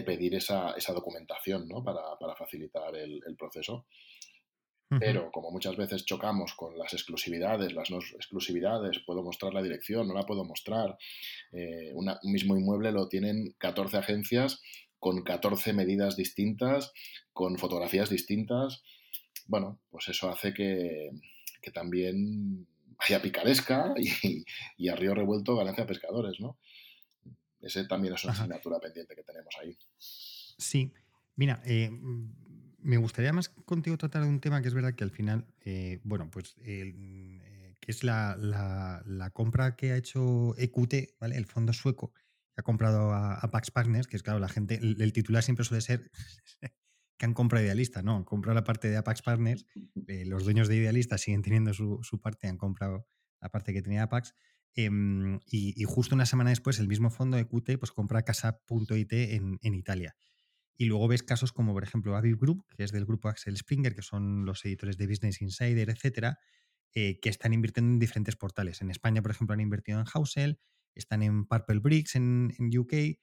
pedir 0.03 0.35
esa, 0.35 0.75
documentación 0.93 1.67
¿no? 1.67 1.83
para, 1.83 2.35
facilitar 2.35 2.95
el, 2.95 3.35
proceso. 3.37 3.85
Pero 4.99 5.29
como 5.31 5.51
muchas 5.51 5.77
veces 5.77 6.03
chocamos 6.03 6.55
con 6.55 6.75
las 6.75 6.93
exclusividades, 6.93 7.73
las 7.73 7.91
no 7.91 7.97
exclusividades, 7.97 8.97
puedo 9.05 9.21
mostrar 9.21 9.53
la 9.53 9.61
dirección, 9.61 10.07
no 10.07 10.15
la 10.15 10.25
puedo 10.25 10.43
mostrar. 10.43 10.97
Eh, 11.51 11.91
un 11.93 12.11
mismo 12.23 12.57
inmueble 12.57 12.91
lo 12.91 13.07
tienen 13.07 13.53
14 13.59 13.97
agencias 13.97 14.59
con 14.99 15.23
14 15.23 15.73
medidas 15.73 16.15
distintas, 16.15 16.91
con 17.33 17.57
fotografías 17.57 18.09
distintas. 18.09 18.83
Bueno, 19.49 19.81
pues 19.89 20.07
eso 20.09 20.29
hace 20.29 20.53
que, 20.53 21.09
también 21.73 22.67
haya 22.99 23.21
picaresca 23.21 23.93
y, 24.77 24.87
a 24.87 24.95
río 24.95 25.15
revuelto 25.15 25.55
ganancia 25.55 25.87
pescadores, 25.87 26.39
¿no? 26.39 26.59
Ese 27.59 27.85
también 27.85 28.13
es 28.13 28.23
una 28.23 28.33
asignatura 28.33 28.79
pendiente 28.79 29.15
que 29.15 29.23
tenemos 29.23 29.53
ahí. 29.59 29.75
Sí, 29.97 30.93
mira, 31.35 31.61
eh, 31.65 31.89
me 32.77 32.97
gustaría 32.97 33.33
más 33.33 33.49
contigo 33.49 33.97
tratar 33.97 34.21
de 34.21 34.29
un 34.29 34.39
tema 34.39 34.61
que 34.61 34.67
es 34.67 34.73
verdad 34.75 34.93
que 34.93 35.03
al 35.03 35.11
final, 35.11 35.47
eh, 35.65 35.99
bueno, 36.03 36.29
pues 36.31 36.55
eh, 36.59 37.75
que 37.79 37.91
es 37.91 38.03
la, 38.03 38.35
la, 38.37 39.29
compra 39.31 39.75
que 39.75 39.93
ha 39.93 39.97
hecho 39.97 40.55
EQT, 40.57 41.17
¿vale? 41.19 41.37
El 41.37 41.47
fondo 41.47 41.73
sueco, 41.73 42.13
ha 42.55 42.61
comprado 42.61 43.13
a, 43.13 43.49
Pax 43.51 43.71
Partners, 43.71 44.07
que 44.07 44.15
es 44.15 44.23
claro, 44.23 44.37
la 44.37 44.49
gente, 44.49 44.75
el, 44.75 45.11
titular 45.11 45.41
siempre 45.41 45.65
suele 45.65 45.81
ser 45.81 46.11
que 47.19 47.25
han 47.25 47.33
comprado 47.33 47.63
Idealista, 47.65 48.01
no, 48.01 48.15
han 48.15 48.23
comprado 48.23 48.55
la 48.55 48.63
parte 48.63 48.89
de 48.89 48.97
Apax 48.97 49.21
Partners, 49.21 49.65
eh, 50.07 50.25
los 50.25 50.45
dueños 50.45 50.69
de 50.69 50.77
Idealista 50.77 51.17
siguen 51.17 51.41
teniendo 51.41 51.73
su, 51.73 52.19
parte, 52.21 52.47
han 52.47 52.57
comprado 52.57 53.05
la 53.41 53.49
parte 53.49 53.73
que 53.73 53.81
tenía 53.81 54.03
Apax, 54.03 54.33
em, 54.73 55.39
y, 55.45 55.83
justo 55.83 56.15
una 56.15 56.25
semana 56.25 56.49
después 56.49 56.79
el 56.79 56.87
mismo 56.87 57.09
fondo 57.09 57.35
de 57.35 57.45
QT 57.45 57.77
pues 57.77 57.91
compra 57.91 58.23
Casa.it 58.23 59.11
en, 59.11 59.59
en 59.61 59.73
Italia. 59.75 60.15
Y 60.77 60.85
luego 60.85 61.09
ves 61.09 61.21
casos 61.21 61.51
como, 61.51 61.73
por 61.73 61.83
ejemplo, 61.83 62.15
Aviv 62.15 62.37
Group, 62.39 62.65
que 62.77 62.85
es 62.85 62.93
del 62.93 63.05
grupo 63.05 63.27
Axel 63.27 63.57
Springer, 63.57 63.93
que 63.93 64.01
son 64.01 64.45
los 64.45 64.63
editores 64.63 64.95
de 64.95 65.07
Business 65.07 65.41
Insider, 65.41 65.89
etcétera, 65.89 66.39
eh, 66.93 67.19
que 67.19 67.27
están 67.27 67.53
invirtiendo 67.53 67.91
en 67.91 67.99
diferentes 67.99 68.37
portales. 68.37 68.81
En 68.81 68.89
España, 68.89 69.21
por 69.21 69.31
ejemplo, 69.31 69.53
han 69.53 69.59
invertido 69.59 69.99
en 69.99 70.05
Housel, 70.05 70.57
están 70.95 71.21
en 71.21 71.45
Purple 71.45 71.79
Bricks 71.79 72.15
en, 72.15 72.53
UK, 72.57 72.93
eh, 72.93 73.19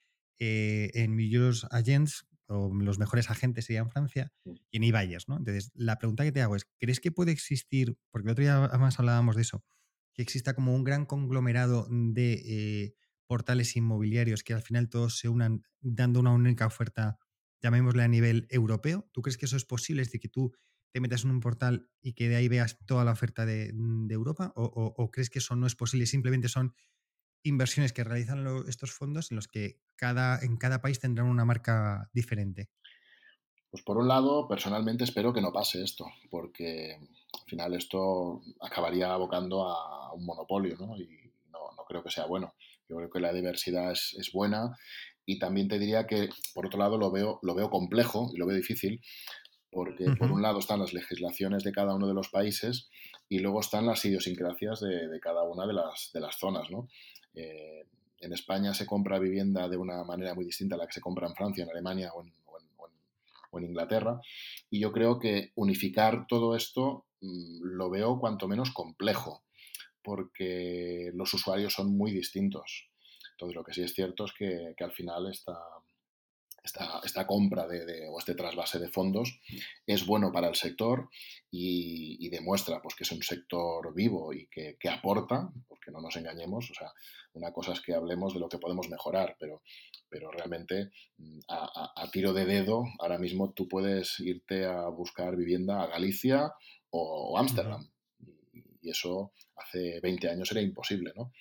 en 0.93 1.17
Millors 1.17 1.67
Agents, 1.71 2.27
o 2.49 2.73
los 2.75 2.99
mejores 2.99 3.31
agentes 3.31 3.67
sería 3.67 3.81
en 3.81 3.91
Francia, 3.91 4.33
y 4.45 4.77
en 4.77 4.85
eBayers, 4.85 5.29
¿no? 5.29 5.37
Entonces, 5.37 5.71
la 5.75 5.99
pregunta 5.99 6.25
que 6.25 6.33
te 6.33 6.43
hago 6.43 6.57
es, 6.57 6.67
¿crees 6.79 7.01
que 7.01 7.13
puede 7.13 7.33
existir, 7.33 7.99
porque 8.11 8.29
el 8.29 8.33
otro 8.33 8.43
día 8.43 8.65
además 8.65 8.99
hablábamos 8.99 9.37
de 9.37 9.43
eso, 9.43 9.65
que 10.15 10.23
exista 10.23 10.55
como 10.55 10.75
un 10.75 10.85
gran 10.85 11.05
conglomerado 11.05 11.87
de 11.91 12.33
eh, 12.33 12.95
portales 13.27 13.77
inmobiliarios 13.77 14.43
que 14.43 14.55
al 14.55 14.63
final 14.63 14.89
todos 14.89 15.19
se 15.19 15.29
unan 15.29 15.63
dando 15.81 16.21
una 16.21 16.33
única 16.33 16.67
oferta, 16.67 17.19
llamémosle 17.61 18.03
a 18.03 18.09
nivel 18.09 18.47
europeo? 18.51 19.09
¿Tú 19.13 19.23
crees 19.23 19.37
que 19.37 19.47
eso 19.47 19.57
es 19.57 19.65
posible? 19.65 20.03
Es 20.03 20.09
decir, 20.09 20.21
que 20.21 20.29
tú 20.29 20.53
te 20.93 21.01
metas 21.01 21.25
en 21.25 21.31
un 21.31 21.41
portal 21.41 21.91
y 22.01 22.15
que 22.15 22.29
de 22.29 22.37
ahí 22.37 22.49
veas 22.49 22.79
toda 22.87 23.05
la 23.05 23.13
oferta 23.13 23.45
de, 23.45 23.75
Europa? 24.09 24.53
¿O, 24.57 25.11
crees 25.11 25.29
que 25.29 25.41
eso 25.41 25.55
no 25.57 25.67
es 25.67 25.75
posible? 25.75 26.07
Simplemente 26.07 26.49
son 26.49 26.75
inversiones 27.47 27.93
que 27.93 28.05
realizan 28.05 28.47
estos 28.69 28.93
fondos 28.93 29.31
en 29.31 29.37
los 29.37 29.49
que 29.49 29.79
cada, 29.97 30.39
en 30.41 30.57
cada 30.57 30.81
país 30.81 31.01
tendrán 31.01 31.29
una 31.29 31.45
marca 31.45 32.11
diferente? 32.13 32.69
Pues 33.71 33.83
por 33.85 33.99
un 33.99 34.09
lado, 34.09 34.49
personalmente 34.49 35.05
espero 35.05 35.33
que 35.33 35.41
no 35.41 35.53
pase 35.53 35.83
esto, 35.83 36.07
porque 36.31 36.95
al 36.95 37.47
final 37.47 37.75
esto 37.75 38.41
acabaría 38.61 39.13
abocando 39.13 39.69
a 39.69 40.13
un 40.15 40.25
monopolio, 40.25 40.77
¿no? 40.79 40.97
Y 40.97 41.07
no, 41.51 41.85
creo 41.87 42.03
que 42.03 42.11
sea 42.11 42.27
bueno. 42.27 42.55
Yo 42.89 42.97
creo 42.97 43.11
que 43.11 43.21
la 43.21 43.33
diversidad 43.33 43.93
es, 43.93 44.31
buena 44.33 44.79
y 45.25 45.39
también 45.39 45.69
te 45.69 45.79
diría 45.79 46.07
que, 46.07 46.31
por 46.55 46.67
otro 46.67 46.79
lado, 46.79 46.97
lo 46.99 47.11
veo, 47.11 47.39
lo 47.43 47.55
veo 47.55 47.69
complejo 47.69 48.31
y 48.33 48.39
lo 48.39 48.47
veo 48.47 48.57
difícil, 48.57 49.03
porque 49.71 50.07
por 50.19 50.31
un 50.31 50.41
lado 50.41 50.61
están 50.61 50.81
las 50.81 50.95
legislaciones 50.95 51.65
de 51.65 51.73
cada 51.73 51.95
uno 51.95 52.07
de 52.07 52.15
los 52.15 52.29
países 52.29 52.89
y 53.29 53.41
luego 53.41 53.61
están 53.61 53.87
las 53.87 54.05
idiosincrasias 54.05 54.81
de, 54.81 55.09
de 55.09 55.21
cada 55.21 55.43
una 55.43 55.67
de 55.67 55.75
las, 55.75 56.11
de 56.15 56.21
las 56.21 56.39
zonas, 56.39 56.71
¿no? 56.71 56.89
Eh, 57.37 57.87
en 58.19 58.33
España 58.33 58.75
se 58.75 58.87
compra 58.87 59.19
vivienda 59.19 59.69
de 59.69 59.77
una 59.77 60.03
manera 60.03 60.35
muy 60.35 60.47
distinta 60.47 60.75
a 60.75 60.79
la 60.79 60.87
que 60.87 60.95
se 60.95 61.01
compra 61.01 61.29
en 61.29 61.35
Francia, 61.35 61.65
en 61.65 61.71
Alemania 61.71 62.13
o 62.15 62.23
en, 62.23 62.33
Inglaterra. 63.59 64.21
Y 64.69 64.81
yo 64.81 64.93
creo 64.93 65.19
que 65.19 65.53
unificar 65.55 66.27
todo 66.27 66.55
esto 66.55 67.07
mm, 67.23 67.63
lo 67.63 67.89
veo 67.89 68.21
cuanto 68.21 68.49
menos 68.49 68.71
complejo, 68.71 69.45
porque 70.03 71.11
los 71.15 71.33
usuarios 71.33 71.73
son 71.73 71.97
muy 71.97 72.13
distintos. 72.13 72.91
Entonces, 73.31 73.57
lo 73.57 73.65
que 73.65 73.73
sí 73.73 73.83
es 73.83 73.95
cierto 73.95 74.27
es 74.27 74.33
que, 74.35 74.75
que 74.77 74.85
al 74.85 74.93
final 74.93 75.31
está 75.31 75.59
esta, 76.67 77.27
compra 77.27 77.67
de, 77.67 78.09
o 78.09 78.19
este 78.19 78.35
trasvase 78.35 78.79
de 78.79 78.89
fondos 78.89 79.41
es 79.87 80.05
bueno 80.05 80.33
para 80.33 80.49
el 80.49 80.57
sector 80.57 81.09
y, 81.51 82.29
demuestra 82.29 82.83
pues, 82.83 82.95
que 82.95 83.05
es 83.05 83.13
un 83.13 83.23
sector 83.23 83.95
vivo 83.95 84.33
y 84.33 84.49
que, 84.49 84.77
aporta, 84.91 85.51
porque 85.69 85.91
no 85.91 86.01
nos 86.01 86.17
engañemos, 86.17 86.71
o 86.71 86.75
sea, 86.75 86.93
una 87.33 87.53
cosa 87.53 87.73
es 87.73 87.81
que 87.81 87.95
hablemos 87.95 88.35
de 88.35 88.41
lo 88.41 88.49
que 88.49 88.59
podemos 88.59 88.89
mejorar, 88.89 89.37
pero, 89.39 89.63
pero 90.09 90.31
realmente 90.31 90.91
mm, 91.19 91.39
a, 91.49 92.11
tiro 92.13 92.33
de 92.33 92.45
dedo, 92.45 92.85
ahora 92.99 93.19
mismo 93.19 93.53
tú 93.53 93.69
puedes 93.69 94.19
irte 94.21 94.67
a 94.67 94.89
buscar 94.89 95.37
vivienda 95.37 95.83
a 95.83 95.87
Galicia 95.87 96.53
o 96.91 97.39
Ámsterdam. 97.39 97.89
Y 98.83 98.91
eso 98.91 99.33
hace 99.57 100.01
20 100.01 100.29
años 100.29 100.51
era 100.53 100.61
imposible, 100.61 101.13
¿no? 101.17 101.33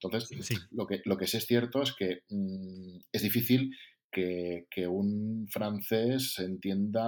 Entonces, 0.00 0.68
lo, 0.70 0.86
que, 0.86 1.00
lo 1.04 1.16
que 1.16 1.26
sí 1.26 1.38
es 1.38 1.46
cierto 1.46 1.82
es 1.82 1.94
que 1.94 2.22
mm, 2.28 2.98
es 3.12 3.22
difícil 3.22 3.74
que, 4.14 4.86
un 4.86 5.46
francés 5.50 6.38
entienda 6.38 7.04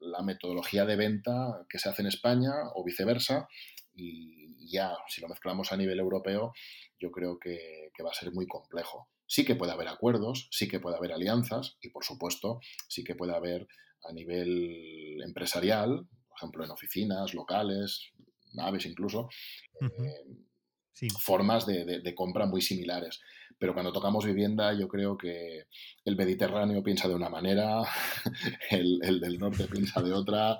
la 0.00 0.22
metodología 0.22 0.86
de 0.86 0.96
venta 0.96 1.66
que 1.68 1.78
se 1.78 1.88
hace 1.88 2.02
en 2.02 2.08
España 2.08 2.52
o 2.74 2.84
viceversa 2.84 3.46
y 3.94 4.70
ya, 4.70 4.92
si 5.08 5.20
lo 5.20 5.28
mezclamos 5.28 5.72
a 5.72 5.76
nivel 5.76 5.98
europeo, 5.98 6.52
yo 6.98 7.10
creo 7.10 7.38
que, 7.38 7.90
va 8.04 8.10
a 8.10 8.14
ser 8.14 8.32
muy 8.32 8.46
complejo. 8.46 9.08
Sí 9.26 9.44
que 9.44 9.56
puede 9.56 9.72
haber 9.72 9.88
acuerdos, 9.88 10.48
sí 10.50 10.68
que 10.68 10.80
puede 10.80 10.96
haber 10.96 11.12
alianzas 11.12 11.76
y, 11.80 11.90
por 11.90 12.04
supuesto, 12.04 12.60
sí 12.88 13.04
que 13.04 13.14
puede 13.14 13.34
haber 13.34 13.66
a 14.08 14.12
nivel 14.12 15.20
empresarial, 15.22 16.06
por 16.28 16.36
ejemplo, 16.38 16.64
en 16.64 16.70
oficinas, 16.70 17.34
locales, 17.34 18.12
naves 18.54 18.86
incluso, 18.86 19.28
formas 21.20 21.66
de, 21.66 22.14
compra 22.14 22.46
muy 22.46 22.62
similares. 22.62 23.20
Pero 23.58 23.74
cuando 23.74 23.92
tocamos 23.92 24.24
vivienda, 24.24 24.72
yo 24.72 24.86
creo 24.86 25.18
que 25.18 25.64
el 26.04 26.16
Mediterráneo 26.16 26.82
piensa 26.82 27.08
de 27.08 27.14
una 27.14 27.28
manera, 27.28 27.82
el, 28.70 29.20
del 29.20 29.38
norte 29.38 29.64
piensa 29.64 30.00
de 30.00 30.12
otra, 30.12 30.58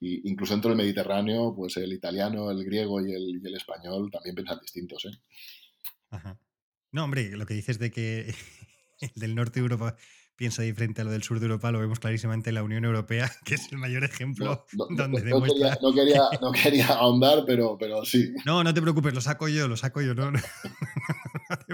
e 0.00 0.20
incluso 0.24 0.54
dentro 0.54 0.70
del 0.70 0.78
Mediterráneo, 0.78 1.54
pues 1.54 1.76
el 1.76 1.92
italiano, 1.92 2.50
el 2.50 2.64
griego 2.64 3.00
y 3.00 3.12
el, 3.12 3.54
español 3.54 4.10
también 4.10 4.34
piensan 4.34 4.58
distintos. 4.60 5.04
¿eh? 5.04 5.10
No, 6.92 7.04
hombre, 7.04 7.30
lo 7.36 7.46
que 7.46 7.54
dices 7.54 7.78
de 7.78 7.90
que 7.90 8.34
el 9.00 9.12
del 9.14 9.34
norte 9.34 9.60
de 9.60 9.64
Europa 9.64 9.96
piensa 10.40 10.62
diferente 10.62 11.02
a 11.02 11.04
lo 11.04 11.10
del 11.10 11.22
sur 11.22 11.38
de 11.38 11.44
Europa, 11.44 11.70
lo 11.70 11.80
vemos 11.80 12.00
clarísimamente 12.00 12.48
en 12.48 12.54
la 12.54 12.62
Unión 12.62 12.86
Europea, 12.86 13.30
que 13.44 13.56
es 13.56 13.70
el 13.70 13.76
mayor 13.78 14.04
ejemplo 14.04 14.64
donde 14.72 15.20
demuestra... 15.20 15.76
no, 15.82 15.92
quería, 16.52 16.86
ahondar, 16.86 17.44
pero, 17.46 17.76
pero 17.78 18.06
sí. 18.06 18.32
No, 18.46 18.64
no 18.64 18.72
te 18.72 18.80
preocupes, 18.80 19.12
lo 19.12 19.20
saco 19.20 19.48
yo, 19.48 19.68
lo 19.68 19.76
saco 19.76 20.00
yo, 20.00 20.14
no, 20.14 20.30
no, 20.30 20.40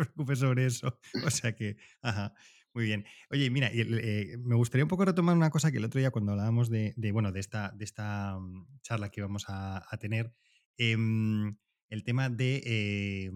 te 0.00 0.04
preocupes 0.06 0.38
sobre 0.38 0.66
eso. 0.66 0.98
O 1.26 1.30
sea 1.30 1.54
que, 1.54 1.76
ajá. 2.02 2.34
Muy 2.74 2.84
bien. 2.84 3.06
Oye, 3.30 3.48
mira, 3.48 3.70
eh, 3.72 4.36
me 4.38 4.54
gustaría 4.54 4.84
un 4.84 4.88
poco 4.88 5.06
retomar 5.06 5.34
una 5.34 5.48
cosa 5.48 5.72
que 5.72 5.78
el 5.78 5.84
otro 5.84 5.98
día 5.98 6.10
cuando 6.10 6.32
hablábamos 6.32 6.68
de, 6.68 6.94
bueno, 7.10 7.32
de 7.32 7.40
esta, 7.40 7.72
de 7.74 7.84
esta 7.86 8.38
mm, 8.38 8.80
charla 8.82 9.08
que 9.08 9.20
íbamos 9.20 9.46
a, 9.48 9.82
tener, 9.98 10.34
em, 10.76 11.56
el 11.88 12.04
tema 12.04 12.28
de, 12.28 12.62
eh, 12.66 13.30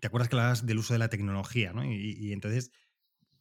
¿te 0.00 0.06
acuerdas 0.06 0.30
que 0.30 0.36
hablabas 0.36 0.64
del 0.64 0.78
uso 0.78 0.94
de 0.94 0.98
la 0.98 1.08
tecnología? 1.10 1.74
¿no? 1.74 1.84
y 1.84 2.32
entonces 2.32 2.70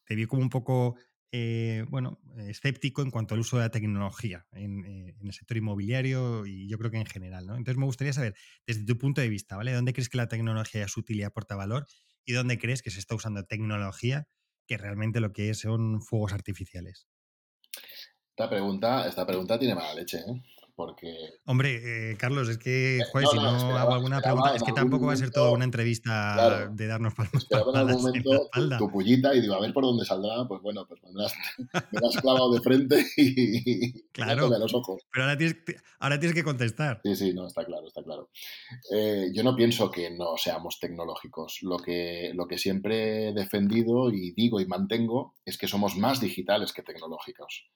te 0.05 0.15
vi 0.15 0.25
como 0.25 0.41
un 0.41 0.49
poco, 0.49 0.95
eh, 1.31 1.85
bueno, 1.89 2.19
escéptico 2.47 3.01
en 3.01 3.11
cuanto 3.11 3.33
al 3.33 3.41
uso 3.41 3.57
de 3.57 3.63
la 3.63 3.71
tecnología 3.71 4.45
eh, 4.53 4.63
en, 4.63 5.15
el 5.21 5.33
sector 5.33 5.57
inmobiliario 5.57 6.45
y 6.45 6.67
yo 6.67 6.77
creo 6.77 6.91
que 6.91 6.97
en 6.97 7.05
general, 7.05 7.47
¿no? 7.47 7.55
Entonces 7.55 7.77
me 7.77 7.85
gustaría 7.85 8.13
saber, 8.13 8.35
desde 8.67 8.85
tu 8.85 8.97
punto 8.97 9.21
de 9.21 9.29
vista, 9.29 9.55
¿vale? 9.55 9.73
¿Dónde 9.73 9.93
crees 9.93 10.09
que 10.09 10.17
la 10.17 10.27
tecnología 10.27 10.83
es 10.85 10.97
útil 10.97 11.19
y 11.19 11.23
aporta 11.23 11.55
valor? 11.55 11.87
Y 12.25 12.33
dónde 12.33 12.57
crees 12.57 12.81
que 12.81 12.91
se 12.91 12.99
está 12.99 13.15
usando 13.15 13.45
tecnología 13.45 14.27
que 14.67 14.77
realmente 14.77 15.19
lo 15.19 15.33
que 15.33 15.49
es 15.49 15.59
son 15.59 16.01
fuegos 16.01 16.33
artificiales. 16.33 17.07
Esta 18.29 18.49
pregunta, 18.49 19.07
esta 19.07 19.25
pregunta 19.25 19.59
tiene 19.59 19.75
mala 19.75 19.93
leche, 19.93 20.19
¿eh? 20.19 20.41
Porque... 20.75 21.15
Hombre, 21.45 22.11
eh, 22.11 22.17
Carlos, 22.17 22.49
es 22.49 22.57
que, 22.57 22.97
eh, 22.97 23.03
joder, 23.11 23.27
si 23.27 23.37
no 23.37 23.77
hago 23.77 23.93
alguna 23.93 24.21
pregunta, 24.21 24.55
es 24.55 24.63
que 24.63 24.73
tampoco 24.73 25.07
va 25.07 25.13
a 25.13 25.17
ser 25.17 25.31
toda 25.31 25.51
una 25.51 25.65
entrevista 25.65 26.69
de 26.69 26.87
darnos 26.87 27.13
palmas. 27.13 27.47
en 27.49 27.75
algún 27.75 28.01
momento 28.01 28.49
tu, 28.77 28.89
pullita 28.91 29.35
y 29.35 29.41
digo, 29.41 29.55
a 29.55 29.61
ver 29.61 29.73
por 29.73 29.83
dónde 29.83 30.05
saldrá, 30.05 30.47
pues 30.47 30.61
bueno, 30.61 30.85
pues 30.87 31.01
me 31.03 31.25
has, 31.25 31.33
me 31.91 32.21
clavado 32.21 32.53
de 32.53 32.61
frente 32.61 33.05
y, 33.17 34.03
claro, 34.11 34.49
los 34.49 34.73
ojos. 34.73 35.01
Pero 35.11 35.25
ahora 35.25 35.37
tienes, 35.37 35.57
ahora 35.99 36.19
tienes 36.19 36.35
que 36.35 36.43
contestar. 36.43 37.01
Sí, 37.03 37.15
sí, 37.15 37.33
no, 37.33 37.47
está 37.47 37.65
claro, 37.65 37.87
está 37.87 38.03
claro. 38.03 38.29
Eh, 38.91 39.31
yo 39.33 39.43
no 39.43 39.55
pienso 39.55 39.91
que 39.91 40.09
no 40.11 40.37
seamos 40.37 40.79
tecnológicos. 40.79 41.59
Lo 41.61 41.77
que, 41.77 42.31
lo 42.33 42.47
que 42.47 42.57
siempre 42.57 43.29
he 43.29 43.33
defendido 43.33 44.11
y 44.11 44.31
digo 44.31 44.59
y 44.59 44.65
mantengo 44.65 45.35
es 45.45 45.57
que 45.57 45.67
somos 45.67 45.95
más 45.97 46.19
digitales 46.19 46.73
que 46.73 46.83
tecnológicos. 46.83 47.69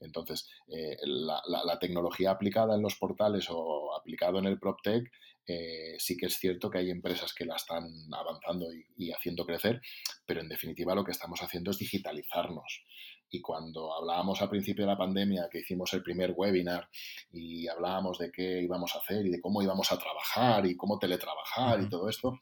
Entonces, 0.00 0.48
eh, 0.68 0.96
la, 1.04 1.78
tecnología 1.80 2.30
aplicada 2.30 2.74
en 2.74 2.82
los 2.82 2.96
portales 2.96 3.46
o 3.50 3.94
aplicado 3.94 4.38
en 4.38 4.46
el 4.46 4.58
PropTech, 4.58 5.10
eh, 5.46 5.96
sí 5.98 6.16
que 6.16 6.26
es 6.26 6.38
cierto 6.38 6.70
que 6.70 6.78
hay 6.78 6.90
empresas 6.90 7.32
que 7.32 7.44
la 7.44 7.56
están 7.56 7.84
avanzando 8.12 8.66
y, 8.96 9.12
haciendo 9.12 9.46
crecer, 9.46 9.80
pero 10.24 10.40
en 10.40 10.48
definitiva 10.48 10.94
lo 10.94 11.04
que 11.04 11.12
estamos 11.12 11.40
haciendo 11.42 11.70
es 11.70 11.78
digitalizarnos. 11.78 12.84
Y 13.28 13.40
cuando 13.40 13.92
hablábamos 13.92 14.40
al 14.40 14.48
principio 14.48 14.84
de 14.84 14.92
la 14.92 14.98
pandemia, 14.98 15.48
que 15.50 15.58
hicimos 15.58 15.92
el 15.94 16.02
primer 16.02 16.32
webinar 16.36 16.88
y 17.32 17.66
hablábamos 17.66 18.18
de 18.18 18.30
qué 18.30 18.62
íbamos 18.62 18.94
a 18.94 18.98
hacer 18.98 19.26
y 19.26 19.30
de 19.30 19.40
cómo 19.40 19.62
íbamos 19.62 19.90
a 19.90 19.98
trabajar 19.98 20.64
y 20.66 20.76
cómo 20.76 20.98
teletrabajar 20.98 21.80
y 21.80 21.88
todo 21.88 22.08
esto, 22.08 22.28
o 22.28 22.40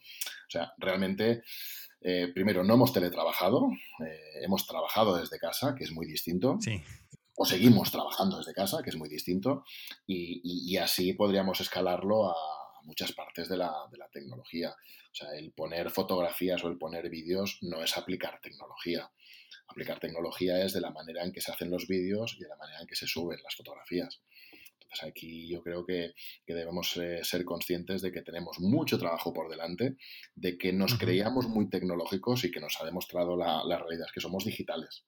sea, 0.49 0.73
realmente... 0.79 1.43
Eh, 2.07 2.29
primero, 2.35 2.63
no 2.63 2.75
hemos 2.75 2.93
teletrabajado, 2.93 3.71
hemos 4.43 4.67
trabajado 4.67 5.17
desde 5.17 5.39
casa, 5.39 5.75
que 5.75 5.85
es 5.85 5.91
muy 5.91 6.05
distinto. 6.05 6.59
Sí 6.61 6.83
o 7.37 7.45
seguimos 7.45 7.91
trabajando 7.91 8.39
desde 8.39 8.55
casa, 8.55 8.83
que 8.83 8.91
es 8.91 8.97
muy 8.97 9.09
distinto, 9.09 9.65
y, 10.07 10.77
así 10.77 11.13
podríamos 11.15 11.61
escalarlo 11.61 12.29
a 12.31 12.35
muchas 12.85 13.13
partes 13.13 13.49
de 13.49 13.57
la, 13.57 13.73
tecnología. 14.13 14.71
O 14.71 15.15
sea, 15.15 15.35
el 15.37 15.53
poner 15.53 15.91
fotografías 15.91 16.63
o 16.65 16.69
el 16.69 16.79
poner 16.79 17.09
vídeos 17.11 17.59
no 17.63 17.83
es 17.83 17.97
aplicar 17.97 18.41
tecnología. 18.41 19.11
Aplicar 19.67 19.99
tecnología 19.99 20.63
es 20.65 20.73
de 20.73 20.81
la 20.81 20.91
manera 20.91 21.25
en 21.25 21.33
que 21.33 21.41
se 21.41 21.51
hacen 21.51 21.71
los 21.71 21.89
vídeos 21.89 22.37
y 22.39 22.43
de 22.43 22.49
la 22.49 22.57
manera 22.57 22.81
en 22.81 22.87
que 22.87 22.95
se 22.95 23.07
suben 23.07 23.43
las 23.43 23.57
fotografías. 23.57 24.21
Entonces 24.73 25.09
aquí 25.09 25.49
yo 25.49 25.63
creo 25.63 25.85
que, 25.85 26.13
debemos 26.47 26.97
eh, 26.99 27.25
ser 27.25 27.45
conscientes 27.45 28.03
de 28.03 28.13
que 28.13 28.23
tenemos 28.23 28.61
mucho 28.61 28.99
trabajo 28.99 29.33
por 29.33 29.49
delante, 29.49 29.97
de 30.35 30.57
que 30.59 30.73
nos 30.73 30.97
creíamos 30.97 31.49
muy 31.49 31.69
tecnológicos 31.69 32.45
y 32.45 32.51
que 32.51 32.61
nos 32.61 32.81
ha 32.81 32.85
demostrado 32.85 33.37
la, 33.37 33.65
la 33.65 33.79
realidad 33.79 34.07
que 34.15 34.21
somos 34.21 34.45
digitales. 34.45 35.05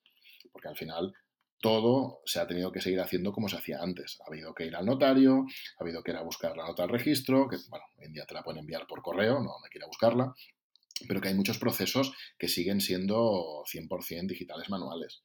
Porque 0.50 0.68
al 0.68 0.76
final 0.76 1.12
todo 1.61 2.20
se 2.24 2.40
ha 2.40 2.46
tenido 2.46 2.70
que 2.72 2.80
seguir 2.80 3.00
haciendo 3.00 3.32
como 3.32 3.48
se 3.48 3.57
hacía 3.57 3.78
antes. 3.80 4.18
Ha 4.20 4.28
habido 4.28 4.54
que 4.54 4.66
ir 4.66 4.76
al 4.76 4.86
notario, 4.86 5.44
ha 5.78 5.82
habido 5.82 6.02
que 6.02 6.12
ir 6.12 6.16
a 6.16 6.22
buscar 6.22 6.57
la 6.57 6.66
nota 6.66 6.84
al 6.84 6.90
registro, 6.90 7.48
que 7.48 7.57
bueno, 7.68 7.84
hoy 7.98 8.07
en 8.07 8.12
día 8.12 8.26
te 8.26 8.34
la 8.34 8.42
pueden 8.42 8.61
enviar 8.61 8.86
por 8.86 9.02
correo, 9.02 9.40
no 9.40 9.52
hay 9.64 9.70
que 9.70 9.78
ir 9.78 9.84
a 9.84 9.88
buscarla, 9.88 10.34
pero 11.09 11.20
que 11.20 11.28
hay 11.28 11.34
muchos 11.34 11.59
procesos 11.59 12.12
que 12.38 12.48
siguen 12.48 12.80
siendo 12.80 13.64
100% 13.64 14.26
digitales 14.26 14.68
manuales. 14.68 15.22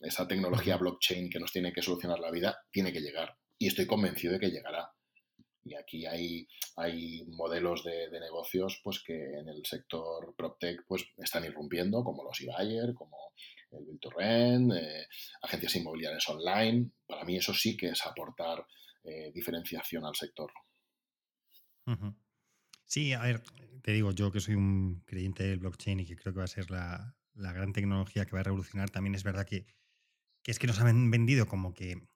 Esa 0.00 0.28
tecnología 0.28 0.76
blockchain 0.76 1.28
que 1.28 1.40
nos 1.40 1.52
tiene 1.52 1.72
que 1.72 1.82
solucionar 1.82 2.20
la 2.20 2.30
vida 2.30 2.58
tiene 2.70 2.92
que 2.92 3.00
llegar 3.00 3.36
y 3.58 3.66
estoy 3.66 3.86
convencido 3.86 4.34
de 4.34 4.40
que 4.40 4.50
llegará. 4.50 4.92
Y 5.64 5.74
aquí 5.74 6.06
hay, 6.06 6.48
hay 6.76 7.24
modelos 7.26 7.84
de, 7.84 8.08
negocios 8.20 8.80
pues, 8.82 9.02
que 9.02 9.14
en 9.14 9.48
el 9.48 9.66
sector 9.66 10.34
PropTech 10.36 10.86
pues, 10.86 11.04
están 11.18 11.44
irrumpiendo, 11.44 12.02
como 12.04 12.24
los 12.24 12.40
eBayer, 12.40 12.94
como 12.94 13.16
el 13.72 13.84
Build 13.84 14.72
eh, 14.76 15.06
agencias 15.42 15.76
inmobiliarias 15.76 16.28
online. 16.28 16.90
Para 17.06 17.24
mí 17.24 17.36
eso 17.36 17.52
sí 17.54 17.76
que 17.76 17.88
es 17.90 18.06
aportar 18.06 18.66
eh, 19.04 19.30
diferenciación 19.34 20.04
al 20.04 20.14
sector. 20.14 20.52
Sí, 22.84 23.12
a 23.14 23.22
ver, 23.22 23.42
te 23.82 23.92
digo, 23.92 24.12
yo 24.12 24.30
que 24.30 24.40
soy 24.40 24.54
un 24.54 25.02
creyente 25.06 25.44
del 25.44 25.58
blockchain 25.58 26.00
y 26.00 26.06
que 26.06 26.16
creo 26.16 26.34
que 26.34 26.38
va 26.38 26.44
a 26.44 26.48
ser 26.48 26.70
la, 26.70 27.14
gran 27.34 27.72
tecnología 27.72 28.26
que 28.26 28.32
va 28.32 28.40
a 28.40 28.44
revolucionar, 28.44 28.90
también 28.90 29.14
es 29.14 29.24
verdad 29.24 29.46
que, 29.46 29.66
que 30.42 30.50
es 30.50 30.58
que 30.58 30.66
nos 30.66 30.80
han 30.80 31.10
vendido 31.10 31.46
como 31.46 31.72
que 31.72 32.08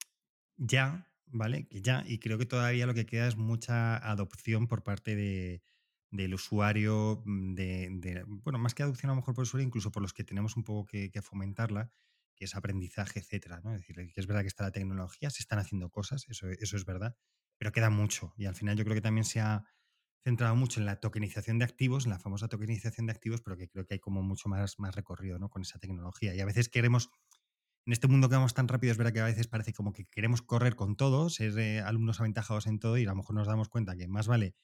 ya, 0.57 1.11
¿vale? 1.27 1.67
Que 1.69 1.81
ya, 1.81 2.05
y 2.07 2.19
creo 2.19 2.37
que 2.37 2.45
todavía 2.45 2.87
lo 2.87 2.93
que 2.95 3.07
queda 3.07 3.29
es 3.29 3.37
mucha 3.37 3.97
adopción 3.97 4.69
por 4.69 4.83
parte 4.83 5.17
de, 5.17 5.63
del 6.13 6.35
usuario, 6.35 7.23
mm, 7.25 7.55
de, 7.55 8.25
bueno, 8.27 8.59
más 8.59 8.75
que 8.75 8.83
adopción 8.83 9.11
a 9.11 9.15
lo 9.15 9.17
mejor 9.17 9.35
por 9.35 9.43
usuario, 9.43 9.67
incluso 9.67 9.91
por 9.91 10.03
los 10.03 10.13
que 10.13 10.25
tenemos 10.25 10.57
un 10.57 10.63
poco 10.63 10.87
que, 10.87 11.11
fomentarla, 11.23 11.91
que 12.37 12.45
es 12.45 12.55
aprendizaje, 12.55 13.19
etcétera, 13.19 13.61
¿no? 13.65 13.75
Es 13.75 13.81
decir, 13.81 13.97
que 13.97 14.21
es 14.21 14.27
verdad 14.27 14.43
que 14.43 14.49
está 14.49 14.65
la 14.65 14.73
tecnología, 14.73 15.31
se 15.31 15.43
están 15.43 15.59
haciendo 15.59 15.91
cosas, 15.91 16.27
eso, 16.29 16.49
eso 16.49 16.77
es 16.77 16.85
verdad, 16.85 17.17
pero 17.59 17.73
queda 17.73 17.91
mucho. 17.91 18.35
Y 18.37 18.45
al 18.45 18.55
final 18.55 18.77
yo 18.77 18.85
creo 18.85 18.95
que 18.95 19.01
también 19.01 19.25
se 19.25 19.41
ha 19.41 19.65
centrado 20.23 20.55
mucho 20.55 20.81
en 20.81 20.87
la 20.87 21.01
tokenización 21.01 21.59
de 21.59 21.65
activos, 21.65 22.05
en 22.05 22.11
la 22.11 22.19
famosa 22.19 22.49
tokenización 22.49 23.07
de 23.07 23.13
activos, 23.13 23.41
pero 23.41 23.57
que 23.57 23.69
creo 23.69 23.87
que 23.87 23.95
hay 23.95 24.01
como 24.01 24.23
mucho 24.23 24.49
más, 24.49 24.79
más 24.79 24.95
recorrido 24.95 25.39
¿no? 25.39 25.49
con 25.49 25.63
esa 25.63 25.79
tecnología. 25.79 26.35
Y 26.35 26.41
a 26.41 26.45
veces 26.45 26.69
queremos, 26.69 27.11
en 27.87 27.93
este 27.93 28.07
mundo 28.07 28.29
que 28.29 28.37
vamos 28.37 28.55
tan 28.55 28.69
rápido, 28.69 28.93
es 28.93 28.99
verdad 28.99 29.15
que 29.15 29.21
a 29.21 29.25
veces 29.25 29.49
parece 29.49 29.73
como 29.73 29.93
que 29.93 30.05
queremos 30.05 30.43
correr 30.43 30.77
con 30.77 30.97
todo, 30.97 31.31
ser 31.31 31.59
eh, 31.59 31.81
alumnos 31.81 32.21
aventajados 32.21 32.67
en 32.67 32.79
todo 32.79 32.99
y 32.99 33.05
a 33.05 33.09
lo 33.09 33.17
mejor 33.17 33.35
nos 33.35 33.47
damos 33.47 33.71
cuenta 33.71 33.97
que 33.97 34.07
más 34.09 34.29
vale 34.29 34.55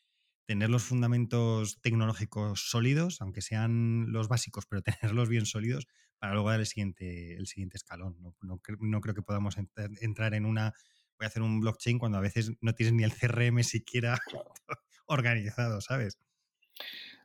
tener 0.48 0.70
los 0.70 0.82
fundamentos 0.82 1.78
tecnológicos 1.82 2.70
sólidos, 2.70 3.20
aunque 3.20 3.42
sean 3.42 4.10
los 4.12 4.28
básicos, 4.28 4.64
pero 4.64 4.80
tenerlos 5.12 5.28
bien 5.28 5.44
sólidos 5.44 5.86
para 6.18 6.32
luego 6.32 6.48
dar 6.48 6.60
el 6.60 6.66
siguiente, 6.66 7.34
el 7.34 7.46
siguiente 7.46 7.76
escalón. 7.76 8.16
No, 8.40 8.58
creo 9.00 9.14
que 9.14 9.22
podamos 9.22 9.56
entrar 9.58 10.34
en 10.34 10.46
una, 10.46 10.72
voy 11.18 11.26
a 11.26 11.28
hacer 11.28 11.42
un 11.42 11.60
blockchain 11.60 11.98
cuando 11.98 12.16
a 12.16 12.22
veces 12.22 12.52
no 12.62 12.74
tienes 12.74 12.94
ni 12.94 13.04
el 13.04 13.12
CRM 13.12 13.62
siquiera 13.62 14.18
organizado, 15.06 15.82
¿sabes? 15.82 16.18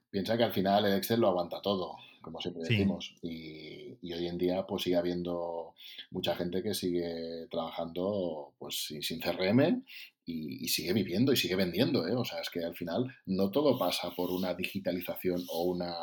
Piensa 0.09 0.35
que 0.35 0.43
al 0.43 0.51
final 0.51 0.85
el 0.85 0.97
Excel 0.97 1.21
lo 1.21 1.29
aguanta 1.29 1.61
todo, 1.61 1.95
como 2.21 2.41
siempre 2.41 2.63
decimos. 2.63 3.15
Y, 3.21 3.97
hoy 4.13 4.27
en 4.27 4.37
día 4.37 4.67
pues 4.67 4.83
sigue 4.83 4.97
habiendo 4.97 5.75
mucha 6.11 6.35
gente 6.35 6.61
que 6.61 6.73
sigue 6.73 7.47
trabajando 7.49 8.53
pues 8.59 8.93
sin 8.99 9.21
CRM 9.21 9.85
y, 10.25 10.67
sigue 10.67 10.93
viviendo 10.93 11.33
y 11.33 11.37
sigue 11.37 11.55
vendiendo. 11.55 12.07
¿eh? 12.07 12.15
O 12.15 12.25
sea, 12.25 12.39
es 12.39 12.49
que 12.49 12.63
al 12.63 12.75
final 12.75 13.05
no 13.25 13.51
todo 13.51 13.77
pasa 13.77 14.11
por 14.15 14.31
una 14.31 14.53
digitalización 14.53 15.43
o 15.49 15.63
una, 15.63 15.93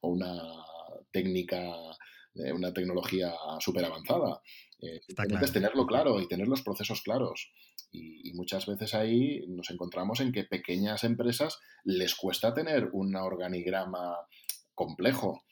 o 0.00 0.08
una 0.08 0.42
técnica, 1.10 1.74
eh, 2.34 2.52
una 2.52 2.72
tecnología 2.72 3.32
súper 3.60 3.84
avanzada. 3.84 4.40
Eh, 4.80 5.00
es 5.42 5.52
tenerlo 5.52 5.86
claro 5.86 6.20
y 6.20 6.28
tener 6.28 6.48
los 6.48 6.62
procesos 6.62 7.02
claros. 7.02 7.52
Y, 7.90 8.32
muchas 8.34 8.66
veces 8.66 8.94
ahí 8.94 9.44
nos 9.46 9.70
encontramos 9.70 10.20
en 10.20 10.32
que 10.32 10.44
pequeñas 10.44 11.04
empresas 11.04 11.60
les 11.84 12.14
cuesta 12.14 12.52
tener 12.52 12.90
un 12.92 13.14
organigrama 13.14 14.16
complejo. 14.74 15.44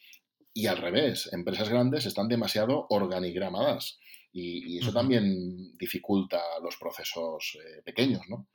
Y 0.53 0.67
al 0.67 0.79
revés, 0.79 1.33
empresas 1.33 1.69
grandes 1.71 2.05
están 2.05 2.29
demasiado 2.29 2.87
organigramadas 2.91 3.99
y, 4.33 4.79
eso 4.79 4.93
también 4.93 5.77
dificulta 5.77 6.41
los 6.63 6.77
procesos 6.77 7.59
eh, 7.63 7.83
pequeños, 7.85 8.23
¿no? 8.29 8.49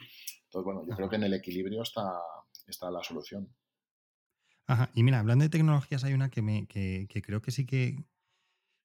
Entonces, 0.45 0.65
bueno, 0.65 0.85
yo 0.89 0.95
creo 0.95 1.09
que 1.09 1.17
en 1.17 1.23
el 1.23 1.33
equilibrio 1.33 1.83
está, 1.83 2.19
está 2.65 2.89
la 2.89 3.03
solución. 3.03 3.53
Ajá, 4.65 4.89
y 4.93 5.03
mira, 5.03 5.19
hablando 5.19 5.43
de 5.43 5.49
tecnologías, 5.49 6.03
hay 6.03 6.13
una 6.13 6.29
que, 6.29 6.41
me, 6.41 6.67
que, 6.67 7.07
creo 7.23 7.41
que 7.41 7.51
sí 7.51 7.65
que, 7.65 8.03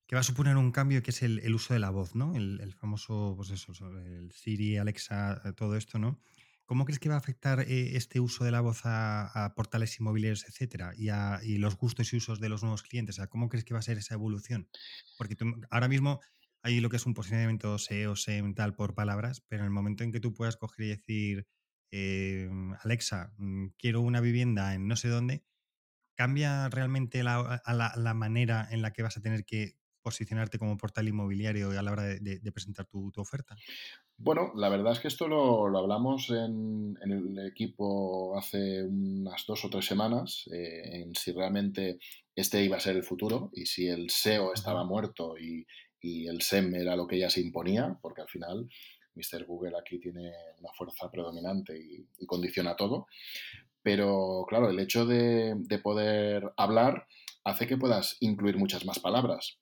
que, 0.07 0.15
va 0.15 0.21
a 0.21 0.25
suponer 0.25 0.57
un 0.57 0.71
cambio, 0.71 1.03
que 1.03 1.11
es 1.11 1.23
el, 1.23 1.55
uso 1.55 1.75
de 1.75 1.81
la 1.81 1.91
voz, 1.91 2.15
¿no? 2.15 2.35
El, 2.37 2.73
famoso, 2.75 3.35
pues 3.37 3.51
eso, 3.51 3.73
el 3.99 4.31
Siri, 4.33 4.77
Alexa, 4.77 5.41
eh, 5.45 5.53
todo 5.55 5.77
esto, 5.77 5.99
¿no? 5.99 6.21
¿Cómo 6.67 6.85
crees 6.85 7.01
que 7.01 7.09
va 7.09 7.17
a 7.17 7.19
afectar 7.19 7.61
eh, 7.61 7.97
este 7.97 8.21
uso 8.21 8.45
de 8.45 8.53
la 8.53 8.61
voz 8.61 8.83
a, 8.85 9.53
portales 9.57 9.99
inmobiliarios, 9.99 10.45
etcétera, 10.45 10.93
y, 10.97 11.09
a, 11.09 11.41
y 11.43 11.59
los 11.59 11.77
gustos 11.77 12.13
y 12.13 12.17
usos 12.17 12.39
de 12.39 12.49
los 12.49 12.63
nuevos 12.63 12.83
clientes? 12.83 13.17
O 13.17 13.19
sea, 13.19 13.27
¿Cómo 13.27 13.49
crees 13.49 13.65
que 13.65 13.75
va 13.75 13.81
a 13.81 13.83
ser 13.83 13.99
esa 13.99 14.15
evolución? 14.15 14.69
Porque 15.19 15.35
tú, 15.35 15.47
ahora 15.71 15.89
mismo 15.89 16.21
hay 16.63 16.81
lo 16.81 16.89
que 16.89 16.97
es 16.97 17.07
un 17.07 17.15
posicionamiento 17.15 17.77
SEO, 17.79 18.17
SEM, 18.17 18.55
tal, 18.55 18.75
por 18.75 18.95
palabras, 18.95 19.43
pero 19.49 19.63
en 19.63 19.67
el 19.67 19.73
momento 19.73 20.05
en 20.05 20.13
que 20.13 20.21
tú 20.21 20.33
puedas 20.33 20.57
coger 20.57 20.87
y 20.87 20.89
decir, 20.91 21.47
em, 21.91 22.73
Alexa, 22.83 23.33
mm, 23.37 23.69
quiero 23.79 24.01
una 24.01 24.21
vivienda 24.21 24.75
en 24.75 24.87
no 24.87 24.97
sé 24.97 25.09
dónde, 25.09 25.45
¿cambia 26.15 26.69
realmente 26.69 27.25
la, 27.25 27.63
la, 27.67 28.15
manera 28.15 28.69
en 28.71 28.81
la 28.81 28.93
que 28.93 29.03
vas 29.03 29.17
a 29.17 29.21
tener 29.21 29.45
que 29.45 29.75
posicionarte 30.03 30.59
como 30.59 30.77
portal 30.77 31.09
inmobiliario 31.09 31.71
a 31.71 31.83
la 31.83 31.93
hora 31.93 32.03
de, 32.03 32.53
presentar 32.53 32.87
tu, 32.87 33.11
oferta? 33.17 33.57
Bueno, 34.17 34.53
la 34.55 34.69
verdad 34.69 34.93
es 34.93 35.01
que 35.01 35.09
esto 35.09 35.27
lo, 35.27 35.77
hablamos 35.77 36.31
en, 36.31 36.97
el 37.03 37.39
equipo 37.47 38.37
hace 38.37 38.85
unas 38.85 39.45
dos 39.47 39.65
o 39.65 39.71
tres 39.71 39.87
semanas, 39.87 40.49
eh, 40.53 41.03
en 41.03 41.15
si 41.15 41.33
realmente 41.33 41.99
este 42.37 42.65
iba 42.65 42.77
a 42.77 42.81
ser 42.81 42.97
el 42.97 43.05
futuro 43.05 43.51
y 43.53 43.67
si 43.67 43.89
el 43.89 44.11
SEO 44.11 44.53
estaba 44.53 44.85
muerto 44.85 45.37
y, 45.39 45.67
y 46.03 46.27
el 46.27 46.43
SEM 46.43 46.75
era 46.75 46.97
lo 46.97 47.07
que 47.07 47.19
ya 47.19 47.31
se 47.31 47.41
imponía, 47.41 47.97
porque 48.03 48.23
al 48.23 48.29
final 48.29 48.69
Mr. 49.15 49.45
Google 49.47 49.79
aquí 49.79 50.01
tiene 50.01 50.33
una 50.59 50.73
fuerza 50.77 51.11
predominante 51.11 51.79
y, 51.79 52.27
condiciona 52.27 52.77
todo. 52.77 53.07
Pero 53.83 54.45
claro, 54.49 54.69
el 54.69 54.79
hecho 54.79 55.07
de, 55.07 55.57
poder 55.83 56.53
hablar 56.57 57.07
hace 57.45 57.67
que 57.67 57.77
puedas 57.77 58.17
incluir 58.21 58.57
muchas 58.57 58.85
más 58.85 58.99
palabras. 58.99 59.59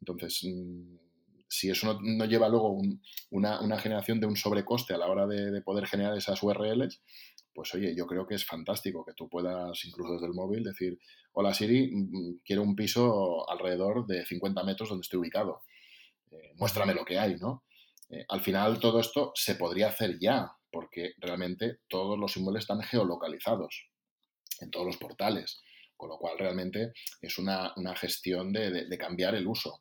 Entonces, 0.00 0.40
mm, 0.44 0.96
si 1.48 1.70
eso 1.70 1.98
no, 2.00 2.24
lleva 2.24 2.48
luego 2.48 2.80
una, 3.30 3.78
generación 3.78 4.20
de 4.20 4.26
un 4.26 4.36
sobrecoste 4.36 4.94
a 4.94 4.98
la 4.98 5.08
hora 5.08 5.26
de, 5.26 5.60
poder 5.62 5.86
generar 5.86 6.16
esas 6.16 6.42
URLs, 6.42 7.02
pues 7.52 7.74
oye, 7.74 7.94
yo 7.96 8.06
creo 8.06 8.26
que 8.26 8.36
es 8.36 8.44
fantástico 8.44 9.04
que 9.04 9.14
tú 9.14 9.28
puedas, 9.28 9.84
incluso 9.84 10.14
desde 10.14 10.26
el 10.26 10.34
móvil, 10.34 10.62
decir, 10.62 10.98
hola 11.32 11.52
Siri, 11.52 11.90
mm, 11.92 12.40
quiero 12.44 12.62
un 12.62 12.76
piso 12.76 13.48
alrededor 13.50 14.06
de 14.06 14.24
50 14.24 14.62
metros 14.62 14.88
donde 14.88 15.02
estoy 15.02 15.20
ubicado. 15.20 15.62
Eh, 16.30 16.52
muéstrame 16.56 16.94
lo 16.94 17.04
que 17.04 17.18
hay, 17.18 17.36
¿no? 17.36 17.64
Eh, 18.08 18.24
al 18.28 18.40
final 18.40 18.80
todo 18.80 19.00
esto 19.00 19.32
se 19.34 19.54
podría 19.54 19.88
hacer 19.88 20.18
ya, 20.18 20.50
porque 20.70 21.14
realmente 21.18 21.78
todos 21.88 22.18
los 22.18 22.36
inmuebles 22.36 22.64
están 22.64 22.82
geolocalizados 22.82 23.88
en 24.60 24.70
todos 24.70 24.86
los 24.86 24.96
portales, 24.96 25.60
con 25.96 26.08
lo 26.08 26.18
cual 26.18 26.38
realmente 26.38 26.92
es 27.20 27.38
una, 27.38 27.72
gestión 27.96 28.52
de, 28.52 28.98
cambiar 28.98 29.34
el 29.34 29.46
uso. 29.46 29.80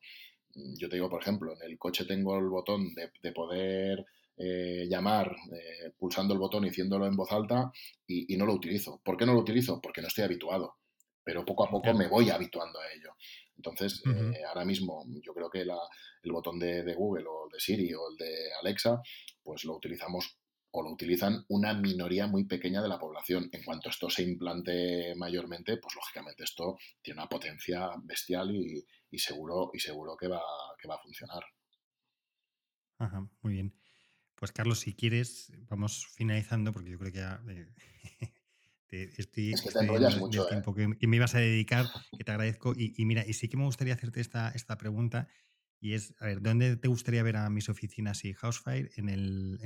Yo 0.53 0.89
te 0.89 0.95
digo, 0.95 1.09
por 1.09 1.21
ejemplo, 1.21 1.53
en 1.53 1.69
el 1.69 1.77
coche 1.77 2.05
tengo 2.05 2.37
el 2.37 2.49
botón 2.49 2.93
de, 2.93 3.31
poder 3.31 4.05
eh, 4.37 4.87
llamar 4.89 5.35
eh, 5.53 5.91
pulsando 5.97 6.33
el 6.33 6.39
botón 6.39 6.65
y 6.65 6.69
diciéndolo 6.69 7.05
en 7.05 7.15
voz 7.15 7.31
alta 7.31 7.71
y, 8.07 8.35
no 8.37 8.45
lo 8.45 8.53
utilizo. 8.53 9.01
¿Por 9.03 9.17
qué 9.17 9.25
no 9.25 9.33
lo 9.33 9.39
utilizo? 9.39 9.79
Porque 9.81 10.01
no 10.01 10.07
estoy 10.07 10.23
habituado, 10.23 10.77
pero 11.23 11.45
poco 11.45 11.65
a 11.65 11.69
poco 11.69 11.93
me 11.93 12.07
voy 12.07 12.29
habituando 12.29 12.79
a 12.79 12.91
ello. 12.93 13.13
Entonces, 13.59 14.01
eh, 14.05 14.41
ahora 14.47 14.63
mismo 14.63 15.05
yo 15.21 15.33
creo 15.33 15.49
que 15.49 15.63
el 15.63 16.31
botón 16.31 16.57
de, 16.57 16.81
de, 16.81 16.93
Google 16.93 17.25
o 17.27 17.45
el 17.45 17.51
de 17.51 17.59
Siri 17.59 17.93
o 17.93 18.09
el 18.09 18.15
de 18.15 18.53
Alexa, 18.61 19.01
pues 19.43 19.65
lo 19.65 19.75
utilizamos 19.75 20.39
o 20.71 20.81
lo 20.81 20.91
utilizan 20.91 21.43
una 21.49 21.73
minoría 21.73 22.25
muy 22.25 22.45
pequeña 22.45 22.81
de 22.81 22.87
la 22.87 22.97
población. 22.97 23.49
En 23.51 23.63
cuanto 23.65 23.89
esto 23.89 24.09
se 24.09 24.23
implante 24.23 25.13
mayormente, 25.17 25.75
pues 25.75 25.93
lógicamente 25.93 26.45
esto 26.45 26.77
tiene 27.01 27.19
una 27.19 27.27
potencia 27.27 27.89
bestial 28.03 28.55
y, 28.55 29.19
seguro, 29.19 29.71
y 29.73 29.79
seguro 29.79 30.15
que 30.15 30.29
va, 30.29 30.41
que 30.81 30.87
va 30.87 30.95
a 30.95 31.03
funcionar. 31.03 31.43
Ajá, 32.97 33.27
muy 33.41 33.53
bien. 33.53 33.75
Pues 34.35 34.53
Carlos, 34.53 34.79
si 34.79 34.95
quieres, 34.95 35.51
vamos 35.67 36.07
finalizando 36.15 36.71
porque 36.71 36.91
yo 36.91 36.97
creo 36.97 37.11
que 37.11 37.19
ya 37.19 37.43
eh, 37.49 37.73
estoy, 38.91 39.53
es 39.53 39.61
que 39.61 39.71
te 39.71 39.85
mucho, 40.17 40.45
¿eh? 40.45 40.49
tiempo 40.49 40.73
que, 40.73 40.87
me 40.87 41.15
ibas 41.15 41.35
a 41.35 41.39
dedicar, 41.39 41.85
que 42.17 42.23
te 42.23 42.31
agradezco. 42.31 42.73
Y, 42.75 42.93
y, 42.97 43.05
mira, 43.05 43.23
y 43.27 43.33
sí 43.33 43.49
que 43.49 43.57
me 43.57 43.65
gustaría 43.65 43.93
hacerte 43.93 44.21
esta, 44.21 44.49
esta 44.49 44.77
pregunta 44.77 45.27
y 45.81 45.93
es, 45.93 46.13
a 46.19 46.25
ver, 46.25 46.41
¿dónde 46.41 46.75
te 46.75 46.87
gustaría 46.87 47.23
ver 47.23 47.37
a 47.37 47.49
mis 47.49 47.69
oficinas 47.69 48.25
y 48.25 48.33
Housefire 48.33 48.89
en 48.97 49.09
el, 49.09 49.59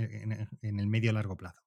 en, 0.62 0.80
el 0.80 0.88
medio 0.88 1.12
largo 1.12 1.36
plazo? 1.36 1.62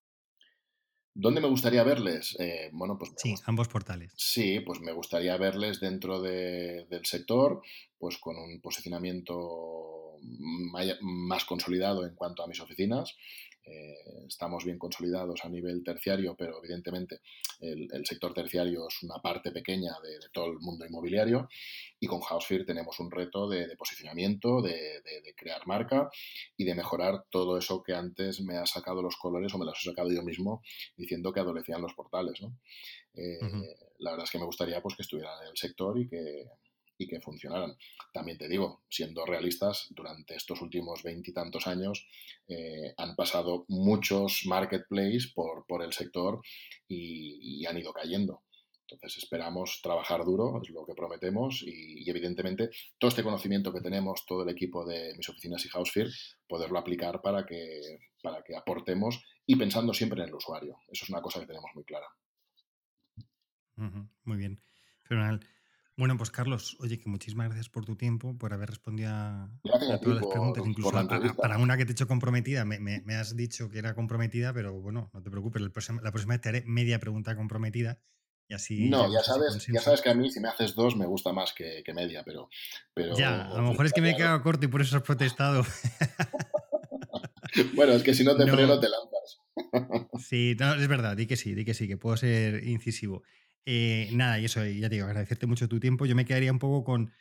¿Dónde 1.14 1.40
me 1.40 1.48
gustaría 1.48 1.82
verles? 1.82 2.36
Eh, 2.38 2.68
bueno, 2.72 2.98
pues 2.98 3.12
sí, 3.16 3.34
ambos 3.46 3.68
portales. 3.68 4.12
Sí, 4.16 4.60
pues 4.60 4.80
me 4.80 4.92
gustaría 4.92 5.36
verles 5.38 5.80
dentro 5.80 6.20
del 6.20 7.04
sector, 7.04 7.62
pues 7.98 8.18
con 8.18 8.36
un 8.36 8.60
posicionamiento 8.60 10.18
más 11.00 11.44
consolidado 11.44 12.06
en 12.06 12.14
cuanto 12.14 12.42
a 12.42 12.46
mis 12.46 12.60
oficinas, 12.60 13.16
eh, 13.66 14.24
estamos 14.28 14.64
bien 14.64 14.78
consolidados 14.78 15.44
a 15.44 15.48
nivel 15.48 15.82
terciario, 15.82 16.36
pero 16.36 16.58
evidentemente 16.58 17.20
el, 17.60 18.06
sector 18.06 18.32
terciario 18.32 18.86
es 18.86 19.02
una 19.02 19.16
parte 19.20 19.50
pequeña 19.50 19.92
de, 20.02 20.28
todo 20.32 20.46
el 20.46 20.60
mundo 20.60 20.86
inmobiliario 20.86 21.48
y 21.98 22.06
con 22.06 22.20
Housefear 22.20 22.64
tenemos 22.64 23.00
un 23.00 23.10
reto 23.10 23.48
de, 23.48 23.74
posicionamiento, 23.76 24.62
de, 24.62 25.02
crear 25.36 25.66
marca 25.66 26.08
y 26.56 26.64
de 26.64 26.74
mejorar 26.74 27.24
todo 27.28 27.58
eso 27.58 27.82
que 27.82 27.92
antes 27.92 28.40
me 28.40 28.56
ha 28.56 28.66
sacado 28.66 29.02
los 29.02 29.16
colores 29.16 29.52
o 29.52 29.58
me 29.58 29.64
los 29.64 29.78
he 29.80 29.90
sacado 29.90 30.12
yo 30.12 30.22
mismo 30.22 30.62
diciendo 30.96 31.32
que 31.32 31.40
adolecían 31.40 31.82
los 31.82 31.94
portales. 31.94 32.40
Eh, 33.14 33.38
la 33.98 34.12
verdad 34.12 34.24
es 34.24 34.30
que 34.30 34.38
me 34.38 34.44
gustaría 34.44 34.80
pues, 34.80 34.94
que 34.94 35.02
estuvieran 35.02 35.42
en 35.42 35.50
el 35.50 35.56
sector 35.56 35.98
y 35.98 36.08
que, 36.08 36.46
y 36.98 37.06
que 37.06 37.20
funcionaran. 37.20 37.76
También 38.12 38.38
te 38.38 38.48
digo, 38.48 38.82
siendo 38.88 39.24
realistas, 39.24 39.86
durante 39.90 40.34
estos 40.34 40.60
últimos 40.62 41.02
veintitantos 41.02 41.66
años 41.66 42.06
eh, 42.48 42.94
han 42.96 43.14
pasado 43.16 43.64
muchos 43.68 44.42
marketplaces 44.46 45.32
por, 45.32 45.66
por 45.66 45.82
el 45.82 45.92
sector 45.92 46.40
y, 46.88 47.64
han 47.66 47.78
ido 47.78 47.92
cayendo. 47.92 48.42
Entonces 48.88 49.24
esperamos 49.24 49.80
trabajar 49.82 50.24
duro, 50.24 50.62
es 50.62 50.70
lo 50.70 50.86
que 50.86 50.94
prometemos, 50.94 51.62
y, 51.66 52.08
evidentemente 52.08 52.70
todo 52.98 53.08
este 53.08 53.24
conocimiento 53.24 53.72
que 53.72 53.80
tenemos, 53.80 54.24
todo 54.26 54.44
el 54.44 54.50
equipo 54.50 54.86
de 54.86 55.14
mis 55.16 55.28
oficinas 55.28 55.64
y 55.64 55.68
Housefear, 55.68 56.08
poderlo 56.46 56.78
aplicar 56.78 57.20
para 57.20 57.44
que, 57.44 57.80
para 58.22 58.42
que 58.44 58.54
aportemos 58.54 59.24
y 59.44 59.56
pensando 59.56 59.92
siempre 59.92 60.22
en 60.22 60.28
el 60.28 60.34
usuario. 60.34 60.78
Eso 60.88 61.04
es 61.04 61.10
una 61.10 61.20
cosa 61.20 61.40
que 61.40 61.46
tenemos 61.46 61.70
muy 61.74 61.84
clara. 61.84 62.06
Muy 64.24 64.38
bien. 64.38 64.60
Bueno, 65.98 66.18
pues 66.18 66.30
Carlos, 66.30 66.76
oye, 66.80 66.98
que 66.98 67.08
muchísimas 67.08 67.46
gracias 67.46 67.70
por 67.70 67.86
tu 67.86 67.96
tiempo, 67.96 68.36
por 68.36 68.52
haber 68.52 68.68
respondido 68.68 69.10
a, 69.12 69.48
todas 69.62 69.88
las 69.88 70.00
preguntas, 70.00 70.62
incluso 70.66 70.92
para 71.38 71.56
una 71.56 71.78
que 71.78 71.86
te 71.86 71.92
he 71.92 71.94
hecho 71.94 72.06
comprometida. 72.06 72.66
Me, 72.66 73.14
has 73.14 73.34
dicho 73.34 73.70
que 73.70 73.78
era 73.78 73.94
comprometida, 73.94 74.52
pero 74.52 74.78
bueno, 74.78 75.10
no 75.14 75.22
te 75.22 75.30
preocupes, 75.30 75.62
la 75.62 75.70
próxima, 75.70 76.02
vez 76.02 76.40
te 76.42 76.50
haré 76.50 76.64
media 76.66 76.98
pregunta 76.98 77.34
comprometida. 77.34 77.98
Y 78.48 78.54
así 78.54 78.90
no, 78.90 79.10
ya 79.10 79.24
sabes, 79.24 79.66
ya 79.66 79.80
sabes 79.80 80.02
que 80.02 80.10
a 80.10 80.14
mí 80.14 80.30
si 80.30 80.38
me 80.38 80.48
haces 80.48 80.76
dos 80.76 80.94
me 80.94 81.06
gusta 81.06 81.32
más 81.32 81.52
que, 81.52 81.82
media, 81.94 82.22
pero, 82.24 82.48
pero... 82.94 83.16
Ya, 83.16 83.46
a 83.46 83.56
lo 83.56 83.70
mejor 83.70 83.86
es 83.86 83.92
que 83.92 84.02
me 84.02 84.10
he 84.10 84.16
quedado 84.16 84.40
corto 84.42 84.66
y 84.66 84.68
por 84.68 84.82
eso 84.82 84.98
has 84.98 85.02
protestado. 85.02 85.64
bueno, 87.74 87.94
es 87.94 88.02
que 88.02 88.14
si 88.14 88.22
no 88.22 88.36
te 88.36 88.46
freno 88.52 88.78
te 88.78 88.88
lanzas. 88.88 89.40
sí, 90.22 90.54
es 90.60 90.88
verdad, 90.88 91.16
di 91.16 91.26
que 91.26 91.36
sí, 91.36 91.54
di 91.54 91.64
que 91.64 91.74
sí, 91.74 91.88
que 91.88 91.96
puedo 91.96 92.18
ser 92.18 92.68
incisivo. 92.68 93.24
Eh, 93.68 94.08
nada, 94.12 94.38
y 94.38 94.44
eso, 94.44 94.64
ya 94.64 94.88
te 94.88 94.94
digo, 94.94 95.06
agradecerte 95.06 95.46
mucho 95.46 95.68
tu 95.68 95.80
tiempo. 95.80 96.06
Yo 96.06 96.14
me 96.14 96.24
quedaría 96.24 96.52
un 96.52 96.60
poco 96.60 96.84
con, 96.84 97.12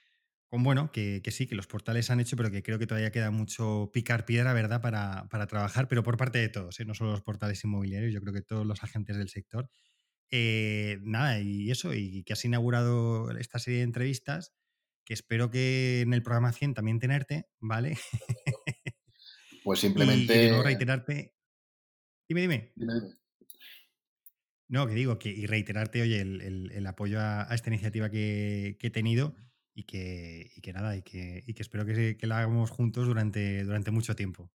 con 0.47 0.63
bueno, 0.63 0.91
que, 0.91 1.21
sí, 1.31 1.47
que 1.47 1.55
los 1.55 1.65
portales 1.65 2.11
han 2.11 2.19
hecho, 2.19 2.37
pero 2.37 2.51
que 2.51 2.61
creo 2.61 2.77
que 2.77 2.85
todavía 2.85 3.11
queda 3.11 3.31
mucho 3.31 3.89
picar 3.91 4.25
piedra, 4.25 4.53
¿verdad?, 4.53 4.79
para, 4.79 5.47
trabajar, 5.47 5.87
pero 5.87 6.03
por 6.03 6.17
parte 6.17 6.37
de 6.37 6.49
todos, 6.49 6.79
¿eh? 6.79 6.85
no 6.85 6.93
solo 6.93 7.11
los 7.11 7.23
portales 7.23 7.63
inmobiliarios, 7.63 8.13
yo 8.13 8.21
creo 8.21 8.33
que 8.33 8.41
todos 8.41 8.65
los 8.65 8.83
agentes 8.83 9.17
del 9.17 9.29
sector. 9.29 9.69
Eh, 10.29 10.99
nada, 11.01 11.39
y 11.39 11.71
eso, 11.71 11.93
y 11.95 12.23
que 12.23 12.33
has 12.33 12.45
inaugurado 12.45 13.31
esta 13.31 13.57
serie 13.57 13.79
de 13.79 13.85
entrevistas, 13.85 14.53
que 15.03 15.15
espero 15.15 15.49
que 15.49 16.01
en 16.01 16.13
el 16.13 16.21
programa 16.21 16.51
100 16.51 16.75
también 16.75 16.99
tenerte, 16.99 17.47
¿vale? 17.59 17.97
Pues 19.63 19.79
simplemente... 19.81 20.45
y 20.47 20.51
no 20.51 20.61
reiterarte... 20.61 21.33
Dime, 22.27 22.41
dime. 22.41 22.73
dime, 22.75 22.93
dime. 22.93 23.24
No, 24.67 24.87
que 24.87 24.93
digo, 24.95 25.19
que, 25.19 25.29
y 25.29 25.45
reiterarte, 25.45 26.01
oye, 26.01 26.21
el, 26.21 26.87
apoyo 26.87 27.19
a, 27.19 27.47
esta 27.51 27.69
iniciativa 27.69 28.09
que, 28.09 28.77
he 28.79 28.89
tenido 28.89 29.35
y 29.73 29.83
que, 29.83 30.51
y 30.55 30.61
que 30.61 30.73
nada, 30.73 30.95
y 30.97 31.03
que, 31.03 31.43
y 31.45 31.53
que 31.53 31.61
espero 31.61 31.85
que, 31.85 32.17
que, 32.17 32.27
la 32.27 32.39
hagamos 32.39 32.71
juntos 32.71 33.05
durante, 33.07 33.63
durante 33.63 33.91
mucho 33.91 34.15
tiempo 34.15 34.51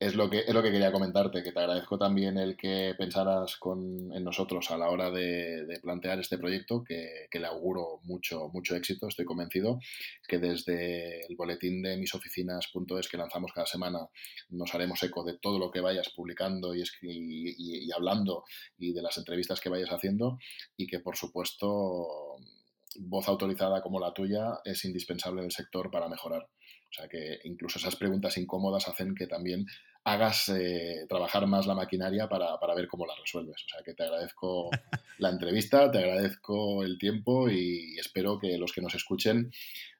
es 0.00 0.14
lo 0.14 0.30
que 0.30 0.38
es 0.38 0.54
lo 0.54 0.62
que 0.62 0.72
quería 0.72 0.90
comentarte, 0.90 1.42
que 1.42 1.52
te 1.52 1.58
agradezco 1.60 1.98
también 1.98 2.38
el 2.38 2.56
que 2.56 2.94
pensaras 2.96 3.56
con, 3.58 4.10
en 4.14 4.24
nosotros 4.24 4.70
a 4.70 4.78
la 4.78 4.88
hora 4.88 5.10
de, 5.10 5.78
plantear 5.82 6.18
este 6.18 6.38
proyecto, 6.38 6.82
que, 6.82 7.28
le 7.30 7.46
auguro 7.46 8.00
mucho, 8.04 8.48
mucho 8.48 8.74
éxito, 8.74 9.08
estoy 9.08 9.26
convencido, 9.26 9.78
que 10.26 10.38
desde 10.38 11.26
el 11.26 11.36
boletín 11.36 11.82
de 11.82 11.98
misoficinas.es 11.98 13.08
que 13.08 13.18
lanzamos 13.18 13.52
cada 13.52 13.66
semana 13.66 14.08
nos 14.48 14.74
haremos 14.74 15.02
eco 15.02 15.22
de 15.22 15.36
todo 15.36 15.58
lo 15.58 15.70
que 15.70 15.82
vayas 15.82 16.08
publicando 16.16 16.74
y, 16.74 16.82
y 17.02 17.92
hablando 17.92 18.44
y 18.78 18.94
de 18.94 19.02
las 19.02 19.18
entrevistas 19.18 19.60
que 19.60 19.68
vayas 19.68 19.90
haciendo 19.90 20.38
y 20.78 20.86
que 20.86 21.00
por 21.00 21.16
supuesto 21.16 22.38
voz 22.96 23.28
autorizada 23.28 23.82
como 23.82 24.00
la 24.00 24.14
tuya 24.14 24.60
es 24.64 24.82
indispensable 24.86 25.40
en 25.40 25.46
el 25.46 25.52
sector 25.52 25.90
para 25.90 26.08
mejorar. 26.08 26.48
O 26.90 26.92
sea 26.92 27.08
que 27.08 27.38
incluso 27.44 27.78
esas 27.78 27.96
preguntas 27.96 28.36
incómodas 28.36 28.88
hacen 28.88 29.14
que 29.14 29.28
también 29.28 29.66
hagas 30.04 30.48
eh, 30.48 31.06
trabajar 31.08 31.46
más 31.46 31.66
la 31.66 31.74
maquinaria 31.74 32.28
para, 32.28 32.56
ver 32.74 32.88
cómo 32.88 33.06
la 33.06 33.14
resuelves. 33.14 33.62
O 33.64 33.68
sea 33.68 33.82
que 33.84 33.94
te 33.94 34.04
agradezco 34.04 34.70
la 35.18 35.30
entrevista, 35.30 35.90
te 35.90 35.98
agradezco 35.98 36.82
el 36.82 36.98
tiempo 36.98 37.48
y 37.48 37.98
espero 37.98 38.38
que 38.38 38.56
los 38.58 38.72
que 38.72 38.80
nos 38.80 38.94
escuchen 38.94 39.50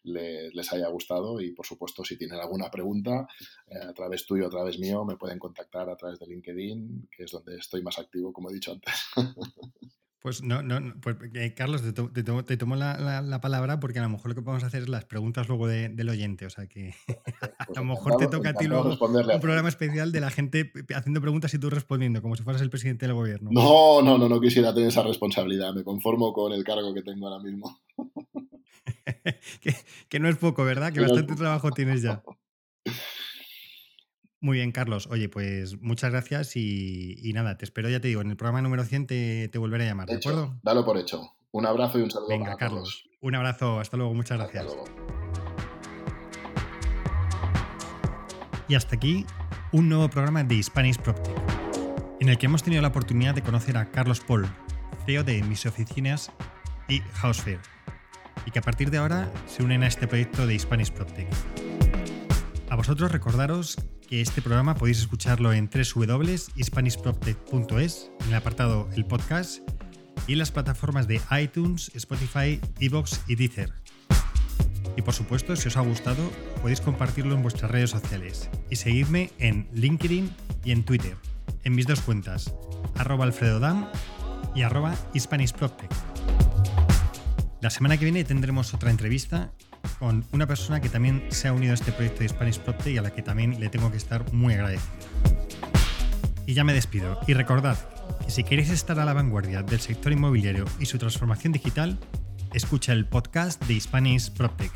les, 0.03 0.73
haya 0.73 0.89
gustado 0.89 1.41
y 1.41 1.53
por 1.53 1.67
supuesto 1.67 2.05
si 2.05 2.17
tienen 2.17 2.41
alguna 2.41 2.71
pregunta 2.71 3.27
eh, 3.67 3.79
a 3.79 3.93
través 3.93 4.25
tuyo, 4.25 4.47
a 4.47 4.51
través 4.51 4.79
mío, 4.79 5.05
me 5.05 5.17
pueden 5.17 5.39
contactar 5.39 5.91
a 5.91 5.97
través 5.97 6.19
de 6.19 6.27
LinkedIn, 6.27 7.09
que 7.15 7.25
es 7.25 7.31
donde 7.31 7.57
estoy 7.57 7.83
más 7.83 7.99
activo, 7.99 8.33
como 8.33 8.51
he 8.51 8.55
dicho 8.55 8.73
antes. 8.73 8.95
Pues 10.21 10.43
no, 10.43 10.63
no, 10.63 10.95
pues, 11.01 11.17
eh, 11.33 11.55
Carlos, 11.55 11.83
te, 11.83 12.57
tomo, 12.57 12.77
la, 12.77 13.41
palabra 13.41 13.81
porque 13.81 14.01
a 14.01 14.03
lo 14.03 14.11
mejor 14.11 14.29
lo 14.29 14.35
que 14.35 14.43
podemos 14.43 14.65
hacer 14.65 14.83
es 14.83 14.89
las 14.91 15.07
preguntas 15.07 15.49
luego 15.49 15.67
del 15.67 16.09
oyente. 16.11 16.45
O 16.45 16.51
sea 16.51 16.67
que 16.67 16.95
a 17.59 17.67
lo 17.75 17.85
mejor 17.85 18.19
te 18.19 18.27
toca 18.27 18.51
a 18.51 18.55
ti 18.55 18.67
luego 18.67 18.99
un 19.01 19.41
programa 19.41 19.71
especial 19.71 20.13
de 20.13 20.21
la 20.21 20.31
gente 20.31 20.73
haciendo 20.95 21.23
preguntas 21.23 21.55
y 21.55 21.59
tú 21.59 21.71
respondiendo, 21.71 22.21
como 22.21 22.37
si 22.37 22.43
fueras 22.43 22.61
el 22.61 22.69
presidente 22.69 23.07
del 23.07 23.15
gobierno. 23.15 23.49
No, 23.51 24.03
no, 24.03 24.19
no, 24.19 24.29
no 24.29 24.41
quisiera 24.41 24.75
tener 24.75 24.91
esa 24.91 25.03
responsabilidad. 25.03 25.73
Me 25.73 25.85
conformo 25.85 26.35
con 26.35 26.53
el 26.53 26.65
cargo 26.65 26.93
que 26.93 27.01
tengo 27.01 27.27
ahora 27.27 27.43
mismo. 27.43 27.81
que, 30.11 30.21
no 30.21 30.29
es 30.29 30.37
poco, 30.37 30.65
¿verdad? 30.65 30.93
Que 30.93 31.01
bastante 31.01 31.35
trabajo 31.35 31.71
tienes 31.71 32.03
ya. 32.03 32.23
Muy 34.43 34.57
bien, 34.57 34.73
Carlos. 34.73 35.07
Oye, 35.11 35.29
pues 35.29 35.81
muchas 35.83 36.11
gracias 36.11 36.57
y, 36.57 37.31
nada, 37.35 37.59
te 37.59 37.67
espero, 37.67 37.91
ya 37.91 38.01
te 38.01 38.09
digo, 38.09 38.23
en 38.23 38.31
el 38.31 38.37
programa 38.37 38.63
número 38.63 38.85
100 38.85 39.07
te, 39.07 39.49
te 39.49 39.59
volveré 39.59 39.85
a 39.85 39.89
llamar, 39.89 40.09
¿de 40.09 40.17
acuerdo? 40.17 40.59
Dalo 40.63 40.85
por 40.85 40.97
hecho. 40.97 41.35
Un 41.53 41.67
abrazo 41.67 41.99
y 41.99 42.03
un 42.03 42.11
saludo. 42.11 42.29
Venga, 42.29 42.57
Carlos. 42.57 43.09
Un 43.21 43.35
abrazo, 43.35 43.81
hasta 43.81 43.99
luego, 43.99 44.15
muchas 44.15 44.39
gracias. 44.39 44.67
Y 48.67 48.75
hasta 48.75 48.97
aquí 48.97 49.27
un 49.73 49.89
nuevo 49.91 50.09
programa 50.09 50.43
de 50.43 50.63
Spanish 50.63 50.97
PropTech, 50.97 51.37
en 52.21 52.31
el 52.31 52.39
que 52.39 52.47
hemos 52.47 52.63
tenido 52.63 52.81
la 52.81 52.89
oportunidad 52.89 53.35
de 53.35 53.43
conocer 53.43 53.77
a 53.77 53.91
Carlos 53.91 54.21
Paul, 54.21 54.47
CEO 55.05 55.23
de 55.23 55.43
Mis 55.43 55.67
Oficinas 55.67 56.33
y 56.89 57.01
Housefair, 57.21 57.61
y 58.47 58.53
que 58.53 58.61
a 58.61 58.63
partir 58.63 58.91
de 58.91 58.99
ahora 58.99 59.31
se 59.47 59.63
unen 59.63 59.83
a 59.83 59.87
este 59.87 60.09
proyecto 60.09 60.47
de 60.47 60.59
Spanish 60.59 60.93
PropTech. 60.93 61.29
A 62.71 62.77
vosotros 62.77 63.13
recordaros 63.13 63.77
que 64.11 64.21
este 64.21 64.43
programa 64.43 64.75
podéis 64.75 64.99
escucharlo 64.99 65.53
en 65.53 65.71
www.hispanishproptech.es, 65.71 68.11
en 68.23 68.29
el 68.29 68.35
apartado 68.35 68.89
El 68.97 69.07
Podcast, 69.07 69.61
y 70.27 70.33
en 70.33 70.41
las 70.41 70.51
plataformas 70.51 71.07
de 71.07 71.21
iTunes, 71.41 71.93
Spotify, 71.95 72.61
Evox 72.81 73.21
y 73.29 73.37
Deezer. 73.37 73.73
Y 74.97 75.03
por 75.03 75.15
supuesto, 75.15 75.55
si 75.55 75.69
os 75.69 75.77
ha 75.77 75.83
gustado, 75.83 76.29
podéis 76.61 76.81
compartirlo 76.81 77.37
en 77.37 77.43
vuestras 77.43 77.71
redes 77.71 77.91
sociales 77.91 78.51
y 78.69 78.75
seguirme 78.75 79.31
en 79.39 79.69
LinkedIn 79.75 80.29
y 80.65 80.73
en 80.73 80.83
Twitter, 80.83 81.17
en 81.63 81.77
mis 81.77 81.87
dos 81.87 82.01
cuentas, 82.01 82.53
arroba 82.97 83.25
alfredodam 83.25 83.87
y 84.57 84.63
arroba 84.63 84.97
La 87.61 87.71
semana 87.71 87.97
que 87.97 88.07
viene 88.07 88.25
tendremos 88.25 88.75
otra 88.75 88.91
entrevista 88.91 89.53
con 89.99 90.25
una 90.33 90.47
persona 90.47 90.81
que 90.81 90.89
también 90.89 91.27
se 91.31 91.49
ha 91.49 91.53
unido 91.53 91.73
a 91.73 91.75
este 91.75 91.93
proyecto 91.93 92.21
de 92.21 92.29
Spanish 92.29 92.59
PropTech 92.59 92.95
y 92.95 92.99
a 92.99 93.03
la 93.03 93.11
que 93.11 93.23
también 93.23 93.61
le 93.61 93.69
tengo 93.69 93.91
que 93.91 93.97
estar 93.97 94.33
muy 94.33 94.55
agradecido. 94.55 94.91
Y 96.47 96.55
ya 96.55 96.65
me 96.65 96.73
despido. 96.73 97.19
Y 97.27 97.35
recordad 97.35 97.79
que 98.25 98.31
si 98.31 98.45
queréis 98.45 98.71
estar 98.71 98.99
a 98.99 99.05
la 99.05 99.13
vanguardia 99.13 99.63
del 99.63 99.81
sector 99.81 100.13
inmobiliario 100.13 100.65
y 100.79 100.87
su 100.87 100.99
transformación 100.99 101.53
digital, 101.53 101.99
escucha 102.53 102.93
el 102.93 103.07
podcast 103.07 103.63
de 103.65 103.81
Spanish 103.81 104.31
PropTech. 104.33 104.73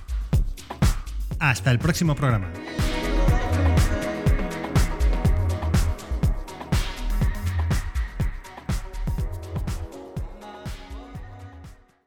Hasta 1.38 1.70
el 1.70 1.78
próximo 1.78 2.14
programa. 2.14 2.50